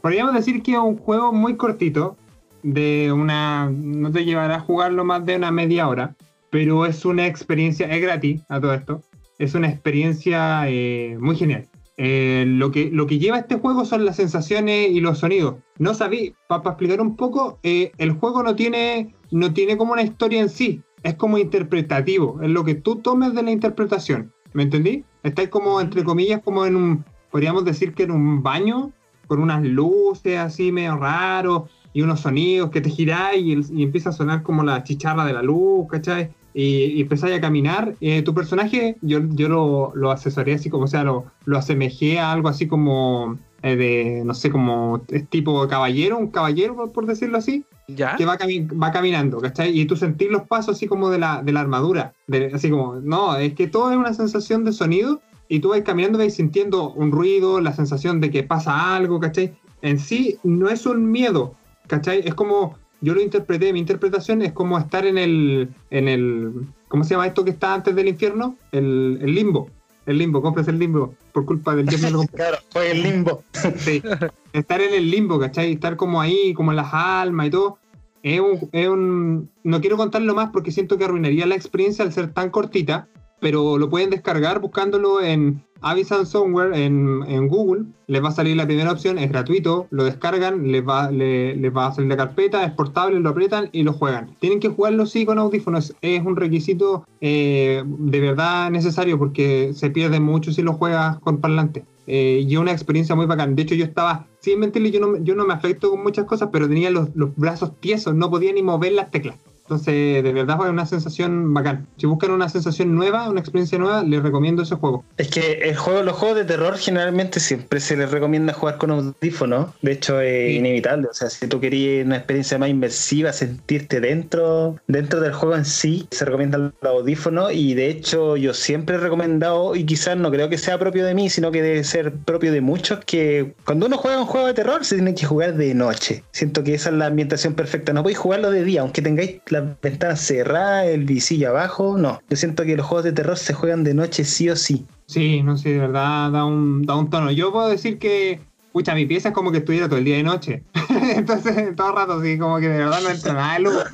Podríamos 0.00 0.32
decir 0.32 0.62
que 0.62 0.72
es 0.72 0.78
un 0.78 0.96
juego 0.96 1.30
muy 1.30 1.56
cortito. 1.58 2.16
De 2.62 3.12
una. 3.12 3.68
No 3.70 4.10
te 4.10 4.24
llevará 4.24 4.56
a 4.56 4.60
jugarlo 4.60 5.04
más 5.04 5.26
de 5.26 5.36
una 5.36 5.50
media 5.50 5.88
hora. 5.88 6.14
Pero 6.48 6.86
es 6.86 7.04
una 7.04 7.26
experiencia. 7.26 7.86
Es 7.94 8.00
gratis 8.00 8.40
a 8.48 8.58
todo 8.58 8.72
esto. 8.72 9.02
Es 9.38 9.54
una 9.54 9.68
experiencia 9.68 10.68
eh, 10.68 11.16
muy 11.20 11.36
genial. 11.36 11.68
Eh, 12.00 12.44
lo, 12.46 12.70
que, 12.70 12.90
lo 12.92 13.06
que 13.08 13.18
lleva 13.18 13.38
este 13.38 13.56
juego 13.56 13.84
son 13.84 14.04
las 14.04 14.16
sensaciones 14.16 14.90
y 14.90 15.00
los 15.00 15.18
sonidos. 15.18 15.56
No 15.78 15.94
sabí, 15.94 16.34
para 16.46 16.62
explicar 16.62 17.00
un 17.00 17.16
poco, 17.16 17.58
eh, 17.64 17.90
el 17.98 18.12
juego 18.12 18.42
no 18.44 18.54
tiene, 18.54 19.14
no 19.32 19.52
tiene 19.52 19.76
como 19.76 19.92
una 19.92 20.02
historia 20.02 20.40
en 20.40 20.48
sí, 20.48 20.80
es 21.02 21.14
como 21.14 21.38
interpretativo, 21.38 22.40
es 22.40 22.50
lo 22.50 22.64
que 22.64 22.76
tú 22.76 22.96
tomes 22.96 23.34
de 23.34 23.42
la 23.42 23.50
interpretación. 23.50 24.32
¿Me 24.52 24.62
entendí? 24.62 25.04
Estáis 25.24 25.48
como, 25.48 25.80
entre 25.80 26.04
comillas, 26.04 26.40
como 26.42 26.66
en 26.66 26.76
un, 26.76 27.04
podríamos 27.32 27.64
decir 27.64 27.94
que 27.94 28.04
en 28.04 28.12
un 28.12 28.42
baño, 28.44 28.92
con 29.26 29.40
unas 29.40 29.62
luces 29.64 30.38
así 30.38 30.72
medio 30.72 30.96
raros 30.96 31.64
y 31.92 32.02
unos 32.02 32.20
sonidos 32.20 32.70
que 32.70 32.80
te 32.80 32.90
giráis 32.90 33.44
y, 33.44 33.80
y 33.80 33.82
empieza 33.82 34.10
a 34.10 34.12
sonar 34.12 34.42
como 34.42 34.62
la 34.62 34.84
chicharra 34.84 35.24
de 35.24 35.32
la 35.32 35.42
luz, 35.42 35.86
¿cachai? 35.90 36.30
Y, 36.54 36.84
y 36.96 37.02
empezáis 37.02 37.36
a 37.36 37.40
caminar. 37.40 37.94
Eh, 38.00 38.22
tu 38.22 38.34
personaje, 38.34 38.96
yo, 39.02 39.20
yo 39.30 39.48
lo, 39.48 39.92
lo 39.94 40.10
asesoré 40.10 40.54
así 40.54 40.70
como, 40.70 40.84
o 40.84 40.88
sea, 40.88 41.04
lo, 41.04 41.26
lo 41.44 41.58
asemejé 41.58 42.18
a 42.18 42.32
algo 42.32 42.48
así 42.48 42.66
como 42.66 43.38
eh, 43.62 43.76
de, 43.76 44.22
no 44.24 44.34
sé, 44.34 44.50
como 44.50 45.02
es 45.08 45.28
tipo 45.28 45.66
caballero, 45.68 46.16
un 46.18 46.28
caballero, 46.30 46.74
por, 46.76 46.92
por 46.92 47.06
decirlo 47.06 47.38
así 47.38 47.64
¿Ya? 47.88 48.16
que 48.16 48.24
va, 48.24 48.38
cami- 48.38 48.68
va 48.80 48.90
caminando, 48.92 49.38
¿cachai? 49.40 49.78
Y 49.78 49.84
tú 49.84 49.96
sentís 49.96 50.30
los 50.30 50.42
pasos 50.42 50.76
así 50.76 50.86
como 50.86 51.10
de 51.10 51.18
la, 51.18 51.42
de 51.42 51.52
la 51.52 51.60
armadura. 51.60 52.12
de- 52.26 52.50
así 52.54 52.70
como, 52.70 52.96
no, 52.96 53.36
es 53.36 53.54
que 53.54 53.66
todo 53.66 53.90
es 53.90 53.96
una 53.96 54.14
sensación 54.14 54.64
de 54.64 54.72
sonido 54.72 55.20
y 55.48 55.60
tú 55.60 55.70
vas 55.70 55.80
caminando, 55.82 56.18
vas 56.18 56.34
sintiendo 56.34 56.90
un 56.92 57.10
ruido, 57.12 57.60
la 57.60 57.72
sensación 57.72 58.20
de 58.20 58.30
que 58.30 58.42
pasa 58.42 58.94
algo, 58.96 59.18
¿cachai? 59.20 59.54
En 59.82 59.98
sí 59.98 60.36
no 60.44 60.68
es 60.68 60.86
un 60.86 61.10
miedo, 61.10 61.54
¿cachai? 61.86 62.20
Es 62.24 62.34
como, 62.34 62.74
yo 63.00 63.14
lo 63.14 63.20
interpreté, 63.20 63.72
mi 63.72 63.78
interpretación 63.80 64.42
es 64.42 64.52
como 64.52 64.78
estar 64.78 65.06
en 65.06 65.18
el, 65.18 65.68
en 65.90 66.08
el, 66.08 66.52
¿cómo 66.88 67.04
se 67.04 67.10
llama 67.10 67.26
esto 67.26 67.44
que 67.44 67.50
está 67.50 67.74
antes 67.74 67.94
del 67.94 68.08
infierno? 68.08 68.56
El, 68.72 69.18
el 69.22 69.34
limbo. 69.34 69.70
El 70.06 70.16
limbo, 70.18 70.40
compres 70.40 70.66
el 70.68 70.78
limbo 70.78 71.14
por 71.32 71.44
culpa 71.44 71.76
del 71.76 71.88
Jeff 71.88 72.02
me 72.02 72.10
lo 72.10 72.18
compré. 72.20 72.36
Claro, 72.36 72.56
fue 72.70 72.90
el 72.92 73.02
limbo. 73.02 73.44
Sí. 73.76 74.02
Estar 74.52 74.80
en 74.80 74.94
el 74.94 75.10
limbo, 75.10 75.38
¿cachai? 75.38 75.72
Estar 75.72 75.96
como 75.96 76.20
ahí, 76.20 76.54
como 76.54 76.72
en 76.72 76.76
las 76.76 76.92
almas 76.92 77.46
y 77.46 77.50
todo. 77.50 77.78
Es 78.22 78.40
un, 78.40 78.68
es 78.72 78.88
un- 78.88 79.50
No 79.62 79.80
quiero 79.80 79.96
contarlo 79.96 80.34
más 80.34 80.50
porque 80.50 80.72
siento 80.72 80.96
que 80.98 81.04
arruinaría 81.04 81.46
la 81.46 81.54
experiencia 81.54 82.04
al 82.04 82.12
ser 82.12 82.32
tan 82.32 82.50
cortita, 82.50 83.06
pero 83.40 83.78
lo 83.78 83.88
pueden 83.88 84.10
descargar 84.10 84.60
buscándolo 84.60 85.20
en 85.20 85.62
Abyssal 85.80 86.26
Somewhere 86.26 86.84
en, 86.84 87.48
Google. 87.48 87.84
Les 88.08 88.22
va 88.22 88.28
a 88.28 88.32
salir 88.32 88.56
la 88.56 88.66
primera 88.66 88.90
opción, 88.90 89.18
es 89.18 89.28
gratuito, 89.30 89.86
lo 89.90 90.04
descargan, 90.04 90.70
les 90.72 90.86
va, 90.86 91.10
le- 91.10 91.54
les 91.56 91.74
va 91.76 91.86
a 91.86 91.92
salir 91.94 92.10
la 92.10 92.16
carpeta, 92.16 92.64
es 92.64 92.72
portable, 92.72 93.20
lo 93.20 93.30
apretan 93.30 93.68
y 93.72 93.82
lo 93.82 93.92
juegan. 93.92 94.34
Tienen 94.40 94.60
que 94.60 94.68
jugarlo 94.68 95.06
sí 95.06 95.24
con 95.24 95.38
audífonos, 95.38 95.94
es 96.00 96.24
un 96.24 96.36
requisito 96.36 97.04
eh, 97.20 97.84
de 97.86 98.20
verdad 98.20 98.70
necesario 98.70 99.18
porque 99.18 99.72
se 99.74 99.90
pierde 99.90 100.20
mucho 100.20 100.52
si 100.52 100.62
lo 100.62 100.72
juegas 100.72 101.18
con 101.20 101.38
parlante. 101.38 101.84
Eh, 102.10 102.42
y 102.48 102.56
una 102.56 102.72
experiencia 102.72 103.14
muy 103.14 103.26
bacán. 103.26 103.54
De 103.54 103.62
hecho, 103.62 103.74
yo 103.74 103.84
estaba, 103.84 104.26
sin 104.40 104.60
mentirle, 104.60 104.90
yo 104.90 104.98
no, 104.98 105.18
yo 105.18 105.34
no 105.34 105.44
me 105.44 105.52
afecto 105.52 105.90
con 105.90 106.02
muchas 106.02 106.24
cosas, 106.24 106.48
pero 106.50 106.66
tenía 106.66 106.90
los, 106.90 107.10
los 107.14 107.36
brazos 107.36 107.78
tiesos, 107.80 108.14
no 108.14 108.30
podía 108.30 108.50
ni 108.54 108.62
mover 108.62 108.92
las 108.92 109.10
teclas. 109.10 109.36
Entonces, 109.68 110.24
de 110.24 110.32
verdad 110.32 110.56
fue 110.56 110.70
una 110.70 110.86
sensación 110.86 111.52
bacán. 111.52 111.86
Si 111.98 112.06
buscan 112.06 112.30
una 112.30 112.48
sensación 112.48 112.94
nueva, 112.94 113.28
una 113.28 113.40
experiencia 113.40 113.78
nueva, 113.78 114.02
les 114.02 114.22
recomiendo 114.22 114.62
ese 114.62 114.76
juego. 114.76 115.04
Es 115.18 115.28
que 115.28 115.60
el 115.62 115.76
juego, 115.76 116.02
los 116.02 116.16
juegos 116.16 116.38
de 116.38 116.44
terror 116.46 116.78
generalmente 116.78 117.38
siempre 117.38 117.78
se 117.80 117.94
les 117.94 118.10
recomienda 118.10 118.54
jugar 118.54 118.78
con 118.78 118.90
audífonos. 118.90 119.68
De 119.82 119.92
hecho, 119.92 120.20
es 120.20 120.52
Sí. 120.52 120.56
inevitable. 120.56 121.08
O 121.10 121.12
sea, 121.14 121.28
si 121.28 121.46
tú 121.46 121.60
querías 121.60 122.06
una 122.06 122.16
experiencia 122.16 122.56
más 122.56 122.70
inmersiva, 122.70 123.32
sentirte 123.34 124.00
dentro, 124.00 124.76
dentro 124.86 125.20
del 125.20 125.34
juego 125.34 125.54
en 125.54 125.66
sí, 125.66 126.06
se 126.10 126.24
recomienda 126.24 126.56
los 126.58 126.72
audífonos. 126.82 127.52
Y 127.52 127.74
de 127.74 127.90
hecho, 127.90 128.38
yo 128.38 128.54
siempre 128.54 128.96
he 128.96 128.98
recomendado, 128.98 129.76
y 129.76 129.84
quizás 129.84 130.16
no 130.16 130.30
creo 130.30 130.48
que 130.48 130.56
sea 130.56 130.78
propio 130.78 131.04
de 131.04 131.14
mí, 131.14 131.28
sino 131.28 131.50
que 131.52 131.60
debe 131.60 131.84
ser 131.84 132.12
propio 132.12 132.52
de 132.52 132.62
muchos, 132.62 133.00
que 133.04 133.52
cuando 133.66 133.84
uno 133.86 133.98
juega 133.98 134.18
un 134.18 134.26
juego 134.26 134.46
de 134.46 134.54
terror 134.54 134.84
se 134.84 134.94
tiene 134.94 135.14
que 135.14 135.26
jugar 135.26 135.54
de 135.56 135.74
noche. 135.74 136.24
Siento 136.32 136.64
que 136.64 136.72
esa 136.74 136.88
es 136.88 136.96
la 136.96 137.06
ambientación 137.06 137.52
perfecta. 137.54 137.92
No 137.92 138.02
podéis 138.02 138.18
jugarlo 138.18 138.50
de 138.50 138.64
día, 138.64 138.80
aunque 138.80 139.02
tengáis 139.02 139.40
las 139.60 139.80
ventanas 139.80 140.20
cerradas, 140.20 140.86
el 140.86 141.04
visillo 141.04 141.50
abajo. 141.50 141.96
No, 141.98 142.20
yo 142.28 142.36
siento 142.36 142.64
que 142.64 142.76
los 142.76 142.86
juegos 142.86 143.04
de 143.04 143.12
terror 143.12 143.36
se 143.36 143.54
juegan 143.54 143.84
de 143.84 143.94
noche 143.94 144.24
sí 144.24 144.48
o 144.48 144.56
sí. 144.56 144.86
Sí, 145.06 145.42
no 145.42 145.56
sé, 145.56 145.70
de 145.70 145.78
verdad 145.78 146.30
da 146.30 146.44
un, 146.44 146.82
da 146.82 146.96
un 146.96 147.08
tono. 147.08 147.30
Yo 147.30 147.50
puedo 147.50 147.68
decir 147.68 147.98
que, 147.98 148.40
pucha, 148.72 148.94
mi 148.94 149.06
pieza 149.06 149.28
es 149.28 149.34
como 149.34 149.50
que 149.50 149.58
estuviera 149.58 149.88
todo 149.88 149.98
el 149.98 150.04
día 150.04 150.16
de 150.16 150.22
noche. 150.22 150.62
Entonces, 151.16 151.74
todo 151.76 151.90
el 151.90 151.96
rato, 151.96 152.22
sí, 152.22 152.38
como 152.38 152.58
que 152.58 152.68
de 152.68 152.78
verdad 152.78 153.00
no 153.02 153.10
entra 153.10 153.32
nada 153.32 153.54
de 153.54 153.60
luz. 153.60 153.84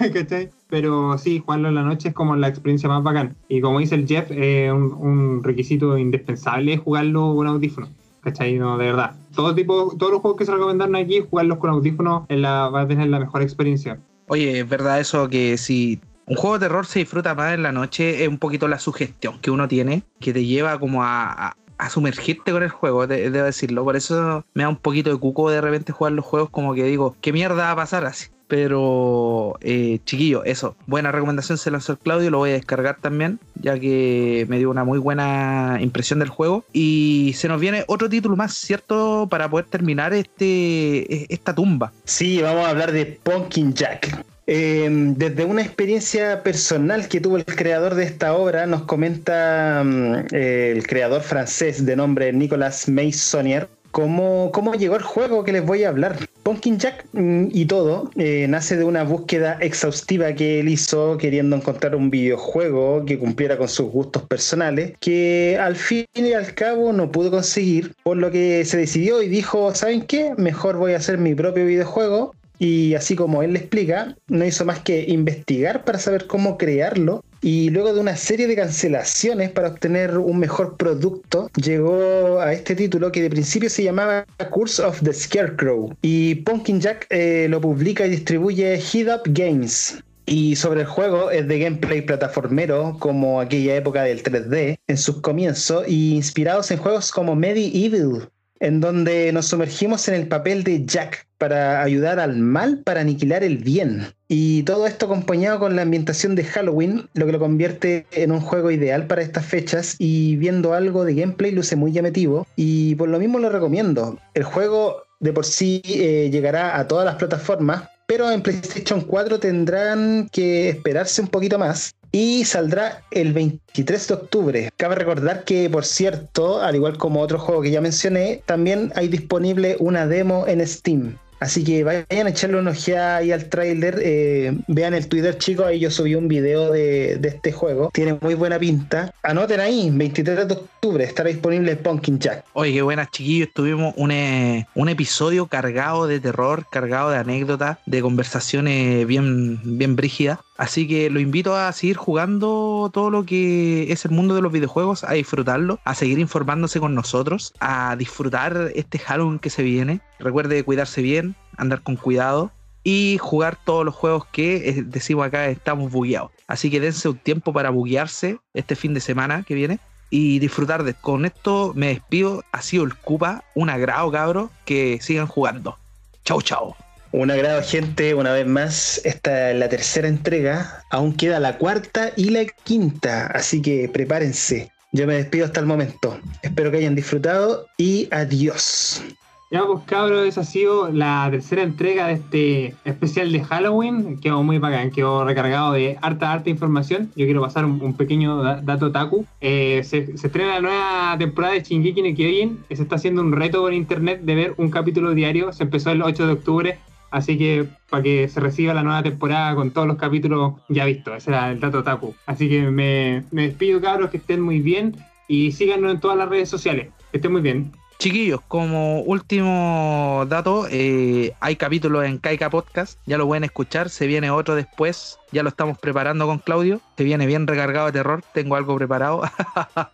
¿Cachai? 0.14 0.50
Pero 0.68 1.18
sí, 1.18 1.40
jugarlo 1.44 1.68
en 1.68 1.74
la 1.74 1.82
noche 1.82 2.08
es 2.08 2.14
como 2.14 2.36
la 2.36 2.48
experiencia 2.48 2.88
más 2.88 3.02
bacán. 3.02 3.36
Y 3.48 3.60
como 3.60 3.80
dice 3.80 3.94
el 3.96 4.06
Jeff, 4.06 4.30
eh, 4.30 4.72
un, 4.72 4.92
un 4.94 5.44
requisito 5.44 5.98
indispensable 5.98 6.72
es 6.72 6.80
jugarlo 6.80 7.34
con 7.36 7.46
audífonos. 7.46 7.90
¿Cachai? 8.22 8.58
No, 8.58 8.76
de 8.76 8.86
verdad. 8.86 9.14
Todo 9.36 9.54
tipo, 9.54 9.94
todos 9.96 10.10
los 10.10 10.20
juegos 10.20 10.38
que 10.38 10.46
se 10.46 10.52
recomendaron 10.52 10.96
aquí, 10.96 11.20
jugarlos 11.20 11.58
con 11.58 11.70
audífonos 11.70 12.24
la, 12.28 12.68
va 12.70 12.80
a 12.80 12.88
tener 12.88 13.08
la 13.08 13.20
mejor 13.20 13.42
experiencia. 13.42 14.00
Oye, 14.28 14.60
es 14.60 14.68
verdad 14.68 14.98
eso 15.00 15.28
que 15.28 15.56
si 15.56 16.00
un 16.26 16.36
juego 16.36 16.58
de 16.58 16.66
terror 16.66 16.86
se 16.86 16.98
disfruta 16.98 17.34
más 17.34 17.54
en 17.54 17.62
la 17.62 17.70
noche, 17.72 18.22
es 18.24 18.28
un 18.28 18.38
poquito 18.38 18.66
la 18.66 18.78
sugestión 18.80 19.40
que 19.40 19.50
uno 19.52 19.68
tiene, 19.68 20.02
que 20.20 20.32
te 20.32 20.44
lleva 20.44 20.78
como 20.80 21.04
a, 21.04 21.56
sumergirte 21.90 22.50
con 22.52 22.62
el 22.64 22.70
juego, 22.70 23.06
de- 23.06 23.30
debo 23.30 23.44
decirlo. 23.46 23.84
Por 23.84 23.94
eso 23.96 24.44
me 24.54 24.64
da 24.64 24.68
un 24.68 24.76
poquito 24.76 25.10
de 25.10 25.18
cuco 25.18 25.50
de 25.50 25.60
repente 25.60 25.92
jugar 25.92 26.12
los 26.14 26.24
juegos, 26.24 26.50
como 26.50 26.74
que 26.74 26.82
digo, 26.84 27.14
¿qué 27.20 27.32
mierda 27.32 27.56
va 27.66 27.70
a 27.72 27.76
pasar 27.76 28.04
así? 28.04 28.26
Pero, 28.48 29.58
eh, 29.60 29.98
chiquillo, 30.04 30.44
eso. 30.44 30.76
Buena 30.86 31.10
recomendación 31.10 31.58
se 31.58 31.70
lanzó 31.70 31.92
el 31.92 31.98
Claudio, 31.98 32.30
lo 32.30 32.38
voy 32.38 32.50
a 32.50 32.54
descargar 32.54 32.98
también, 33.00 33.40
ya 33.60 33.78
que 33.78 34.46
me 34.48 34.58
dio 34.58 34.70
una 34.70 34.84
muy 34.84 34.98
buena 34.98 35.78
impresión 35.80 36.20
del 36.20 36.28
juego. 36.28 36.64
Y 36.72 37.32
se 37.36 37.48
nos 37.48 37.60
viene 37.60 37.84
otro 37.88 38.08
título 38.08 38.36
más, 38.36 38.54
¿cierto? 38.54 39.26
Para 39.28 39.48
poder 39.48 39.66
terminar 39.66 40.14
este, 40.14 41.32
esta 41.32 41.54
tumba. 41.54 41.92
Sí, 42.04 42.40
vamos 42.40 42.66
a 42.66 42.70
hablar 42.70 42.92
de 42.92 43.06
Pumpkin 43.06 43.74
Jack. 43.74 44.24
Eh, 44.48 44.88
desde 45.16 45.44
una 45.44 45.62
experiencia 45.62 46.44
personal 46.44 47.08
que 47.08 47.20
tuvo 47.20 47.36
el 47.36 47.44
creador 47.44 47.96
de 47.96 48.04
esta 48.04 48.34
obra, 48.34 48.66
nos 48.66 48.82
comenta 48.82 49.82
mm, 49.84 50.14
eh, 50.30 50.72
el 50.76 50.86
creador 50.86 51.22
francés 51.22 51.84
de 51.84 51.96
nombre 51.96 52.32
Nicolas 52.32 52.86
Meissonier 52.88 53.68
cómo, 53.96 54.50
cómo 54.52 54.74
llegó 54.74 54.96
el 54.96 55.02
juego 55.02 55.42
que 55.42 55.52
les 55.52 55.64
voy 55.64 55.84
a 55.84 55.88
hablar. 55.88 56.18
Pumpkin 56.46 56.78
Jack 56.78 57.06
mm, 57.12 57.48
y 57.50 57.64
todo 57.64 58.08
eh, 58.14 58.46
nace 58.48 58.76
de 58.76 58.84
una 58.84 59.02
búsqueda 59.02 59.58
exhaustiva 59.60 60.32
que 60.32 60.60
él 60.60 60.68
hizo 60.68 61.18
queriendo 61.18 61.56
encontrar 61.56 61.96
un 61.96 62.08
videojuego 62.08 63.04
que 63.04 63.18
cumpliera 63.18 63.58
con 63.58 63.68
sus 63.68 63.90
gustos 63.90 64.22
personales, 64.22 64.92
que 65.00 65.58
al 65.60 65.74
fin 65.74 66.06
y 66.14 66.34
al 66.34 66.54
cabo 66.54 66.92
no 66.92 67.10
pudo 67.10 67.32
conseguir, 67.32 67.94
por 68.04 68.16
lo 68.16 68.30
que 68.30 68.64
se 68.64 68.76
decidió 68.76 69.22
y 69.22 69.28
dijo, 69.28 69.74
¿saben 69.74 70.02
qué? 70.02 70.34
Mejor 70.36 70.76
voy 70.76 70.92
a 70.92 70.98
hacer 70.98 71.18
mi 71.18 71.34
propio 71.34 71.66
videojuego 71.66 72.32
y 72.60 72.94
así 72.94 73.16
como 73.16 73.42
él 73.42 73.52
le 73.52 73.58
explica, 73.58 74.16
no 74.28 74.44
hizo 74.44 74.64
más 74.64 74.78
que 74.78 75.04
investigar 75.08 75.84
para 75.84 75.98
saber 75.98 76.28
cómo 76.28 76.56
crearlo. 76.58 77.24
Y 77.42 77.70
luego 77.70 77.92
de 77.92 78.00
una 78.00 78.16
serie 78.16 78.46
de 78.46 78.56
cancelaciones 78.56 79.50
para 79.50 79.68
obtener 79.68 80.18
un 80.18 80.38
mejor 80.38 80.76
producto, 80.76 81.50
llegó 81.56 82.40
a 82.40 82.52
este 82.52 82.74
título 82.74 83.12
que 83.12 83.22
de 83.22 83.30
principio 83.30 83.70
se 83.70 83.84
llamaba 83.84 84.24
Curse 84.50 84.82
of 84.82 85.02
the 85.02 85.12
Scarecrow. 85.12 85.94
Y 86.02 86.36
Pumpkin 86.36 86.80
Jack 86.80 87.06
eh, 87.10 87.46
lo 87.48 87.60
publica 87.60 88.06
y 88.06 88.10
distribuye 88.10 88.78
Heat 88.78 89.08
Up 89.08 89.22
Games. 89.26 90.02
Y 90.28 90.56
sobre 90.56 90.80
el 90.80 90.86
juego 90.86 91.30
es 91.30 91.46
de 91.46 91.58
gameplay 91.60 92.02
plataformero 92.02 92.96
como 92.98 93.40
aquella 93.40 93.76
época 93.76 94.02
del 94.02 94.24
3D 94.24 94.76
en 94.88 94.96
sus 94.96 95.20
comienzos 95.20 95.84
y 95.86 96.16
inspirados 96.16 96.70
en 96.72 96.78
juegos 96.78 97.12
como 97.12 97.36
Medieval 97.36 98.28
en 98.60 98.80
donde 98.80 99.32
nos 99.32 99.46
sumergimos 99.46 100.08
en 100.08 100.14
el 100.14 100.28
papel 100.28 100.64
de 100.64 100.84
Jack 100.84 101.25
para 101.38 101.82
ayudar 101.82 102.20
al 102.20 102.36
mal 102.36 102.78
para 102.84 103.00
aniquilar 103.00 103.44
el 103.44 103.58
bien. 103.58 104.06
Y 104.28 104.62
todo 104.64 104.86
esto 104.86 105.06
acompañado 105.06 105.58
con 105.58 105.76
la 105.76 105.82
ambientación 105.82 106.34
de 106.34 106.44
Halloween, 106.44 107.08
lo 107.14 107.26
que 107.26 107.32
lo 107.32 107.38
convierte 107.38 108.06
en 108.12 108.32
un 108.32 108.40
juego 108.40 108.70
ideal 108.70 109.06
para 109.06 109.22
estas 109.22 109.44
fechas 109.46 109.96
y 109.98 110.36
viendo 110.36 110.74
algo 110.74 111.04
de 111.04 111.14
gameplay 111.14 111.52
luce 111.52 111.76
muy 111.76 111.92
llamativo 111.92 112.46
y 112.56 112.94
por 112.96 113.08
lo 113.08 113.18
mismo 113.18 113.38
lo 113.38 113.50
recomiendo. 113.50 114.18
El 114.34 114.44
juego 114.44 115.02
de 115.20 115.32
por 115.32 115.44
sí 115.44 115.82
eh, 115.84 116.28
llegará 116.30 116.78
a 116.78 116.88
todas 116.88 117.04
las 117.04 117.16
plataformas, 117.16 117.84
pero 118.06 118.30
en 118.30 118.42
PlayStation 118.42 119.00
4 119.00 119.38
tendrán 119.40 120.28
que 120.30 120.68
esperarse 120.68 121.20
un 121.20 121.28
poquito 121.28 121.58
más 121.58 121.94
y 122.12 122.44
saldrá 122.44 123.02
el 123.10 123.32
23 123.32 124.08
de 124.08 124.14
octubre. 124.14 124.70
Cabe 124.76 124.94
recordar 124.94 125.44
que, 125.44 125.68
por 125.68 125.84
cierto, 125.84 126.62
al 126.62 126.74
igual 126.74 126.96
como 126.96 127.20
otro 127.20 127.38
juego 127.38 127.62
que 127.62 127.70
ya 127.70 127.80
mencioné, 127.80 128.42
también 128.46 128.92
hay 128.94 129.08
disponible 129.08 129.76
una 129.80 130.06
demo 130.06 130.46
en 130.46 130.66
Steam. 130.66 131.18
Así 131.40 131.64
que 131.64 131.84
vayan 131.84 132.26
a 132.26 132.30
echarle 132.30 132.58
un 132.58 132.68
ojeada 132.68 133.18
ahí 133.18 133.32
al 133.32 133.48
tráiler. 133.48 134.00
Eh, 134.02 134.56
vean 134.68 134.94
el 134.94 135.08
Twitter, 135.08 135.36
chicos. 135.36 135.66
Ahí 135.66 135.80
yo 135.80 135.90
subí 135.90 136.14
un 136.14 136.28
video 136.28 136.70
de, 136.72 137.20
este 137.22 137.52
juego. 137.52 137.90
Tiene 137.92 138.18
muy 138.20 138.34
buena 138.34 138.58
pinta. 138.58 139.12
Anoten 139.22 139.60
ahí, 139.60 139.90
23 139.92 140.48
de 140.48 140.54
octubre 140.54 141.04
estará 141.04 141.28
disponible 141.28 141.74
Pumpkin 141.76 142.18
Jack. 142.18 142.44
Oye, 142.52 142.72
qué 142.72 142.82
buenas, 142.82 143.10
chiquillos. 143.10 143.48
Tuvimos 143.52 143.92
un, 143.96 144.12
eh, 144.12 144.66
un 144.74 144.88
episodio 144.88 145.46
cargado 145.46 146.06
de 146.06 146.20
terror, 146.20 146.64
cargado 146.70 147.10
de 147.10 147.18
anécdotas, 147.18 147.78
de 147.86 148.00
conversaciones 148.00 149.06
bien, 149.06 149.60
bien 149.64 149.96
brígidas. 149.96 150.38
Así 150.58 150.88
que 150.88 151.10
lo 151.10 151.20
invito 151.20 151.54
a 151.54 151.70
seguir 151.72 151.96
jugando 151.96 152.90
todo 152.92 153.10
lo 153.10 153.24
que 153.24 153.92
es 153.92 154.04
el 154.04 154.10
mundo 154.10 154.34
de 154.34 154.42
los 154.42 154.52
videojuegos, 154.52 155.04
a 155.04 155.12
disfrutarlo, 155.12 155.78
a 155.84 155.94
seguir 155.94 156.18
informándose 156.18 156.80
con 156.80 156.94
nosotros, 156.94 157.52
a 157.60 157.94
disfrutar 157.96 158.72
este 158.74 158.98
Halloween 158.98 159.38
que 159.38 159.50
se 159.50 159.62
viene. 159.62 160.00
Recuerde 160.18 160.64
cuidarse 160.64 161.02
bien, 161.02 161.34
andar 161.56 161.82
con 161.82 161.96
cuidado 161.96 162.50
y 162.84 163.18
jugar 163.20 163.58
todos 163.64 163.84
los 163.84 163.94
juegos 163.94 164.26
que 164.26 164.68
eh, 164.68 164.84
decimos 164.86 165.26
acá 165.26 165.46
estamos 165.48 165.90
bugueados. 165.90 166.30
Así 166.46 166.70
que 166.70 166.80
dense 166.80 167.08
un 167.08 167.18
tiempo 167.18 167.52
para 167.52 167.70
buguearse 167.70 168.38
este 168.54 168.76
fin 168.76 168.94
de 168.94 169.00
semana 169.00 169.42
que 169.42 169.54
viene 169.54 169.80
y 170.10 170.38
disfrutar 170.38 170.84
de 170.84 170.94
con 170.94 171.24
esto 171.24 171.72
me 171.74 171.88
despido 171.88 172.44
ha 172.52 172.62
sido 172.62 172.84
el 172.84 172.94
Cupa 172.94 173.42
un 173.54 173.70
agrado 173.70 174.10
cabro 174.12 174.50
que 174.64 175.00
sigan 175.02 175.26
jugando 175.26 175.76
chau 176.24 176.40
chau 176.42 176.76
un 177.12 177.30
agrado, 177.30 177.62
gente, 177.62 178.14
una 178.14 178.32
vez 178.32 178.46
más. 178.46 179.00
Esta 179.04 179.50
es 179.50 179.58
la 179.58 179.68
tercera 179.68 180.08
entrega. 180.08 180.82
Aún 180.90 181.14
queda 181.14 181.40
la 181.40 181.58
cuarta 181.58 182.10
y 182.16 182.30
la 182.30 182.44
quinta. 182.64 183.26
Así 183.28 183.62
que 183.62 183.88
prepárense. 183.88 184.70
Yo 184.92 185.06
me 185.06 185.14
despido 185.14 185.46
hasta 185.46 185.60
el 185.60 185.66
momento. 185.66 186.18
Espero 186.42 186.70
que 186.70 186.78
hayan 186.78 186.94
disfrutado 186.94 187.66
y 187.76 188.08
adiós. 188.10 189.02
Ya, 189.48 189.64
pues 189.64 189.84
cabros, 189.84 190.26
esa 190.26 190.40
ha 190.40 190.44
sido 190.44 190.90
la 190.90 191.28
tercera 191.30 191.62
entrega 191.62 192.08
de 192.08 192.14
este 192.14 192.74
especial 192.84 193.30
de 193.30 193.44
Halloween. 193.44 194.18
Quedó 194.18 194.42
muy 194.42 194.58
bacán, 194.58 194.90
quedó 194.90 195.24
recargado 195.24 195.72
de 195.72 195.96
harta, 196.02 196.32
harta 196.32 196.50
información. 196.50 197.12
Yo 197.14 197.26
quiero 197.26 197.42
pasar 197.42 197.64
un, 197.64 197.94
pequeño 197.94 198.42
dato 198.42 198.90
taku. 198.90 199.24
Eh, 199.40 199.82
se, 199.84 199.98
estrena 199.98 200.54
la 200.54 200.60
nueva 200.60 201.16
temporada 201.18 201.54
de 201.54 201.62
Shingeki 201.62 202.02
no 202.02 202.16
Kyojin. 202.16 202.64
Se 202.70 202.82
está 202.82 202.96
haciendo 202.96 203.22
un 203.22 203.32
reto 203.32 203.60
por 203.60 203.72
internet 203.72 204.22
de 204.22 204.34
ver 204.34 204.54
un 204.56 204.68
capítulo 204.68 205.14
diario. 205.14 205.52
Se 205.52 205.62
empezó 205.62 205.90
el 205.90 206.02
8 206.02 206.26
de 206.26 206.32
octubre 206.32 206.78
Así 207.10 207.38
que 207.38 207.66
para 207.90 208.02
que 208.02 208.28
se 208.28 208.40
reciba 208.40 208.74
la 208.74 208.82
nueva 208.82 209.02
temporada 209.02 209.54
con 209.54 209.70
todos 209.70 209.86
los 209.86 209.96
capítulos 209.96 210.54
ya 210.68 210.84
vistos. 210.84 211.16
Ese 211.16 211.30
era 211.30 211.50
el 211.50 211.60
dato 211.60 211.82
Taku. 211.82 212.14
Así 212.26 212.48
que 212.48 212.62
me, 212.62 213.24
despido, 213.30 213.80
cabros, 213.80 214.10
que 214.10 214.18
estén 214.18 214.40
muy 214.40 214.60
bien 214.60 214.96
y 215.28 215.52
síganos 215.52 215.92
en 215.92 216.00
todas 216.00 216.16
las 216.16 216.28
redes 216.28 216.48
sociales. 216.48 216.88
Que 217.10 217.18
estén 217.18 217.32
muy 217.32 217.42
bien. 217.42 217.72
Chiquillos, 217.98 218.40
como 218.46 219.00
último 219.00 220.26
dato, 220.28 220.66
eh, 220.70 221.32
hay 221.40 221.56
capítulos 221.56 222.04
en 222.04 222.18
Kaika 222.18 222.50
Podcast, 222.50 223.00
ya 223.06 223.16
lo 223.16 223.26
pueden 223.26 223.44
escuchar, 223.44 223.88
se 223.88 224.06
viene 224.06 224.30
otro 224.30 224.54
después, 224.54 225.18
ya 225.32 225.42
lo 225.42 225.48
estamos 225.48 225.78
preparando 225.78 226.26
con 226.26 226.38
Claudio, 226.38 226.82
se 226.98 227.04
viene 227.04 227.24
bien 227.24 227.46
recargado 227.46 227.86
de 227.86 227.92
terror, 227.92 228.22
tengo 228.34 228.56
algo 228.56 228.76
preparado, 228.76 229.22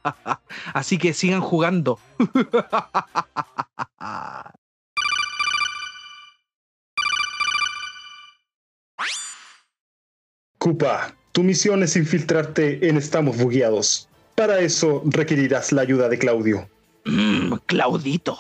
así 0.75 0.99
que 0.99 1.15
sigan 1.15 1.43
jugando. 1.43 2.01
Cupa, 10.63 11.13
tu 11.33 11.43
misión 11.43 11.83
es 11.83 11.97
infiltrarte 11.97 12.89
en 12.89 12.97
Estamos 12.97 13.37
Bugueados. 13.37 14.09
Para 14.37 14.61
eso 14.61 15.03
requerirás 15.07 15.73
la 15.73 15.83
ayuda 15.83 16.09
de 16.09 16.17
Claudio. 16.17 16.69
Mmm, 17.05 17.55
Claudito. 17.67 18.39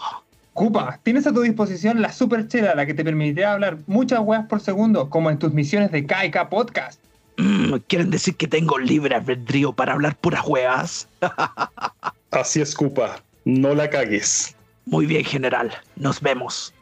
Cupa, 0.52 1.00
tienes 1.02 1.26
a 1.26 1.32
tu 1.32 1.40
disposición 1.40 2.00
la 2.00 2.12
super 2.12 2.46
chela, 2.46 2.76
la 2.76 2.86
que 2.86 2.94
te 2.94 3.02
permitirá 3.02 3.54
hablar 3.54 3.78
muchas 3.88 4.20
weas 4.20 4.46
por 4.46 4.60
segundo, 4.60 5.10
como 5.10 5.32
en 5.32 5.38
tus 5.40 5.52
misiones 5.52 5.90
de 5.90 6.06
KK 6.06 6.48
Podcast. 6.48 7.00
Mmm, 7.38 7.74
¿Quieren 7.88 8.10
decir 8.10 8.36
que 8.36 8.46
tengo 8.46 8.78
libre 8.78 9.16
albedrío 9.16 9.72
para 9.72 9.94
hablar 9.94 10.14
puras 10.14 10.46
weas? 10.46 11.08
Así 12.30 12.60
es, 12.60 12.72
Cupa. 12.76 13.20
No 13.44 13.74
la 13.74 13.90
cagues. 13.90 14.54
Muy 14.86 15.06
bien, 15.06 15.24
general. 15.24 15.72
Nos 15.96 16.20
vemos. 16.20 16.72